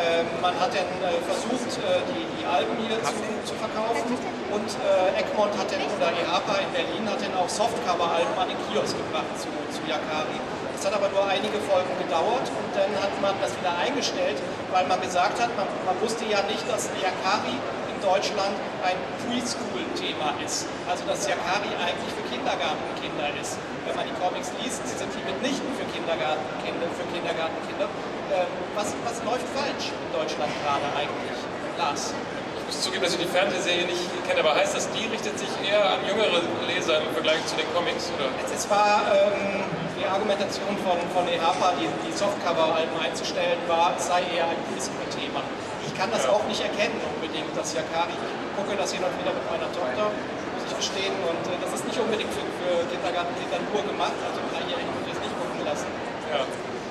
Ähm, 0.00 0.24
man 0.40 0.54
hat 0.56 0.70
dann 0.72 0.86
äh, 1.02 1.18
versucht, 1.26 1.76
äh, 1.82 2.00
die, 2.08 2.24
die 2.38 2.46
Alben 2.46 2.72
hier 2.80 2.96
zu, 3.02 3.52
zu 3.52 3.54
verkaufen. 3.58 4.16
Und 4.50 4.70
Egmont 5.14 5.54
hat 5.54 5.70
dann, 5.70 5.78
oder 5.94 6.10
EAPA 6.10 6.54
in 6.58 6.70
Berlin 6.74 7.04
hat 7.06 7.22
dann 7.22 7.34
auch 7.38 7.46
Softcover-Alben 7.46 8.34
an 8.34 8.50
den 8.50 8.58
Kiosk 8.66 8.98
gebracht 8.98 9.30
zu, 9.38 9.46
zu 9.70 9.78
Yakari. 9.86 10.42
Das 10.74 10.90
hat 10.90 10.94
aber 10.98 11.06
nur 11.14 11.22
einige 11.22 11.60
Folgen 11.70 11.94
gedauert 12.02 12.50
und 12.50 12.70
dann 12.74 12.90
hat 12.98 13.14
man 13.22 13.36
das 13.38 13.54
wieder 13.54 13.70
eingestellt, 13.78 14.42
weil 14.72 14.88
man 14.90 14.98
gesagt 14.98 15.38
hat, 15.38 15.54
man, 15.54 15.70
man 15.86 15.94
wusste 16.02 16.24
ja 16.26 16.42
nicht, 16.50 16.66
dass 16.66 16.90
Yakari 16.98 17.54
Deutschland 18.00 18.56
ein 18.82 18.98
Preschool-Thema 19.24 20.34
ist. 20.44 20.66
Also 20.88 21.04
dass 21.04 21.28
Yakari 21.28 21.70
eigentlich 21.76 22.12
für 22.16 22.26
Kindergartenkinder 22.28 23.28
ist. 23.40 23.60
Wenn 23.86 23.96
man 23.96 24.04
die 24.08 24.16
Comics 24.20 24.52
liest, 24.60 24.82
sind 24.86 25.08
die 25.12 25.24
mitnichten 25.24 25.70
für 25.76 25.86
Kindergartenkinder. 25.92 26.88
Für 26.96 27.06
Kindergartenkinder. 27.12 27.86
Ähm, 28.32 28.50
was, 28.74 28.92
was 29.04 29.16
läuft 29.24 29.46
falsch 29.52 29.92
in 29.92 30.10
Deutschland 30.14 30.52
gerade 30.64 30.86
eigentlich? 30.96 31.38
Lars? 31.76 32.12
Ich 32.58 32.64
muss 32.66 32.82
zugeben, 32.82 33.02
dass 33.02 33.14
ich 33.18 33.22
die 33.26 33.32
Fernsehserie 33.32 33.86
nicht 33.86 34.06
kenne, 34.28 34.40
aber 34.40 34.54
heißt 34.54 34.76
das, 34.76 34.86
die 34.94 35.06
richtet 35.10 35.38
sich 35.38 35.50
eher 35.66 35.82
an 35.82 36.00
jüngere 36.06 36.38
Leser 36.70 37.02
im 37.02 37.10
Vergleich 37.12 37.42
zu 37.46 37.56
den 37.56 37.66
Comics? 37.74 38.12
Oder? 38.14 38.30
Es, 38.46 38.62
es 38.62 38.70
war 38.70 39.02
ähm, 39.10 39.66
die 39.98 40.06
Argumentation 40.06 40.78
von, 40.86 40.98
von 41.10 41.26
EHPA, 41.26 41.74
die, 41.76 41.90
die 42.06 42.14
Softcover-Alben 42.14 42.94
einzustellen, 43.02 43.58
war, 43.66 43.94
es 43.98 44.06
sei 44.06 44.22
eher 44.30 44.46
ein 44.46 44.60
Preschool-Thema. 44.70 45.42
Ich 45.84 45.92
kann 45.98 46.10
das 46.12 46.24
ja. 46.24 46.30
auch 46.30 46.44
nicht 46.46 46.62
erkennen 46.62 47.00
unbedingt, 47.30 47.54
dass 47.54 47.70
Yakari, 47.78 48.10
ich 48.10 48.52
gucke 48.58 48.74
das 48.74 48.90
hier 48.90 49.06
noch 49.06 49.14
wieder 49.14 49.30
mit 49.30 49.46
meiner 49.46 49.70
Tochter, 49.70 50.10
muss 50.10 50.66
ich 50.66 50.74
gestehen, 50.74 51.14
und 51.22 51.42
äh, 51.46 51.54
das 51.62 51.78
ist 51.78 51.86
nicht 51.86 51.98
unbedingt 52.02 52.34
für, 52.34 52.42
für 52.42 52.82
Kindergartenkinder 52.90 53.62
nur 53.70 53.86
gemacht, 53.86 54.18
also 54.26 54.42
Dreijährige 54.50 54.90
würde 54.98 55.06
ich 55.06 55.14
es 55.14 55.22
nicht 55.22 55.34
gucken 55.38 55.62
lassen. 55.62 55.86
Ja. 56.34 56.42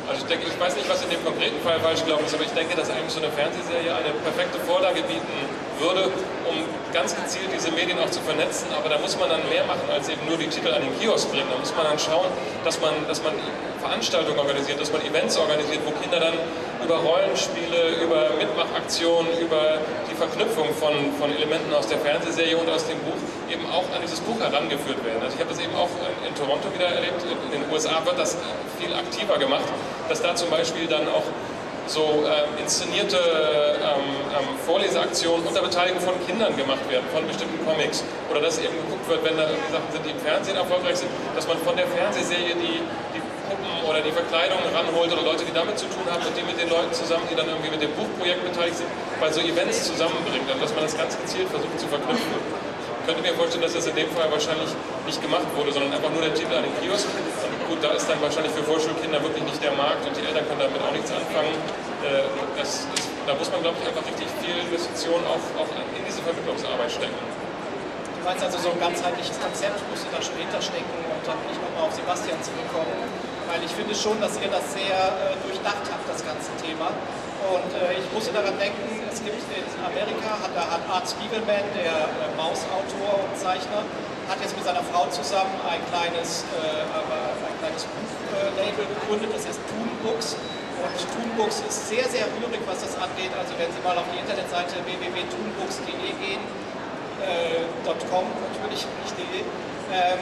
Also 0.07 0.25
ich 0.25 0.29
denke, 0.31 0.47
ich 0.49 0.57
weiß 0.57 0.73
nicht, 0.73 0.89
was 0.89 1.03
in 1.03 1.11
dem 1.11 1.21
konkreten 1.21 1.59
Fall 1.61 1.77
falsch 1.83 2.01
gelaufen 2.01 2.25
ist, 2.25 2.33
aber 2.33 2.47
ich 2.47 2.55
denke, 2.55 2.73
dass 2.73 2.89
eigentlich 2.89 3.13
so 3.13 3.21
eine 3.21 3.29
Fernsehserie 3.29 3.93
eine 3.93 4.09
perfekte 4.25 4.57
Vorlage 4.65 5.05
bieten 5.05 5.37
würde, 5.77 6.09
um 6.49 6.65
ganz 6.89 7.13
gezielt 7.13 7.53
diese 7.53 7.69
Medien 7.69 7.99
auch 7.99 8.09
zu 8.09 8.17
vernetzen. 8.25 8.73
Aber 8.73 8.89
da 8.89 8.97
muss 8.97 9.13
man 9.19 9.29
dann 9.29 9.45
mehr 9.53 9.69
machen, 9.69 9.85
als 9.93 10.09
eben 10.09 10.25
nur 10.25 10.37
die 10.41 10.49
Titel 10.49 10.73
an 10.73 10.81
den 10.81 10.97
Kiosk 10.97 11.29
bringen. 11.29 11.45
Da 11.53 11.61
muss 11.61 11.75
man 11.77 11.85
dann 11.85 11.99
schauen, 11.99 12.25
dass 12.65 12.81
man, 12.81 13.05
dass 13.05 13.21
man 13.21 13.37
Veranstaltungen 13.77 14.39
organisiert, 14.39 14.81
dass 14.81 14.91
man 14.91 15.05
Events 15.05 15.37
organisiert, 15.37 15.85
wo 15.85 15.91
Kinder 16.01 16.19
dann 16.19 16.33
über 16.83 16.97
Rollenspiele, 16.97 18.01
über 18.01 18.31
Mitmachaktionen, 18.33 19.37
über 19.37 19.77
Verknüpfung 20.19 20.67
von, 20.75 20.93
von 21.15 21.31
Elementen 21.31 21.71
aus 21.73 21.87
der 21.87 21.97
Fernsehserie 21.99 22.57
und 22.57 22.67
aus 22.69 22.85
dem 22.85 22.99
Buch 23.07 23.19
eben 23.47 23.65
auch 23.71 23.87
an 23.95 24.03
dieses 24.03 24.19
Buch 24.19 24.39
herangeführt 24.39 24.99
werden. 25.03 25.23
Also 25.23 25.35
ich 25.35 25.41
habe 25.41 25.51
das 25.55 25.63
eben 25.63 25.75
auch 25.75 25.89
in, 26.03 26.27
in 26.27 26.35
Toronto 26.35 26.67
wieder 26.75 26.91
erlebt. 26.91 27.23
In 27.23 27.51
den 27.55 27.63
USA 27.71 28.03
wird 28.03 28.19
das 28.19 28.37
viel 28.77 28.93
aktiver 28.93 29.39
gemacht 29.39 29.65
dass 30.09 30.21
da 30.21 30.35
zum 30.35 30.49
Beispiel 30.49 30.87
dann 30.87 31.07
auch 31.07 31.23
so 31.85 32.25
ähm, 32.25 32.61
inszenierte 32.61 33.17
ähm, 33.17 34.01
ähm, 34.29 34.47
Vorleseaktionen 34.65 35.45
unter 35.45 35.61
Beteiligung 35.61 36.01
von 36.01 36.13
Kindern 36.25 36.55
gemacht 36.57 36.85
werden, 36.89 37.05
von 37.13 37.25
bestimmten 37.25 37.65
Comics. 37.65 38.03
Oder 38.29 38.41
dass 38.41 38.59
eben 38.59 38.73
geguckt 38.85 39.09
wird, 39.09 39.23
wenn 39.23 39.37
da 39.37 39.49
irgendwie 39.49 39.71
Sachen 39.73 39.89
sind, 39.93 40.05
die 40.05 40.11
im 40.11 40.19
Fernsehen 40.19 40.57
erfolgreich 40.57 40.97
sind, 40.97 41.09
dass 41.35 41.47
man 41.47 41.57
von 41.59 41.75
der 41.75 41.87
Fernsehserie 41.87 42.53
die, 42.61 42.81
die 43.13 43.21
oder 43.89 44.01
die 44.05 44.13
Verkleidung 44.13 44.61
ranholt 44.69 45.11
oder 45.11 45.23
Leute, 45.25 45.43
die 45.43 45.53
damit 45.53 45.77
zu 45.77 45.89
tun 45.89 46.05
haben 46.05 46.21
und 46.21 46.37
die 46.37 46.45
mit 46.45 46.61
den 46.61 46.69
Leuten 46.69 46.93
zusammen, 46.93 47.25
die 47.25 47.35
dann 47.35 47.49
irgendwie 47.49 47.73
mit 47.73 47.81
dem 47.81 47.91
Buchprojekt 47.97 48.45
beteiligt 48.45 48.77
sind, 48.77 48.89
bei 49.19 49.33
so 49.33 49.41
Events 49.41 49.89
zusammenbringt. 49.89 50.45
Also 50.45 50.61
dass 50.61 50.73
man 50.77 50.83
das 50.85 50.95
ganz 50.95 51.17
gezielt 51.17 51.49
versucht 51.49 51.79
zu 51.79 51.87
verknüpfen 51.89 52.59
könnte 53.09 53.25
mir 53.25 53.33
vorstellen, 53.33 53.65
dass 53.65 53.73
das 53.73 53.89
in 53.89 53.97
dem 53.97 54.09
Fall 54.13 54.29
wahrscheinlich 54.29 54.69
nicht 55.09 55.17
gemacht 55.17 55.49
wurde, 55.57 55.73
sondern 55.73 55.89
einfach 55.97 56.13
nur 56.13 56.21
der 56.21 56.29
Titel 56.37 56.53
an 56.53 56.61
den 56.61 56.75
Kiosk. 56.77 57.09
Und 57.09 57.57
gut, 57.65 57.81
da 57.81 57.97
ist 57.97 58.05
dann 58.05 58.21
wahrscheinlich 58.21 58.53
für 58.53 58.61
Vorschulkinder 58.61 59.17
wirklich 59.25 59.41
nicht 59.49 59.57
der 59.65 59.73
Markt 59.73 60.05
und 60.05 60.13
die 60.13 60.21
Eltern 60.21 60.45
können 60.45 60.61
damit 60.61 60.77
auch 60.77 60.93
nichts 60.93 61.09
anfangen. 61.09 61.57
Äh, 62.05 62.29
das, 62.53 62.85
das, 62.93 63.09
da 63.25 63.33
muss 63.33 63.49
man, 63.49 63.65
glaube 63.65 63.81
ich, 63.81 63.89
einfach 63.89 64.05
richtig 64.05 64.29
viel 64.45 64.53
Investitionen 64.61 65.25
auch, 65.25 65.41
auch 65.57 65.69
in 65.73 66.05
diese 66.05 66.21
Vermittlungsarbeit 66.21 66.93
stecken. 66.93 67.17
Du 67.17 68.21
meinst 68.21 68.45
also, 68.45 68.61
so 68.61 68.69
ein 68.69 68.77
ganzheitliches 68.77 69.41
Konzept 69.41 69.81
musste 69.89 70.05
da 70.13 70.21
schon 70.21 70.37
hinterstecken 70.37 71.01
und 71.09 71.21
dann 71.25 71.39
nicht 71.49 71.57
nochmal 71.65 71.89
auf 71.89 71.93
Sebastian 71.97 72.37
zurückkommen, 72.45 73.09
weil 73.49 73.65
ich 73.65 73.73
finde 73.73 73.97
schon, 73.97 74.21
dass 74.21 74.37
ihr 74.37 74.47
das 74.53 74.61
sehr 74.77 74.93
äh, 74.93 75.33
durchdacht 75.41 75.81
habt, 75.89 76.05
das 76.05 76.21
ganze 76.21 76.53
Thema. 76.61 76.93
Und 77.49 77.71
äh, 77.73 77.97
ich 77.97 78.05
musste 78.13 78.29
daran 78.29 78.53
denken, 78.61 78.85
es 79.09 79.25
gibt 79.25 79.41
in 79.41 79.65
Amerika, 79.81 80.37
hat, 80.37 80.53
da 80.53 80.69
hat 80.69 80.85
Art 80.85 81.09
Spiegelman, 81.09 81.65
der 81.73 82.05
äh, 82.13 82.29
Mausautor 82.37 83.25
und 83.25 83.33
Zeichner, 83.33 83.81
hat 84.29 84.37
jetzt 84.37 84.53
mit 84.53 84.61
seiner 84.61 84.85
Frau 84.93 85.09
zusammen 85.09 85.57
ein 85.65 85.81
kleines, 85.89 86.45
äh, 86.53 86.85
ein 86.85 87.57
kleines 87.57 87.89
Buchlabel 87.89 88.85
gegründet, 88.85 89.33
das 89.33 89.49
heißt 89.49 89.61
Toon 89.65 89.89
Books. 90.05 90.37
Und 90.79 90.95
Toon 91.11 91.29
Books 91.33 91.65
ist 91.65 91.89
sehr, 91.89 92.05
sehr 92.05 92.29
rührig, 92.37 92.61
was 92.69 92.85
das 92.85 92.93
angeht. 93.01 93.33
Also 93.33 93.57
wenn 93.57 93.73
Sie 93.73 93.81
mal 93.81 93.97
auf 93.97 94.05
die 94.13 94.21
Internetseite 94.21 94.77
www.toonbooks.de 94.85 96.13
gehen, 96.21 96.43
äh, 97.25 97.65
.com 98.13 98.29
natürlich, 98.29 98.85
nicht 98.85 99.17
.de, 99.17 99.41
ähm, 99.91 100.21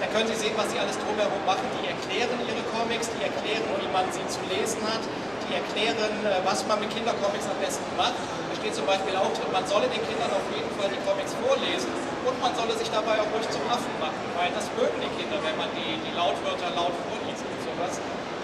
dann 0.00 0.08
können 0.14 0.28
Sie 0.30 0.38
sehen, 0.38 0.54
was 0.54 0.70
sie 0.70 0.78
alles 0.78 0.94
drumherum 0.94 1.42
machen. 1.44 1.66
Die 1.82 1.90
erklären 1.90 2.38
ihre 2.38 2.62
Comics, 2.70 3.10
die 3.18 3.26
erklären, 3.26 3.66
wie 3.82 3.90
man 3.90 4.06
sie 4.14 4.22
zu 4.30 4.38
lesen 4.46 4.78
hat 4.86 5.02
die 5.48 5.56
erklären, 5.56 6.12
äh, 6.24 6.44
was 6.44 6.64
man 6.68 6.78
mit 6.80 6.92
Kindercomics 6.92 7.48
am 7.48 7.58
besten 7.58 7.88
macht. 7.96 8.16
Da 8.16 8.52
steht 8.60 8.76
zum 8.76 8.84
Beispiel 8.84 9.16
auch 9.16 9.32
drin, 9.32 9.48
man 9.52 9.64
solle 9.64 9.88
den 9.88 10.00
Kindern 10.04 10.28
auf 10.28 10.44
jeden 10.52 10.68
Fall 10.76 10.92
die 10.92 11.00
Comics 11.08 11.32
vorlesen 11.40 11.90
und 12.28 12.36
man 12.40 12.52
solle 12.54 12.76
sich 12.76 12.88
dabei 12.92 13.16
auch 13.20 13.30
ruhig 13.32 13.48
zum 13.48 13.64
Affen 13.72 13.92
machen, 13.98 14.20
weil 14.36 14.52
das 14.52 14.68
mögen 14.76 15.00
die 15.00 15.12
Kinder, 15.16 15.40
wenn 15.40 15.56
man 15.56 15.72
die, 15.72 15.96
die 16.04 16.12
Lautwörter 16.12 16.68
laut 16.76 16.92
vorliest 17.08 17.44
und 17.48 17.60
sowas. 17.64 17.96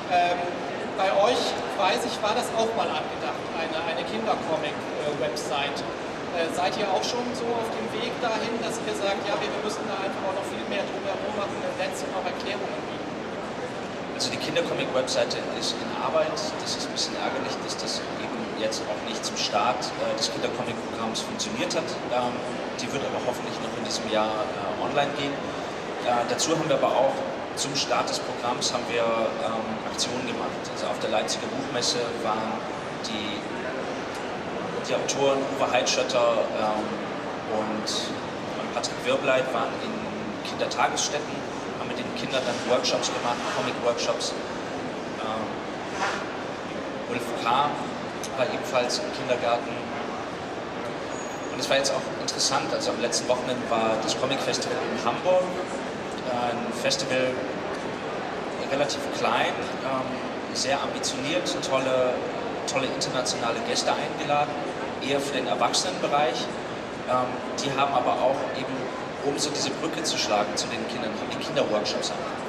Ähm, 0.09 0.41
bei 0.97 1.11
euch, 1.13 1.41
weiß 1.77 2.07
ich, 2.07 2.17
war 2.23 2.33
das 2.39 2.49
auch 2.57 2.71
mal 2.79 2.87
angedacht, 2.87 3.43
eine, 3.59 3.79
eine 3.85 4.03
Kindercomic-Website. 4.07 5.83
Äh, 6.35 6.51
seid 6.51 6.75
ihr 6.77 6.91
auch 6.91 7.03
schon 7.07 7.23
so 7.39 7.47
auf 7.55 7.71
dem 7.71 7.87
Weg 7.95 8.11
dahin, 8.19 8.59
dass 8.59 8.83
ihr 8.83 8.97
sagt, 8.99 9.23
ja, 9.23 9.39
wir 9.39 9.51
müssen 9.63 9.87
da 9.87 9.95
einfach 10.03 10.23
auch 10.27 10.35
noch 10.35 10.47
viel 10.51 10.67
mehr 10.67 10.83
drumherum 10.83 11.35
machen, 11.39 11.55
im 11.63 11.75
Netz 11.79 12.03
und 12.03 12.11
auch 12.11 12.27
Erklärungen 12.27 12.81
bieten? 12.91 13.15
Also 14.19 14.35
die 14.35 14.43
Kindercomic-Webseite 14.43 15.39
ist 15.59 15.79
in 15.79 15.91
Arbeit. 15.95 16.35
Das 16.35 16.75
ist 16.75 16.91
ein 16.91 16.95
bisschen 16.95 17.15
ärgerlich, 17.23 17.55
dass 17.63 17.79
das 17.79 18.03
eben 18.19 18.39
jetzt 18.59 18.83
auch 18.91 19.01
nicht 19.07 19.23
zum 19.23 19.39
Start 19.39 19.79
äh, 20.03 20.11
des 20.19 20.31
Kindercomic-Programms 20.35 21.23
funktioniert 21.23 21.71
hat. 21.75 21.87
Ähm, 22.11 22.35
die 22.83 22.91
wird 22.91 23.03
aber 23.07 23.23
hoffentlich 23.27 23.55
noch 23.63 23.71
in 23.79 23.85
diesem 23.87 24.11
Jahr 24.11 24.31
äh, 24.31 24.83
online 24.83 25.15
gehen. 25.15 25.35
Äh, 26.03 26.27
dazu 26.27 26.51
haben 26.59 26.67
wir 26.67 26.79
aber 26.83 26.91
auch 26.91 27.15
zum 27.57 27.75
Start 27.77 28.11
des 28.11 28.19
Programms 28.19 28.75
haben 28.75 28.83
wir 28.91 29.07
ähm, 29.07 29.63
Aktionen 29.87 30.27
gemacht. 30.27 30.59
Also 30.75 30.87
auf 30.91 30.99
der 30.99 31.11
Leipziger 31.11 31.47
Buchmesse 31.47 32.03
waren 32.23 32.59
die, 33.07 33.39
die 34.89 34.95
Autoren 34.95 35.39
Uwe 35.57 35.71
Heidschötter 35.71 36.45
ähm, 36.61 36.85
und 37.59 38.75
Patrick 38.75 38.97
Wirbleit 39.05 39.53
waren 39.55 39.73
in 39.83 40.49
Kindertagesstätten 40.49 41.45
mit 41.89 41.99
den 41.99 42.15
Kindern 42.17 42.43
dann 42.45 42.57
Workshops 42.71 43.11
gemacht, 43.13 43.37
Comic-Workshops. 43.57 44.33
Ähm, 45.21 45.45
Ulf 47.11 47.23
K. 47.43 47.51
war 48.37 48.47
ebenfalls 48.53 48.99
im 48.99 49.13
Kindergarten. 49.13 49.71
Und 51.53 51.61
es 51.61 51.71
war 51.71 51.77
jetzt 51.77 51.93
auch 51.93 52.03
interessant, 52.21 52.73
also 52.73 52.91
am 52.91 53.01
letzten 53.01 53.29
Wochenende 53.29 53.63
war 53.71 53.97
das 54.03 54.19
Comic 54.19 54.41
Festival 54.41 54.77
in 54.91 55.05
Hamburg. 55.05 55.45
Ein 56.33 56.73
Festival 56.83 57.31
relativ 58.73 59.01
klein, 59.19 59.55
ähm, 59.85 60.55
sehr 60.55 60.81
ambitioniert, 60.83 61.47
tolle, 61.69 62.15
tolle 62.67 62.87
internationale 62.87 63.61
Gäste 63.69 63.93
eingeladen, 63.93 64.51
eher 65.09 65.21
für 65.21 65.35
den 65.35 65.47
Erwachsenenbereich. 65.47 66.47
Ähm, 67.11 67.31
die 67.63 67.71
haben 67.79 67.93
aber 67.93 68.13
auch 68.13 68.39
eben 68.59 68.75
um 69.25 69.39
so 69.39 69.51
diese 69.51 69.71
Brücke 69.81 70.03
zu 70.03 70.19
schlagen 70.19 70.55
zu 70.57 70.67
den 70.69 70.87
Kindern, 70.89 71.11
haben 71.17 71.31
die 71.33 71.43
Kinderworkshops 71.43 72.13
angeboten. 72.13 72.45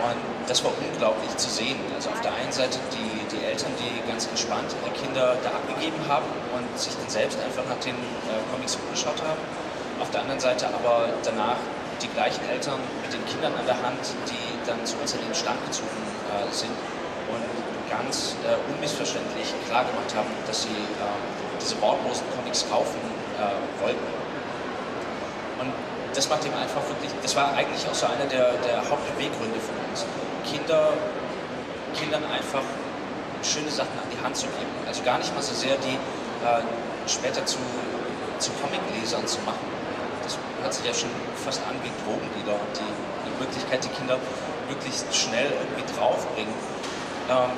Und 0.00 0.48
das 0.48 0.64
war 0.64 0.72
unglaublich 0.80 1.36
zu 1.36 1.48
sehen. 1.48 1.76
Also 1.94 2.10
auf 2.10 2.20
der 2.20 2.32
einen 2.32 2.52
Seite 2.52 2.78
die, 2.92 3.36
die 3.36 3.44
Eltern, 3.44 3.72
die 3.76 4.00
ganz 4.08 4.26
entspannt 4.26 4.72
ihre 4.80 4.92
Kinder 4.96 5.36
da 5.44 5.50
abgegeben 5.50 6.00
haben 6.08 6.28
und 6.56 6.68
sich 6.78 6.94
dann 6.96 7.08
selbst 7.08 7.38
einfach 7.40 7.64
nach 7.68 7.80
den 7.84 7.96
äh, 7.96 8.40
Comics 8.52 8.76
umgeschaut 8.76 9.20
haben. 9.20 9.40
Auf 10.00 10.10
der 10.10 10.22
anderen 10.22 10.40
Seite 10.40 10.68
aber 10.68 11.08
danach 11.24 11.60
die 12.00 12.08
gleichen 12.08 12.44
Eltern 12.48 12.78
mit 13.02 13.12
den 13.12 13.24
Kindern 13.26 13.52
an 13.58 13.66
der 13.66 13.76
Hand, 13.82 14.00
die 14.30 14.48
dann 14.64 14.78
zu 14.86 14.96
uns 14.96 15.12
an 15.12 15.20
den 15.20 15.34
Stand 15.34 15.58
gezogen 15.66 16.00
äh, 16.32 16.48
sind 16.54 16.72
und 17.28 17.44
ganz 17.90 18.36
äh, 18.46 18.56
unmissverständlich 18.72 19.52
klar 19.68 19.84
gemacht 19.84 20.14
haben, 20.14 20.30
dass 20.46 20.62
sie 20.62 20.72
ähm, 20.72 21.37
diese 21.60 21.80
wortlosen 21.80 22.24
Comics 22.36 22.64
kaufen 22.70 23.00
äh, 23.38 23.82
wollten 23.82 24.18
und 25.58 25.72
das 26.14 26.28
macht 26.28 26.44
ihm 26.46 26.54
einfach 26.54 26.82
wirklich, 26.88 27.10
das 27.22 27.34
war 27.36 27.52
eigentlich 27.54 27.82
auch 27.88 27.94
so 27.94 28.06
einer 28.06 28.26
der, 28.26 28.54
der 28.62 28.78
Hauptbeweggründe 28.88 29.58
von 29.60 29.74
uns. 29.90 30.06
Kinder, 30.46 30.94
Kindern 31.94 32.24
einfach 32.30 32.62
schöne 33.42 33.70
Sachen 33.70 33.92
an 33.98 34.08
die 34.10 34.18
Hand 34.22 34.36
zu 34.36 34.46
geben. 34.46 34.70
Also 34.86 35.02
gar 35.02 35.18
nicht 35.18 35.34
mal 35.34 35.42
so 35.42 35.54
sehr 35.54 35.76
die 35.76 35.98
äh, 36.46 36.62
später 37.06 37.44
zu, 37.44 37.58
zu 38.38 38.50
Comiclesern 38.62 39.26
zu 39.26 39.40
machen. 39.42 39.66
Das 40.22 40.38
hört 40.62 40.74
sich 40.74 40.86
ja 40.86 40.94
schon 40.94 41.10
fast 41.44 41.60
an 41.68 41.74
wie 41.82 41.90
Drogenlieder, 42.06 42.58
die, 42.74 42.90
die 43.26 43.34
Möglichkeit, 43.38 43.84
die 43.84 43.90
Kinder 43.90 44.18
möglichst 44.68 45.06
schnell 45.14 45.50
irgendwie 45.50 45.84
draufbringen. 45.94 46.54
Ähm, 47.30 47.50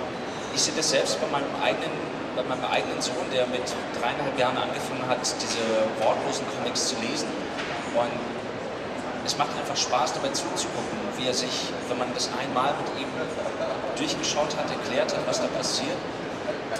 ich 0.54 0.62
sehe 0.62 0.74
das 0.74 0.90
selbst 0.90 1.20
bei 1.20 1.28
meinem 1.28 1.50
eigenen 1.62 1.92
bei 2.36 2.42
meinem 2.42 2.64
eigenen 2.64 3.00
Sohn, 3.00 3.26
der 3.32 3.46
mit 3.46 3.64
dreieinhalb 3.98 4.38
Jahren 4.38 4.56
angefangen 4.56 5.04
hat, 5.08 5.20
diese 5.40 5.62
wortlosen 5.98 6.46
Comics 6.56 6.88
zu 6.88 6.96
lesen. 7.00 7.28
Und 7.94 8.14
es 9.26 9.36
macht 9.36 9.50
einfach 9.58 9.76
Spaß, 9.76 10.14
dabei 10.14 10.30
zuzugucken, 10.30 10.98
wie 11.18 11.26
er 11.26 11.34
sich, 11.34 11.70
wenn 11.88 11.98
man 11.98 12.08
das 12.14 12.30
einmal 12.38 12.72
mit 12.80 12.88
ihm 13.00 13.10
durchgeschaut 13.96 14.56
hat, 14.56 14.70
erklärt 14.70 15.12
hat, 15.12 15.26
was 15.26 15.40
da 15.40 15.48
passiert, 15.48 15.98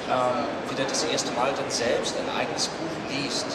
ähm, 0.09 0.46
wie 0.68 0.80
er 0.80 0.88
das 0.88 1.05
erste 1.05 1.32
Mal 1.32 1.53
dann 1.53 1.68
selbst 1.68 2.14
ein 2.16 2.30
eigenes 2.34 2.68
Buch 2.68 2.94
liest 3.11 3.46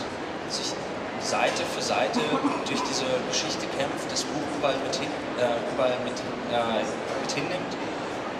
sich 0.49 0.73
Seite 1.19 1.63
für 1.73 1.81
Seite 1.81 2.19
durch 2.67 2.81
diese 2.85 3.05
Geschichte 3.27 3.65
kämpft, 3.77 4.11
das 4.11 4.23
Buch 4.23 4.45
überall 4.59 4.77
mit, 4.85 4.95
hin, 4.95 5.09
äh, 5.39 5.57
überall 5.73 5.97
mit, 6.05 6.13
äh, 6.53 6.85
mit 7.21 7.31
hinnimmt 7.31 7.84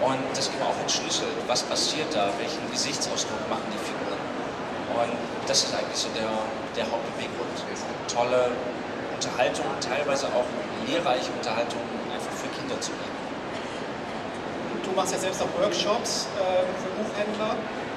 und 0.02 0.20
das 0.34 0.48
eben 0.48 0.62
auch 0.62 0.76
entschlüsselt, 0.80 1.32
was 1.46 1.62
passiert 1.62 2.12
da, 2.12 2.28
welchen 2.38 2.60
Gesichtsausdruck 2.70 3.40
machen 3.48 3.64
die 3.72 3.80
Figuren. 3.80 4.20
Und 4.96 5.16
das 5.48 5.64
ist 5.64 5.72
eigentlich 5.72 5.96
so 5.96 6.08
der, 6.12 6.28
der 6.76 6.84
Hauptbeweggrund. 6.90 7.56
Tolle 8.12 8.52
Unterhaltung, 9.16 9.66
teilweise 9.80 10.26
auch 10.36 10.48
lehrreiche 10.84 11.32
Unterhaltung 11.32 11.80
einfach 12.12 12.32
für 12.36 12.48
Kinder 12.52 12.76
zu 12.80 12.92
geben. 12.92 13.16
Du 14.84 14.92
machst 14.92 15.12
ja 15.12 15.18
selbst 15.18 15.40
auch 15.42 15.52
Workshops 15.60 16.28
äh, 16.36 16.64
für 16.80 16.92
Buchhändler. 17.00 17.56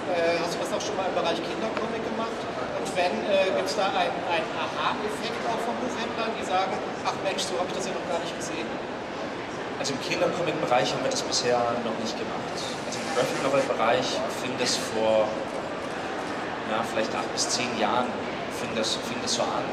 Äh, 0.09 0.39
hast 0.41 0.55
du 0.55 0.59
das 0.63 0.71
auch 0.73 0.81
schon 0.81 0.95
mal 0.97 1.05
im 1.05 1.15
Bereich 1.15 1.37
Kindercomic 1.37 2.01
gemacht? 2.01 2.39
Und 2.79 2.87
wenn, 2.95 3.13
äh, 3.27 3.51
gibt 3.51 3.69
es 3.69 3.75
da 3.75 3.91
einen 3.93 4.47
Aha-Effekt 4.55 5.39
auch 5.51 5.61
von 5.67 5.75
Buchhändlern, 5.83 6.31
die 6.39 6.45
sagen, 6.47 6.73
ach 7.05 7.15
Mensch, 7.23 7.43
so 7.43 7.59
habe 7.59 7.67
ich 7.69 7.75
das 7.77 7.85
ja 7.85 7.93
noch 7.93 8.07
gar 8.09 8.19
nicht 8.23 8.33
gesehen? 8.39 8.67
Also 9.79 9.93
im 9.93 10.01
Kindercomic-Bereich 10.01 10.91
haben 10.91 11.03
wir 11.03 11.09
das 11.09 11.23
bisher 11.23 11.57
noch 11.57 11.97
nicht 12.03 12.13
gemacht. 12.19 12.51
Also 12.51 12.99
im 12.99 13.07
Graphic 13.15 13.39
Novel-Bereich 13.43 14.07
fing 14.43 14.51
das 14.59 14.75
vor 14.75 15.25
ja, 16.69 16.83
vielleicht 16.83 17.15
acht 17.15 17.31
bis 17.33 17.49
zehn 17.49 17.71
Jahren 17.79 18.05
fing 18.59 18.69
das, 18.75 18.99
fing 19.07 19.17
das 19.23 19.33
so 19.35 19.41
an. 19.41 19.65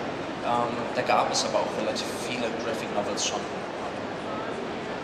Ähm, 0.46 0.72
da 0.94 1.02
gab 1.02 1.30
es 1.32 1.44
aber 1.44 1.58
auch 1.58 1.72
relativ 1.82 2.06
viele 2.22 2.46
Graphic 2.62 2.88
Novels 2.94 3.26
schon. 3.26 3.42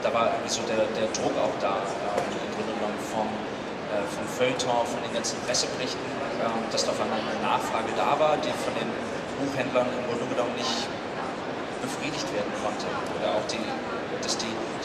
Da 0.03 0.15
war 0.15 0.31
irgendwie 0.33 0.55
so 0.55 0.63
der, 0.71 0.87
der 0.95 1.11
Druck 1.11 1.35
auch 1.37 1.55
da, 1.61 1.83
ähm, 1.83 2.23
im 2.33 2.51
Grunde 2.55 2.73
genommen 2.79 2.99
vom 3.11 3.27
äh, 3.93 4.01
vom 4.09 4.25
Feuilleton, 4.25 4.89
von 4.89 5.03
den 5.05 5.13
ganzen 5.13 5.37
Presseberichten, 5.45 6.01
ähm, 6.41 6.65
dass 6.73 6.89
da 6.89 6.97
auf 6.97 7.01
einmal 7.03 7.21
eine 7.21 7.37
Nachfrage 7.45 7.93
da 7.93 8.17
war, 8.17 8.41
die 8.41 8.49
von 8.65 8.73
den 8.73 8.89
Buchhändlern 9.37 9.85
im 9.85 10.03
Grunde 10.09 10.25
genommen 10.33 10.57
nicht 10.57 10.89
befriedigt 11.85 12.25
werden 12.33 12.49
konnte. 12.65 12.89
Oder 13.21 13.37
auch 13.37 13.47
die, 13.53 13.61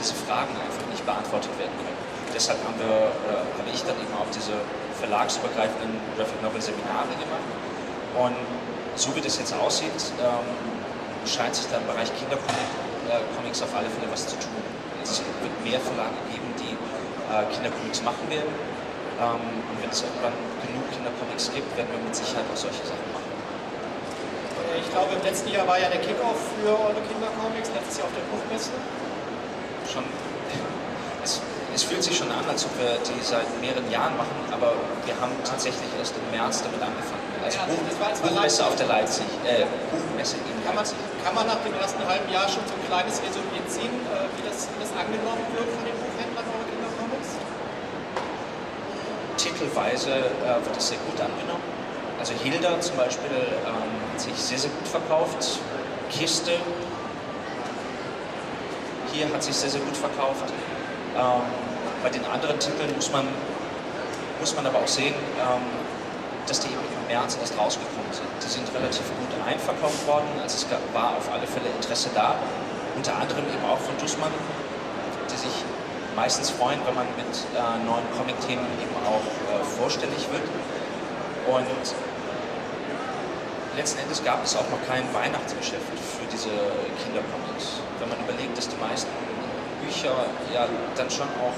diese 0.07 0.23
Fragen 0.23 0.55
einfach 0.55 0.87
nicht 0.87 1.03
beantwortet 1.03 1.51
werden 1.59 1.75
können. 1.83 1.99
Deshalb 2.31 2.63
haben 2.63 2.79
wir, 2.79 3.11
oder 3.27 3.43
habe 3.43 3.67
ich 3.67 3.83
dann 3.83 3.99
eben 3.99 4.15
auch 4.15 4.29
diese 4.31 4.55
verlagsübergreifenden 5.03 5.99
Graphic 6.15 6.39
Novel 6.39 6.63
Seminare 6.63 7.11
gemacht. 7.11 7.47
Und 8.15 8.39
so 8.95 9.11
wie 9.15 9.21
das 9.21 9.35
jetzt 9.35 9.51
aussieht, 9.51 9.99
ähm, 10.23 10.47
scheint 11.27 11.59
sich 11.59 11.67
da 11.67 11.83
im 11.83 11.87
Bereich 11.91 12.07
Kindercomics 12.15 13.59
äh, 13.59 13.63
auf 13.67 13.73
alle 13.75 13.91
Fälle 13.91 14.07
was 14.07 14.31
zu 14.31 14.39
tun. 14.39 14.63
Es 15.03 15.19
wird 15.19 15.55
mehr 15.67 15.79
Verlage 15.83 16.15
geben, 16.31 16.47
die 16.55 16.71
äh, 16.71 17.43
Kindercomics 17.51 17.99
machen 18.07 18.23
werden. 18.31 18.53
Ähm, 19.19 19.43
und 19.43 19.75
wenn 19.83 19.91
es 19.91 20.07
irgendwann 20.07 20.35
genug 20.63 20.87
Kindercomics 20.87 21.51
gibt, 21.51 21.67
werden 21.75 21.91
wir 21.91 21.99
mit 21.99 22.15
Sicherheit 22.15 22.47
auch 22.47 22.59
solche 22.59 22.83
Sachen 22.87 23.07
machen. 23.11 23.27
Ich 24.79 24.87
glaube, 24.87 25.19
im 25.19 25.23
letzten 25.23 25.51
Jahr 25.51 25.67
war 25.67 25.79
ja 25.79 25.89
der 25.91 25.99
Kickoff 25.99 26.39
für 26.55 26.71
eure 26.71 27.01
Kindercomics, 27.11 27.75
letztes 27.75 27.99
Jahr 27.99 28.07
auf 28.07 28.15
der 28.15 28.23
Buchmesse. 28.31 28.71
Schon, 29.91 30.03
es, 31.23 31.41
es, 31.75 31.83
fühlt 31.83 32.03
sich 32.03 32.17
schon 32.17 32.29
an, 32.31 32.43
als 32.49 32.65
ob 32.65 32.71
wir 32.77 32.99
die 33.07 33.23
seit 33.23 33.47
mehreren 33.61 33.89
Jahren 33.89 34.17
machen, 34.17 34.35
aber 34.51 34.73
wir 35.05 35.15
haben 35.19 35.31
tatsächlich 35.43 35.87
erst 35.97 36.13
im 36.15 36.27
März 36.35 36.61
damit 36.63 36.81
angefangen. 36.81 37.23
Als 37.43 37.55
ja, 37.55 37.63
Buch, 37.65 37.79
Buchmesse 37.79 38.65
auf 38.65 38.75
der 38.75 38.87
Leipzig, 38.87 39.25
äh, 39.47 39.63
Buchmesse 39.89 40.35
in 40.43 40.57
kann 40.67 40.75
man, 40.75 40.83
kann 40.83 41.35
man 41.35 41.47
nach 41.47 41.63
dem 41.63 41.71
ersten 41.79 42.03
halben 42.03 42.27
Jahr 42.27 42.43
schon 42.51 42.67
so 42.67 42.75
ein 42.75 42.83
kleines 42.91 43.23
Resümee 43.23 43.63
ziehen, 43.71 43.95
äh, 44.11 44.27
wie, 44.35 44.43
das, 44.43 44.67
wie 44.67 44.83
das 44.83 44.91
angenommen 44.91 45.47
wird 45.55 45.69
von 45.71 45.83
den 45.87 45.95
Buchhändlern 45.95 46.43
eure 46.43 46.67
Kindercomics? 46.67 47.39
titelweise 49.37 50.11
äh, 50.11 50.65
wird 50.65 50.75
es 50.75 50.89
sehr 50.89 50.97
gut 51.07 51.19
angenommen. 51.21 51.63
Also 52.19 52.33
Hilda 52.33 52.81
zum 52.81 52.97
Beispiel 52.97 53.29
ähm, 53.31 54.11
hat 54.11 54.19
sich 54.19 54.33
sehr, 54.33 54.57
sehr 54.57 54.71
gut 54.71 54.87
verkauft. 54.87 55.59
Kiste 56.09 56.51
hier 59.17 59.33
hat 59.33 59.41
sich 59.41 59.55
sehr, 59.55 59.69
sehr 59.69 59.81
gut 59.81 59.97
verkauft. 59.97 60.45
Ähm, 61.17 61.41
bei 62.03 62.09
den 62.09 62.23
anderen 62.25 62.59
Titeln 62.59 62.93
muss 62.95 63.11
man, 63.11 63.25
muss 64.39 64.55
man 64.55 64.65
aber 64.67 64.79
auch 64.79 64.87
sehen, 64.87 65.15
ähm, 65.41 65.65
dass 66.45 66.59
die 66.59 66.67
eben 66.69 66.85
im 66.85 67.07
März 67.09 67.37
erst 67.41 67.57
rausgekommen 67.57 68.13
sind. 68.13 68.29
Die 68.37 68.47
sind 68.47 68.69
relativ 68.73 69.03
gut 69.17 69.33
einverkauft 69.41 70.05
worden, 70.07 70.29
also 70.41 70.55
es 70.55 70.69
gab, 70.69 70.79
war 70.93 71.17
auf 71.17 71.27
alle 71.33 71.47
Fälle 71.47 71.65
Interesse 71.75 72.09
da. 72.13 72.35
Unter 72.95 73.17
anderem 73.17 73.43
eben 73.49 73.65
auch 73.65 73.81
von 73.81 73.97
Dussmann, 73.97 74.31
die 75.29 75.37
sich 75.37 75.65
meistens 76.15 76.49
freuen, 76.49 76.79
wenn 76.85 76.95
man 76.95 77.05
mit 77.17 77.33
äh, 77.53 77.61
neuen 77.85 78.05
Comic-Themen 78.17 78.65
eben 78.81 78.95
auch 79.05 79.25
äh, 79.49 79.63
vorstellig 79.81 80.29
wird. 80.31 80.45
Und 81.49 81.85
letzten 83.77 83.99
Endes 83.99 84.23
gab 84.23 84.43
es 84.43 84.55
auch 84.55 84.67
noch 84.73 84.81
kein 84.89 85.05
Weihnachtsgeschäft 85.13 85.85
für 85.85 86.25
diese 86.31 86.49
Kindercomics. 87.05 87.79
Wenn 87.99 88.09
man 88.09 88.17
überlegt, 88.25 88.57
dass 88.57 88.67
die 88.67 88.75
meisten 88.77 89.09
Bücher 89.85 90.25
ja 90.53 90.67
dann 90.95 91.09
schon 91.09 91.29
auch 91.37 91.53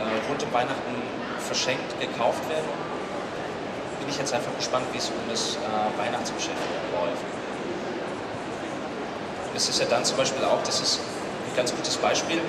äh, 0.00 0.28
rund 0.28 0.42
um 0.42 0.52
Weihnachten 0.52 0.96
verschenkt, 1.38 2.00
gekauft 2.00 2.48
werden, 2.48 2.64
bin 4.00 4.08
ich 4.08 4.16
jetzt 4.16 4.32
einfach 4.32 4.56
gespannt, 4.56 4.86
wie 4.92 4.98
es 4.98 5.08
um 5.08 5.20
das 5.28 5.56
äh, 5.56 6.00
Weihnachtsgeschäft 6.00 6.56
läuft. 6.90 7.28
Und 9.50 9.56
es 9.56 9.68
ist 9.68 9.78
ja 9.78 9.86
dann 9.86 10.04
zum 10.04 10.16
Beispiel 10.16 10.44
auch, 10.44 10.62
das 10.64 10.80
ist 10.80 10.98
ein 10.98 11.56
ganz 11.56 11.74
gutes 11.76 11.98
Beispiel, 11.98 12.40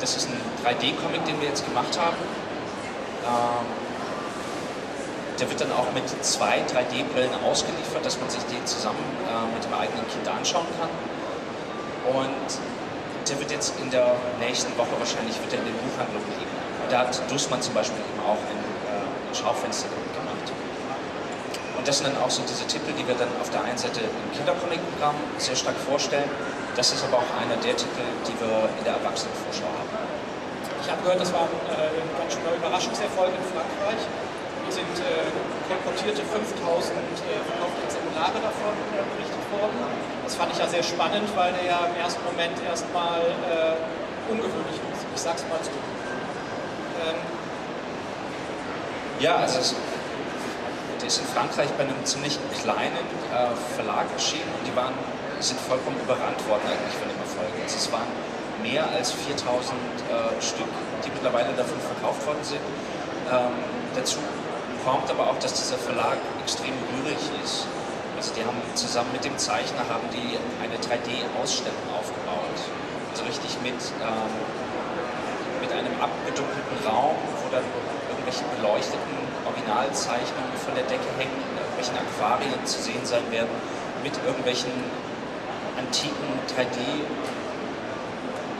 das 0.00 0.16
ist 0.16 0.28
ein 0.28 0.36
3D-Comic, 0.66 1.24
den 1.24 1.40
wir 1.40 1.48
jetzt 1.48 1.64
gemacht 1.64 1.96
haben. 1.96 2.16
Ähm, 3.24 3.91
der 5.38 5.48
wird 5.48 5.60
dann 5.60 5.72
auch 5.72 5.90
mit 5.94 6.04
zwei 6.24 6.60
3D-Brillen 6.68 7.34
ausgeliefert, 7.44 8.04
dass 8.04 8.18
man 8.20 8.28
sich 8.28 8.42
den 8.44 8.64
zusammen 8.66 9.02
äh, 9.26 9.54
mit 9.54 9.64
dem 9.64 9.74
eigenen 9.74 10.06
Kind 10.08 10.28
anschauen 10.28 10.66
kann. 10.78 10.90
Und 12.12 12.50
der 13.28 13.38
wird 13.38 13.50
jetzt 13.50 13.74
in 13.80 13.90
der 13.90 14.14
nächsten 14.40 14.76
Woche 14.76 14.92
wahrscheinlich 14.98 15.36
wieder 15.40 15.58
in 15.58 15.64
den 15.64 15.78
Buchhandlungen 15.78 16.28
liegen. 16.38 16.52
Da 16.90 17.06
hat 17.06 17.14
Dussmann 17.30 17.62
zum 17.62 17.74
Beispiel 17.74 17.98
eben 17.98 18.20
auch 18.26 18.36
ein, 18.36 18.60
äh, 18.90 19.02
ein 19.02 19.34
Schaufenster 19.34 19.88
gemacht. 19.88 20.46
Und 21.78 21.88
das 21.88 21.98
sind 21.98 22.12
dann 22.12 22.20
auch 22.22 22.30
so 22.30 22.42
diese 22.42 22.66
Titel, 22.66 22.92
die 22.92 23.06
wir 23.06 23.14
dann 23.14 23.30
auf 23.40 23.50
der 23.50 23.64
einen 23.64 23.78
Seite 23.78 24.00
im 24.00 24.36
Kindercomic-Programm 24.36 25.16
sehr 25.38 25.56
stark 25.56 25.76
vorstellen, 25.88 26.28
das 26.76 26.92
ist 26.92 27.04
aber 27.04 27.18
auch 27.18 27.30
einer 27.36 27.56
der 27.60 27.76
Titel, 27.76 28.00
die 28.24 28.32
wir 28.40 28.68
in 28.78 28.84
der 28.84 28.96
Erwachsenenvorschau 28.96 29.68
haben. 29.68 29.92
Ich 30.80 30.88
habe 30.90 31.02
gehört, 31.02 31.20
das 31.20 31.32
war 31.32 31.44
ein, 31.44 31.52
äh, 31.68 32.00
ganz 32.16 32.32
schöner 32.32 32.56
Überraschungserfolg 32.56 33.28
in 33.28 33.44
Frankreich. 33.52 34.02
Sind 34.72 34.96
äh, 35.04 35.28
kolportierte 35.68 36.24
5000 36.24 36.96
äh, 36.96 37.44
verkaufte 37.44 37.80
Exemplare 37.84 38.40
davon 38.40 38.72
berichtet 38.88 39.44
worden. 39.52 39.76
Das 40.24 40.34
fand 40.34 40.52
ich 40.52 40.58
ja 40.58 40.66
sehr 40.66 40.82
spannend, 40.82 41.28
weil 41.36 41.52
der 41.52 41.64
ja 41.64 41.78
im 41.92 41.96
ersten 42.00 42.24
Moment 42.24 42.56
erstmal 42.64 43.20
äh, 43.20 43.76
ungewöhnlich 44.32 44.80
ist. 44.80 45.04
Ich 45.14 45.20
sag's 45.20 45.44
mal 45.52 45.60
so. 45.60 45.70
Ähm, 47.04 47.20
ja, 49.20 49.36
also 49.44 49.76
der 51.00 51.06
ist 51.06 51.18
in 51.18 51.26
Frankreich 51.26 51.68
bei 51.76 51.84
einem 51.84 52.00
ziemlich 52.04 52.38
kleinen 52.62 53.04
äh, 53.28 53.52
Verlag 53.76 54.06
erschienen 54.16 54.48
und 54.56 54.66
die 54.66 54.74
waren 54.74 54.94
sind 55.42 55.58
vollkommen 55.58 55.98
überrannt 56.00 56.38
worden 56.48 56.62
eigentlich 56.64 56.94
von 56.94 57.08
dem 57.10 57.18
Erfolg. 57.18 57.50
Also 57.60 57.76
es 57.76 57.90
waren 57.90 58.06
mehr 58.62 58.86
als 58.88 59.10
4000 59.10 59.74
äh, 59.74 60.40
Stück, 60.40 60.70
die 61.04 61.10
mittlerweile 61.10 61.52
davon 61.52 61.76
verkauft 61.82 62.24
worden 62.24 62.42
sind. 62.42 62.62
Ähm, 63.26 63.52
dazu 63.94 64.18
kommt 64.84 65.10
aber 65.10 65.30
auch, 65.30 65.38
dass 65.38 65.54
dieser 65.54 65.78
Verlag 65.78 66.18
extrem 66.42 66.74
rührig 66.90 67.18
ist. 67.42 67.66
Also 68.16 68.34
die 68.34 68.44
haben 68.44 68.58
zusammen 68.74 69.10
mit 69.12 69.24
dem 69.24 69.36
Zeichner 69.38 69.82
haben 69.90 70.06
die 70.14 70.38
eine 70.62 70.78
3D-Ausstellung 70.78 71.86
aufgebaut. 71.90 72.58
Also 73.10 73.24
richtig 73.24 73.58
mit, 73.62 73.78
ähm, 73.98 74.34
mit 75.60 75.70
einem 75.72 75.94
abgedunkelten 75.98 76.78
Raum, 76.86 77.18
wo 77.18 77.46
dann 77.50 77.66
irgendwelche 78.10 78.44
beleuchteten 78.56 79.16
Originalzeichnungen 79.46 80.54
von 80.54 80.74
der 80.74 80.86
Decke 80.86 81.10
hängen, 81.18 81.34
in 81.34 81.56
irgendwelchen 81.58 81.98
Aquarien 81.98 82.62
zu 82.64 82.78
sehen 82.78 83.04
sein 83.04 83.26
werden, 83.30 83.50
mit 84.02 84.14
irgendwelchen 84.24 84.70
antiken 85.78 86.30
3D, 86.54 86.78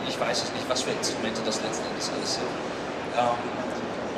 ich 0.09 0.19
weiß 0.19 0.43
es 0.43 0.53
nicht, 0.53 0.69
was 0.69 0.83
für 0.83 0.91
Instrumente 0.91 1.41
das 1.47 1.63
letzten 1.63 1.87
Endes 1.87 2.11
alles 2.11 2.35
sind. 2.35 2.51
Ähm, 3.17 3.62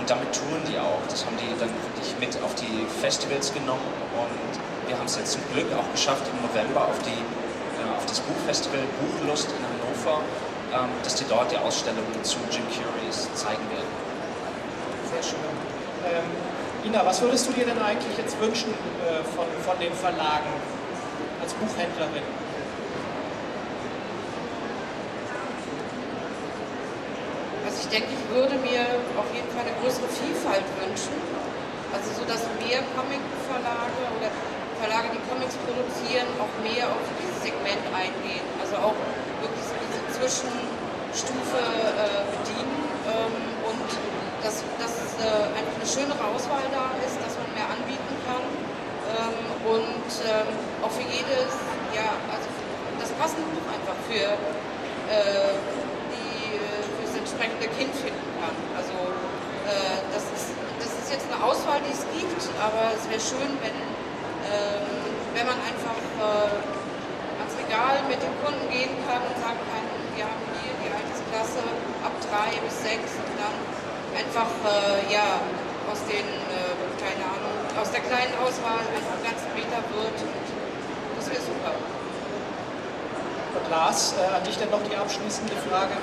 und 0.04 0.10
damit 0.10 0.36
touren 0.36 0.60
die 0.68 0.76
auch. 0.76 1.00
Das 1.08 1.24
haben 1.24 1.32
die 1.40 1.48
dann 1.56 1.72
wirklich 1.72 2.12
mit 2.20 2.36
auf 2.44 2.52
die 2.60 2.84
Festivals 3.00 3.48
genommen 3.56 3.88
und 4.12 4.52
wir 4.84 5.00
haben 5.00 5.08
es 5.08 5.16
jetzt 5.16 5.32
zum 5.32 5.40
Glück 5.56 5.72
auch 5.72 5.88
geschafft, 5.96 6.28
im 6.28 6.44
November 6.44 6.84
auf, 6.92 7.00
die, 7.08 7.16
äh, 7.16 7.88
auf 7.96 8.04
das 8.04 8.20
Buchfestival 8.20 8.84
Buchlust 9.00 9.48
in 9.48 9.64
Hannover, 9.64 10.20
ähm, 10.76 10.92
dass 11.00 11.16
die 11.16 11.24
dort 11.24 11.48
die 11.48 11.56
Ausstellung 11.56 12.04
zu 12.20 12.36
Jim 12.52 12.68
Curious 12.68 13.32
zeigen 13.32 13.64
werden. 13.72 13.92
Sehr 15.08 15.24
schön. 15.24 15.40
Ähm, 16.04 16.28
Ina, 16.84 17.00
was 17.06 17.22
würdest 17.22 17.48
du 17.48 17.52
dir 17.56 17.64
denn 17.64 17.80
eigentlich 17.80 18.12
jetzt 18.18 18.38
wünschen 18.44 18.76
äh, 19.08 19.24
von, 19.32 19.48
von 19.64 19.80
den 19.80 19.94
Verlagen 19.96 20.52
als 21.40 21.56
Buchhändlerin? 21.56 22.43
Denke, 27.94 28.10
ich 28.10 28.26
würde 28.34 28.58
mir 28.58 28.82
auf 29.14 29.30
jeden 29.30 29.46
Fall 29.54 29.62
eine 29.62 29.74
größere 29.78 30.10
Vielfalt 30.10 30.66
wünschen. 30.82 31.14
Also 31.94 32.10
so, 32.18 32.26
dass 32.26 32.42
mehr 32.58 32.82
Comic-Verlage 32.98 34.02
oder 34.18 34.34
Verlage, 34.82 35.14
die 35.14 35.22
Comics 35.30 35.54
produzieren, 35.62 36.26
auch 36.42 36.50
mehr 36.66 36.90
auf 36.90 37.06
dieses 37.22 37.38
Segment 37.46 37.86
eingehen. 37.94 38.42
Also 38.58 38.82
auch 38.82 38.98
wirklich 39.38 39.62
so 39.62 39.78
diese 39.78 40.02
Zwischenstufe 40.10 41.62
äh, 41.62 42.26
bedienen 42.34 42.82
ähm, 43.14 43.38
und 43.70 43.88
dass, 44.42 44.66
dass 44.82 44.94
äh, 45.22 45.54
einfach 45.54 45.78
eine 45.78 45.86
schönere 45.86 46.18
Auswahl 46.34 46.66
da 46.74 46.98
ist, 46.98 47.14
dass 47.22 47.38
man 47.38 47.46
mehr 47.54 47.70
anbieten 47.70 48.14
kann 48.26 48.42
ähm, 48.42 49.38
und 49.70 50.10
ähm, 50.26 50.50
auch 50.82 50.90
für 50.90 51.06
jedes, 51.06 51.54
ja, 51.94 52.10
also 52.26 52.50
das 52.98 53.14
passende 53.14 53.46
Buch 53.54 53.66
einfach 53.70 53.96
für 54.10 54.34
äh, 55.14 55.54
entsprechende 57.24 57.66
Kind 57.72 57.92
finden 57.96 58.28
kann. 58.36 58.52
Also 58.76 58.92
äh, 59.64 59.98
das, 60.12 60.28
ist, 60.36 60.52
das 60.76 60.92
ist 60.92 61.08
jetzt 61.08 61.26
eine 61.32 61.40
Auswahl, 61.40 61.80
die 61.80 61.92
es 61.96 62.04
gibt, 62.12 62.44
aber 62.60 62.92
es 62.92 63.08
wäre 63.08 63.20
schön, 63.20 63.50
wenn 63.64 63.76
ähm, 64.44 64.84
wenn 65.32 65.46
man 65.48 65.58
einfach 65.64 65.98
äh, 66.20 67.40
ans 67.40 67.54
Regal 67.58 67.96
mit 68.06 68.20
dem 68.20 68.30
Kunden 68.44 68.68
gehen 68.68 68.92
kann 69.08 69.24
und 69.24 69.34
sagen 69.40 69.58
kann, 69.72 69.84
wir 70.14 70.24
haben 70.28 70.44
hier 70.60 70.76
die 70.78 70.90
Altersklasse 70.92 71.64
ab 72.04 72.14
drei 72.28 72.54
bis 72.60 72.76
sechs 72.84 73.18
und 73.18 73.34
dann 73.40 73.56
einfach 74.14 74.52
äh, 74.68 75.10
ja, 75.10 75.42
aus 75.90 76.04
den, 76.06 76.22
äh, 76.28 76.76
keine 77.02 77.24
Ahnung, 77.24 77.56
aus 77.74 77.90
der 77.90 78.04
kleinen 78.04 78.36
Auswahl 78.38 78.84
einfach 78.84 79.18
ganz 79.24 79.42
Meter 79.56 79.80
wird 79.96 80.18
das 81.18 81.26
wäre 81.32 81.40
super. 81.40 81.72
Lars, 83.70 84.14
äh, 84.20 84.36
an 84.36 84.44
dich 84.44 84.58
dann 84.58 84.68
noch 84.70 84.82
die 84.84 84.94
abschließende 84.94 85.56
Frage, 85.66 85.96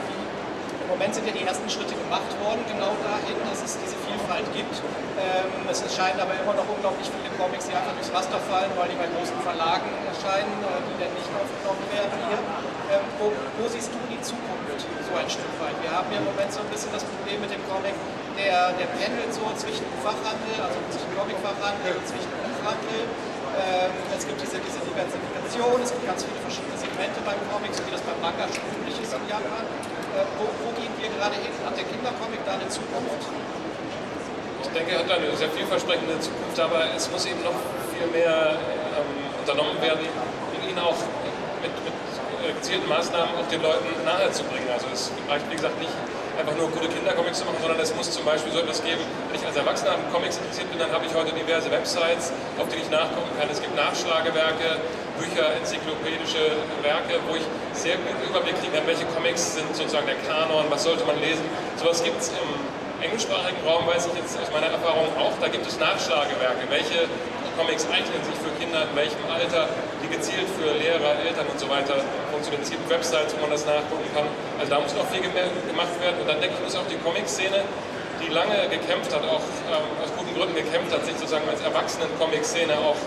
wie 0.91 0.99
Moment 0.99 1.15
sind 1.15 1.23
ja 1.23 1.31
die 1.31 1.47
ersten 1.47 1.63
Schritte 1.71 1.95
gemacht 1.95 2.27
worden, 2.43 2.59
genau 2.67 2.91
dahin, 2.99 3.39
dass 3.47 3.63
es 3.63 3.79
diese 3.79 3.95
Vielfalt 4.03 4.43
gibt. 4.51 4.75
Ähm, 5.15 5.47
es 5.71 5.79
erscheinen 5.79 6.19
aber 6.19 6.35
immer 6.35 6.51
noch 6.51 6.67
unglaublich 6.67 7.07
viele 7.07 7.31
Comics, 7.39 7.71
die 7.71 7.75
einfach 7.79 7.95
durchs 7.95 8.11
Raster 8.11 8.35
fallen, 8.51 8.67
weil 8.75 8.91
die 8.91 8.99
bei 8.99 9.07
großen 9.07 9.39
Verlagen 9.39 9.87
erscheinen, 10.03 10.51
äh, 10.59 10.83
die 10.91 10.99
dann 10.99 11.15
nicht 11.15 11.31
aufgenommen 11.31 11.87
werden 11.95 12.11
hier. 12.27 12.39
Ähm, 12.91 13.07
wo, 13.23 13.31
wo, 13.31 13.63
siehst 13.71 13.87
du 13.95 14.03
die 14.11 14.19
Zukunft 14.19 14.83
so 14.83 15.13
ein 15.15 15.31
Stück 15.31 15.55
weit? 15.63 15.79
Wir 15.79 15.95
haben 15.95 16.11
ja 16.11 16.19
im 16.19 16.27
Moment 16.27 16.51
so 16.51 16.59
ein 16.59 16.67
bisschen 16.67 16.91
das 16.91 17.07
Problem 17.07 17.39
mit 17.39 17.55
dem 17.55 17.63
Comic, 17.71 17.95
der, 18.35 18.75
der 18.75 18.91
pendelt 18.91 19.31
so 19.31 19.47
zwischen 19.55 19.87
Fachhandel, 20.03 20.59
also 20.59 20.75
zwischen 20.91 21.11
Comic-Fachhandel 21.15 22.03
und 22.03 22.03
zwischen 22.03 22.31
Buchhandel. 22.35 23.07
Ähm, 23.55 23.91
es 24.11 24.27
gibt 24.27 24.43
diese, 24.43 24.59
diese 24.59 24.83
Diversifikation, 24.83 25.79
es 25.79 25.91
gibt 25.95 26.03
ganz 26.03 26.19
viele 26.27 26.39
verschiedene 26.43 26.75
Segmente 26.75 27.23
beim 27.23 27.39
Comic, 27.47 27.71
so 27.71 27.79
wie 27.87 27.95
das 27.95 28.03
beim 28.03 28.19
Manga 28.19 28.43
schon 28.51 28.63
üblich 28.75 28.99
ist 28.99 29.15
in 29.15 29.23
Japan. 29.31 29.63
Äh, 30.11 30.27
wo, 30.35 30.43
wo, 30.43 30.69
gehen 30.75 30.91
wir 30.99 31.07
gerade 31.07 31.39
hin? 31.39 31.55
Hat 31.63 31.71
der 31.71 31.87
Kindercomic 31.87 32.43
da 32.43 32.59
eine 32.59 32.67
Zukunft? 32.67 33.23
Ich 34.63 34.71
denke, 34.75 34.91
er 34.91 34.99
hat 34.99 35.11
eine 35.11 35.31
sehr 35.35 35.49
vielversprechende 35.49 36.19
Zukunft, 36.19 36.59
aber 36.59 36.91
es 36.95 37.09
muss 37.11 37.25
eben 37.25 37.39
noch 37.43 37.55
viel 37.95 38.07
mehr 38.11 38.59
ähm, 38.59 39.23
unternommen 39.39 39.79
werden, 39.81 40.03
um 40.03 40.59
ihn 40.67 40.79
auch 40.79 40.99
mit, 41.63 41.71
mit 41.87 41.95
äh, 42.43 42.51
gezielten 42.59 42.87
Maßnahmen 42.91 43.39
auch 43.39 43.47
den 43.47 43.63
Leuten 43.63 43.87
nahe 44.03 44.27
zu 44.31 44.43
bringen. 44.51 44.67
Also 44.67 44.87
es 44.91 45.11
reicht, 45.31 45.47
wie 45.49 45.55
gesagt, 45.55 45.79
nicht 45.79 45.95
einfach 46.35 46.55
nur 46.59 46.67
gute 46.71 46.87
Kindercomics 46.91 47.39
zu 47.39 47.45
machen, 47.45 47.59
sondern 47.61 47.79
es 47.79 47.95
muss 47.95 48.11
zum 48.11 48.25
Beispiel 48.25 48.51
so 48.51 48.59
etwas 48.59 48.83
geben, 48.83 49.01
wenn 49.31 49.39
ich 49.39 49.45
als 49.45 49.55
Erwachsener 49.55 49.95
an 49.95 50.03
Comics 50.11 50.37
interessiert 50.37 50.69
bin, 50.71 50.79
dann 50.79 50.91
habe 50.91 51.05
ich 51.05 51.13
heute 51.13 51.31
diverse 51.31 51.71
Websites, 51.71 52.33
auf 52.59 52.67
denen 52.67 52.83
ich 52.83 52.91
nachgucken 52.91 53.31
kann. 53.39 53.47
Es 53.47 53.61
gibt 53.61 53.75
Nachschlagewerke, 53.75 54.79
Bücher, 55.19 55.55
enzyklopädische 55.57 56.59
Werke, 56.81 57.19
wo 57.27 57.35
ich 57.35 57.45
sehr 57.73 57.95
gut 57.97 58.15
Überblick 58.23 58.59
kriegen 58.59 58.73
kann, 58.73 58.87
welche 58.87 59.05
Comics 59.11 59.55
sind 59.55 59.67
sozusagen 59.75 60.07
der 60.07 60.19
Kanon, 60.27 60.65
was 60.69 60.83
sollte 60.83 61.03
man 61.05 61.19
lesen. 61.19 61.43
Sowas 61.77 62.03
gibt 62.03 62.21
es 62.21 62.29
im 62.29 62.49
englischsprachigen 63.01 63.59
Raum, 63.65 63.87
weiß 63.87 64.07
ich 64.07 64.15
jetzt 64.21 64.37
aus 64.37 64.51
meiner 64.53 64.69
Erfahrung 64.69 65.09
auch, 65.17 65.33
da 65.41 65.47
gibt 65.47 65.65
es 65.65 65.79
Nachschlagewerke, 65.79 66.69
welche 66.69 67.09
Comics 67.57 67.85
eignen 67.91 68.21
sich 68.23 68.37
für 68.39 68.53
Kinder 68.61 68.87
in 68.87 68.95
welchem 68.95 69.23
Alter, 69.27 69.67
die 70.01 70.07
gezielt 70.07 70.47
für 70.55 70.71
Lehrer, 70.77 71.19
Eltern 71.19 71.45
und 71.51 71.59
so 71.59 71.67
weiter 71.67 71.99
funktionieren. 72.31 72.63
Es 72.63 72.71
gibt 72.71 72.87
Websites, 72.89 73.35
wo 73.35 73.41
man 73.41 73.51
das 73.51 73.65
nachgucken 73.65 74.07
kann. 74.15 74.25
Also 74.59 74.71
da 74.71 74.79
muss 74.79 74.95
noch 74.95 75.07
viel 75.11 75.21
gemacht 75.21 75.95
werden. 75.99 76.17
Und 76.21 76.27
dann 76.29 76.39
denke 76.39 76.55
ich, 76.57 76.63
muss 76.63 76.75
auch 76.75 76.87
die 76.87 76.97
Comic-Szene, 77.03 77.61
die 78.23 78.31
lange 78.31 78.55
gekämpft 78.69 79.11
hat, 79.13 79.23
auch 79.27 79.43
ähm, 79.67 79.85
aus 79.99 80.09
guten 80.15 80.33
Gründen 80.33 80.55
gekämpft 80.55 80.93
hat, 80.93 81.03
sich 81.05 81.17
sozusagen 81.19 81.47
als 81.49 81.59
Erwachsenen-Comic-Szene 81.61 82.73
auch 82.79 82.97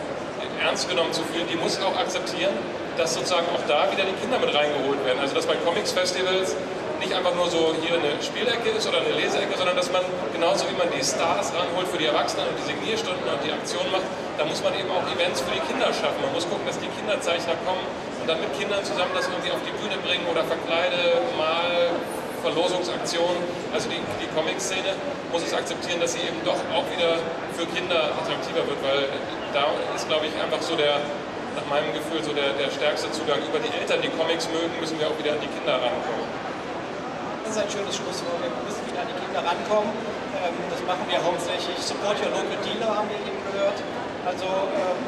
ernst 0.65 0.89
genommen 0.89 1.13
zu 1.13 1.23
fühlen, 1.29 1.47
die 1.47 1.57
muss 1.57 1.79
auch 1.81 1.97
akzeptieren, 1.97 2.57
dass 2.97 3.15
sozusagen 3.15 3.47
auch 3.53 3.61
da 3.69 3.91
wieder 3.93 4.05
die 4.09 4.17
Kinder 4.17 4.39
mit 4.41 4.49
reingeholt 4.55 5.05
werden. 5.05 5.21
Also 5.21 5.35
dass 5.35 5.47
bei 5.47 5.57
Comics-Festivals 5.61 6.57
nicht 7.01 7.13
einfach 7.13 7.35
nur 7.35 7.51
so 7.51 7.77
hier 7.85 8.01
eine 8.01 8.17
Spielecke 8.25 8.73
ist 8.73 8.89
oder 8.89 9.05
eine 9.05 9.13
Leseecke, 9.13 9.53
sondern 9.59 9.77
dass 9.77 9.93
man 9.93 10.01
genauso 10.33 10.65
wie 10.73 10.77
man 10.81 10.89
die 10.89 11.05
Stars 11.05 11.53
ranholt 11.53 11.89
für 11.89 11.99
die 11.99 12.09
Erwachsenen 12.09 12.49
und 12.49 12.57
die 12.57 12.73
Signierstunden 12.73 13.29
und 13.29 13.41
die 13.45 13.53
Aktion 13.53 13.85
macht, 13.93 14.09
da 14.39 14.45
muss 14.49 14.63
man 14.65 14.73
eben 14.73 14.89
auch 14.89 15.05
Events 15.13 15.45
für 15.45 15.53
die 15.53 15.61
Kinder 15.69 15.93
schaffen. 15.93 16.17
Man 16.25 16.33
muss 16.33 16.49
gucken, 16.49 16.65
dass 16.65 16.81
die 16.81 16.89
Kinderzeichner 16.97 17.61
kommen 17.69 17.85
und 18.21 18.25
dann 18.25 18.41
mit 18.41 18.57
Kindern 18.57 18.81
zusammen 18.89 19.13
das 19.13 19.29
irgendwie 19.29 19.53
auf 19.53 19.61
die 19.69 19.75
Bühne 19.77 20.01
bringen 20.01 20.25
oder 20.33 20.49
Verkleide, 20.49 21.21
Mal, 21.37 21.93
Verlosungsaktionen. 22.45 23.41
Also 23.73 23.89
die, 23.89 24.01
die 24.21 24.29
Comic-Szene 24.37 24.93
muss 25.33 25.43
es 25.43 25.57
akzeptieren, 25.57 25.99
dass 25.99 26.13
sie 26.13 26.29
eben 26.29 26.37
doch 26.45 26.61
auch 26.77 26.85
wieder 26.93 27.17
für 27.57 27.65
Kinder 27.73 28.13
attraktiver 28.21 28.69
wird, 28.69 28.81
weil 28.85 29.09
da 29.57 29.73
ist, 29.97 30.05
glaube 30.05 30.29
ich, 30.29 30.35
einfach 30.37 30.61
so 30.61 30.77
der, 30.77 31.01
nach 31.57 31.67
meinem 31.73 31.89
Gefühl, 31.97 32.21
so 32.21 32.37
der, 32.37 32.53
der 32.61 32.69
stärkste 32.69 33.09
Zugang. 33.17 33.41
Über 33.41 33.59
die 33.59 33.73
Eltern, 33.73 34.05
die 34.05 34.13
Comics 34.13 34.45
mögen, 34.53 34.77
müssen 34.77 35.01
wir 35.01 35.09
auch 35.09 35.17
wieder 35.17 35.33
an 35.33 35.41
die 35.41 35.49
Kinder 35.49 35.81
rankommen. 35.81 36.29
Das 37.49 37.57
ist 37.57 37.61
ein 37.65 37.71
schönes 37.73 37.97
Schlusswort. 37.97 38.39
Wir 38.45 38.53
müssen 38.61 38.85
wieder 38.85 39.01
an 39.01 39.09
die 39.09 39.19
Kinder 39.25 39.41
rankommen. 39.41 39.91
Ähm, 40.45 40.55
das 40.69 40.81
machen 40.85 41.05
wir 41.09 41.19
hauptsächlich. 41.25 41.79
Support 41.81 42.21
your 42.21 42.31
local 42.37 42.59
dealer 42.61 42.93
haben 42.93 43.09
wir 43.09 43.21
eben 43.25 43.41
gehört. 43.49 43.79
Also 44.29 44.45
ähm, 44.45 45.01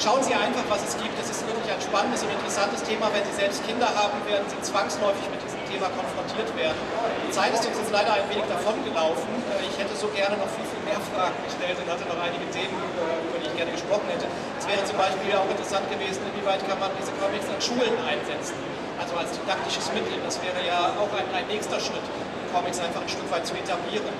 schauen 0.00 0.22
Sie 0.26 0.34
einfach, 0.34 0.66
was 0.72 0.82
es 0.82 0.94
gibt. 0.98 1.14
Es 1.20 1.30
ist 1.30 1.46
wirklich 1.46 1.70
ein 1.70 1.82
spannendes 1.82 2.24
und 2.24 2.32
interessantes 2.34 2.82
Thema. 2.82 3.12
Wenn 3.14 3.22
Sie 3.28 3.36
selbst 3.36 3.62
Kinder 3.62 3.86
haben, 3.92 4.16
werden 4.26 4.46
Sie 4.48 4.58
zwangsläufig 4.64 5.28
mit 5.28 5.44
diesem 5.44 5.53
Thema 5.74 5.90
konfrontiert 5.90 6.46
werden. 6.54 6.78
Die 7.26 7.34
Zeit 7.34 7.50
ist 7.50 7.66
uns 7.66 7.74
jetzt 7.74 7.90
leider 7.90 8.14
ein 8.14 8.22
wenig 8.30 8.46
davongelaufen. 8.46 9.26
Äh, 9.50 9.66
ich 9.66 9.74
hätte 9.74 9.90
so 9.98 10.06
gerne 10.14 10.38
noch 10.38 10.46
viel, 10.54 10.62
viel 10.62 10.84
mehr 10.86 11.02
Fragen 11.10 11.34
gestellt 11.42 11.74
und 11.82 11.90
hatte 11.90 12.06
noch 12.06 12.20
einige 12.22 12.46
Themen, 12.54 12.78
über 12.78 13.42
die 13.42 13.50
ich 13.50 13.56
gerne 13.58 13.74
gesprochen 13.74 14.06
hätte. 14.06 14.30
Es 14.54 14.70
wäre 14.70 14.86
zum 14.86 14.94
Beispiel 14.94 15.34
auch 15.34 15.50
interessant 15.50 15.90
gewesen, 15.90 16.22
inwieweit 16.30 16.62
kann 16.62 16.78
man 16.78 16.94
diese 16.94 17.10
Comics 17.18 17.50
an 17.50 17.58
Schulen 17.58 17.94
einsetzen, 18.06 18.54
also 19.02 19.18
als 19.18 19.34
didaktisches 19.34 19.90
Mittel. 19.90 20.14
Das 20.22 20.38
wäre 20.38 20.62
ja 20.62 20.94
auch 20.94 21.10
ein, 21.10 21.26
ein 21.34 21.46
nächster 21.50 21.82
Schritt, 21.82 22.06
Comics 22.54 22.78
einfach 22.78 23.02
ein 23.02 23.10
Stück 23.10 23.26
weit 23.34 23.42
zu 23.42 23.58
etablieren. 23.58 24.14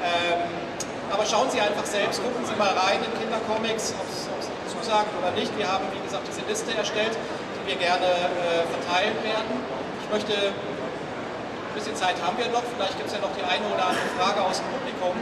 Ähm, 0.00 0.48
aber 1.12 1.28
schauen 1.28 1.52
Sie 1.52 1.60
einfach 1.60 1.84
selbst, 1.84 2.24
gucken 2.24 2.48
Sie 2.48 2.56
mal 2.56 2.72
rein 2.72 3.04
in 3.04 3.12
Kindercomics, 3.20 3.92
ob 4.00 4.08
es 4.08 4.24
Ihnen 4.24 4.66
zusagt 4.72 5.12
oder 5.20 5.36
nicht. 5.36 5.52
Wir 5.52 5.68
haben, 5.68 5.84
wie 5.92 6.00
gesagt, 6.00 6.24
diese 6.24 6.40
Liste 6.48 6.72
erstellt, 6.72 7.12
die 7.12 7.68
wir 7.68 7.76
gerne 7.76 8.08
äh, 8.08 8.64
verteilen 8.72 9.14
werden. 9.20 9.52
Ich 10.00 10.08
möchte 10.10 10.52
bisschen 11.74 11.96
Zeit 11.96 12.14
haben 12.22 12.38
wir 12.38 12.46
noch. 12.54 12.62
Vielleicht 12.62 12.96
gibt 12.96 13.10
es 13.10 13.14
ja 13.14 13.20
noch 13.20 13.34
die 13.34 13.42
eine 13.42 13.66
oder 13.66 13.90
andere 13.90 14.08
Frage 14.14 14.40
aus 14.46 14.62
dem 14.62 14.70
Publikum 14.70 15.18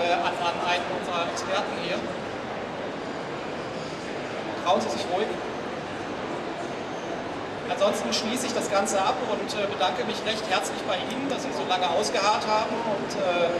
äh, 0.00 0.16
an, 0.16 0.32
an 0.40 0.56
einen 0.64 0.86
unserer 0.96 1.28
Experten 1.28 1.76
hier. 1.84 2.00
Trauen 4.64 4.80
Sie 4.80 4.90
sich 4.96 5.04
ruhig. 5.12 5.28
Ansonsten 7.70 8.12
schließe 8.12 8.48
ich 8.48 8.54
das 8.56 8.68
Ganze 8.72 8.98
ab 8.98 9.14
und 9.30 9.48
äh, 9.54 9.68
bedanke 9.68 10.02
mich 10.04 10.18
recht 10.26 10.42
herzlich 10.50 10.80
bei 10.88 10.96
Ihnen, 10.96 11.28
dass 11.30 11.44
Sie 11.44 11.52
so 11.54 11.62
lange 11.68 11.86
ausgeharrt 11.88 12.42
haben 12.48 12.74
und 12.96 13.10
äh, 13.20 13.52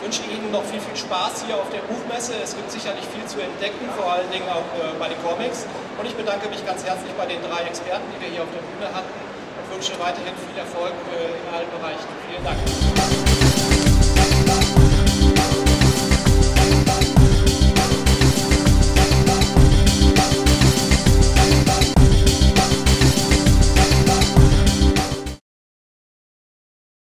wünsche 0.00 0.24
Ihnen 0.30 0.48
noch 0.50 0.64
viel, 0.64 0.80
viel 0.80 0.96
Spaß 0.96 1.44
hier 1.44 1.58
auf 1.58 1.68
der 1.68 1.84
Buchmesse. 1.84 2.32
Es 2.40 2.56
gibt 2.56 2.70
sicherlich 2.72 3.04
viel 3.12 3.26
zu 3.26 3.42
entdecken, 3.42 3.84
vor 3.98 4.16
allen 4.16 4.30
Dingen 4.30 4.48
auch 4.48 4.64
äh, 4.80 4.96
bei 4.96 5.12
den 5.12 5.20
Comics. 5.20 5.66
Und 5.98 6.06
ich 6.06 6.16
bedanke 6.16 6.48
mich 6.48 6.64
ganz 6.64 6.86
herzlich 6.86 7.12
bei 7.18 7.26
den 7.26 7.42
drei 7.44 7.68
Experten, 7.68 8.06
die 8.16 8.18
wir 8.22 8.30
hier 8.32 8.42
auf 8.42 8.52
der 8.54 8.64
Bühne 8.64 8.88
hatten 8.94 9.29
wünsche 9.70 9.98
weiterhin 9.98 10.34
viel 10.36 10.58
Erfolg 10.58 10.92
äh, 11.12 11.38
in 11.38 11.54
allen 11.54 11.70
Bereichen. 11.70 12.08
Vielen 12.28 12.44
Dank. 12.44 13.59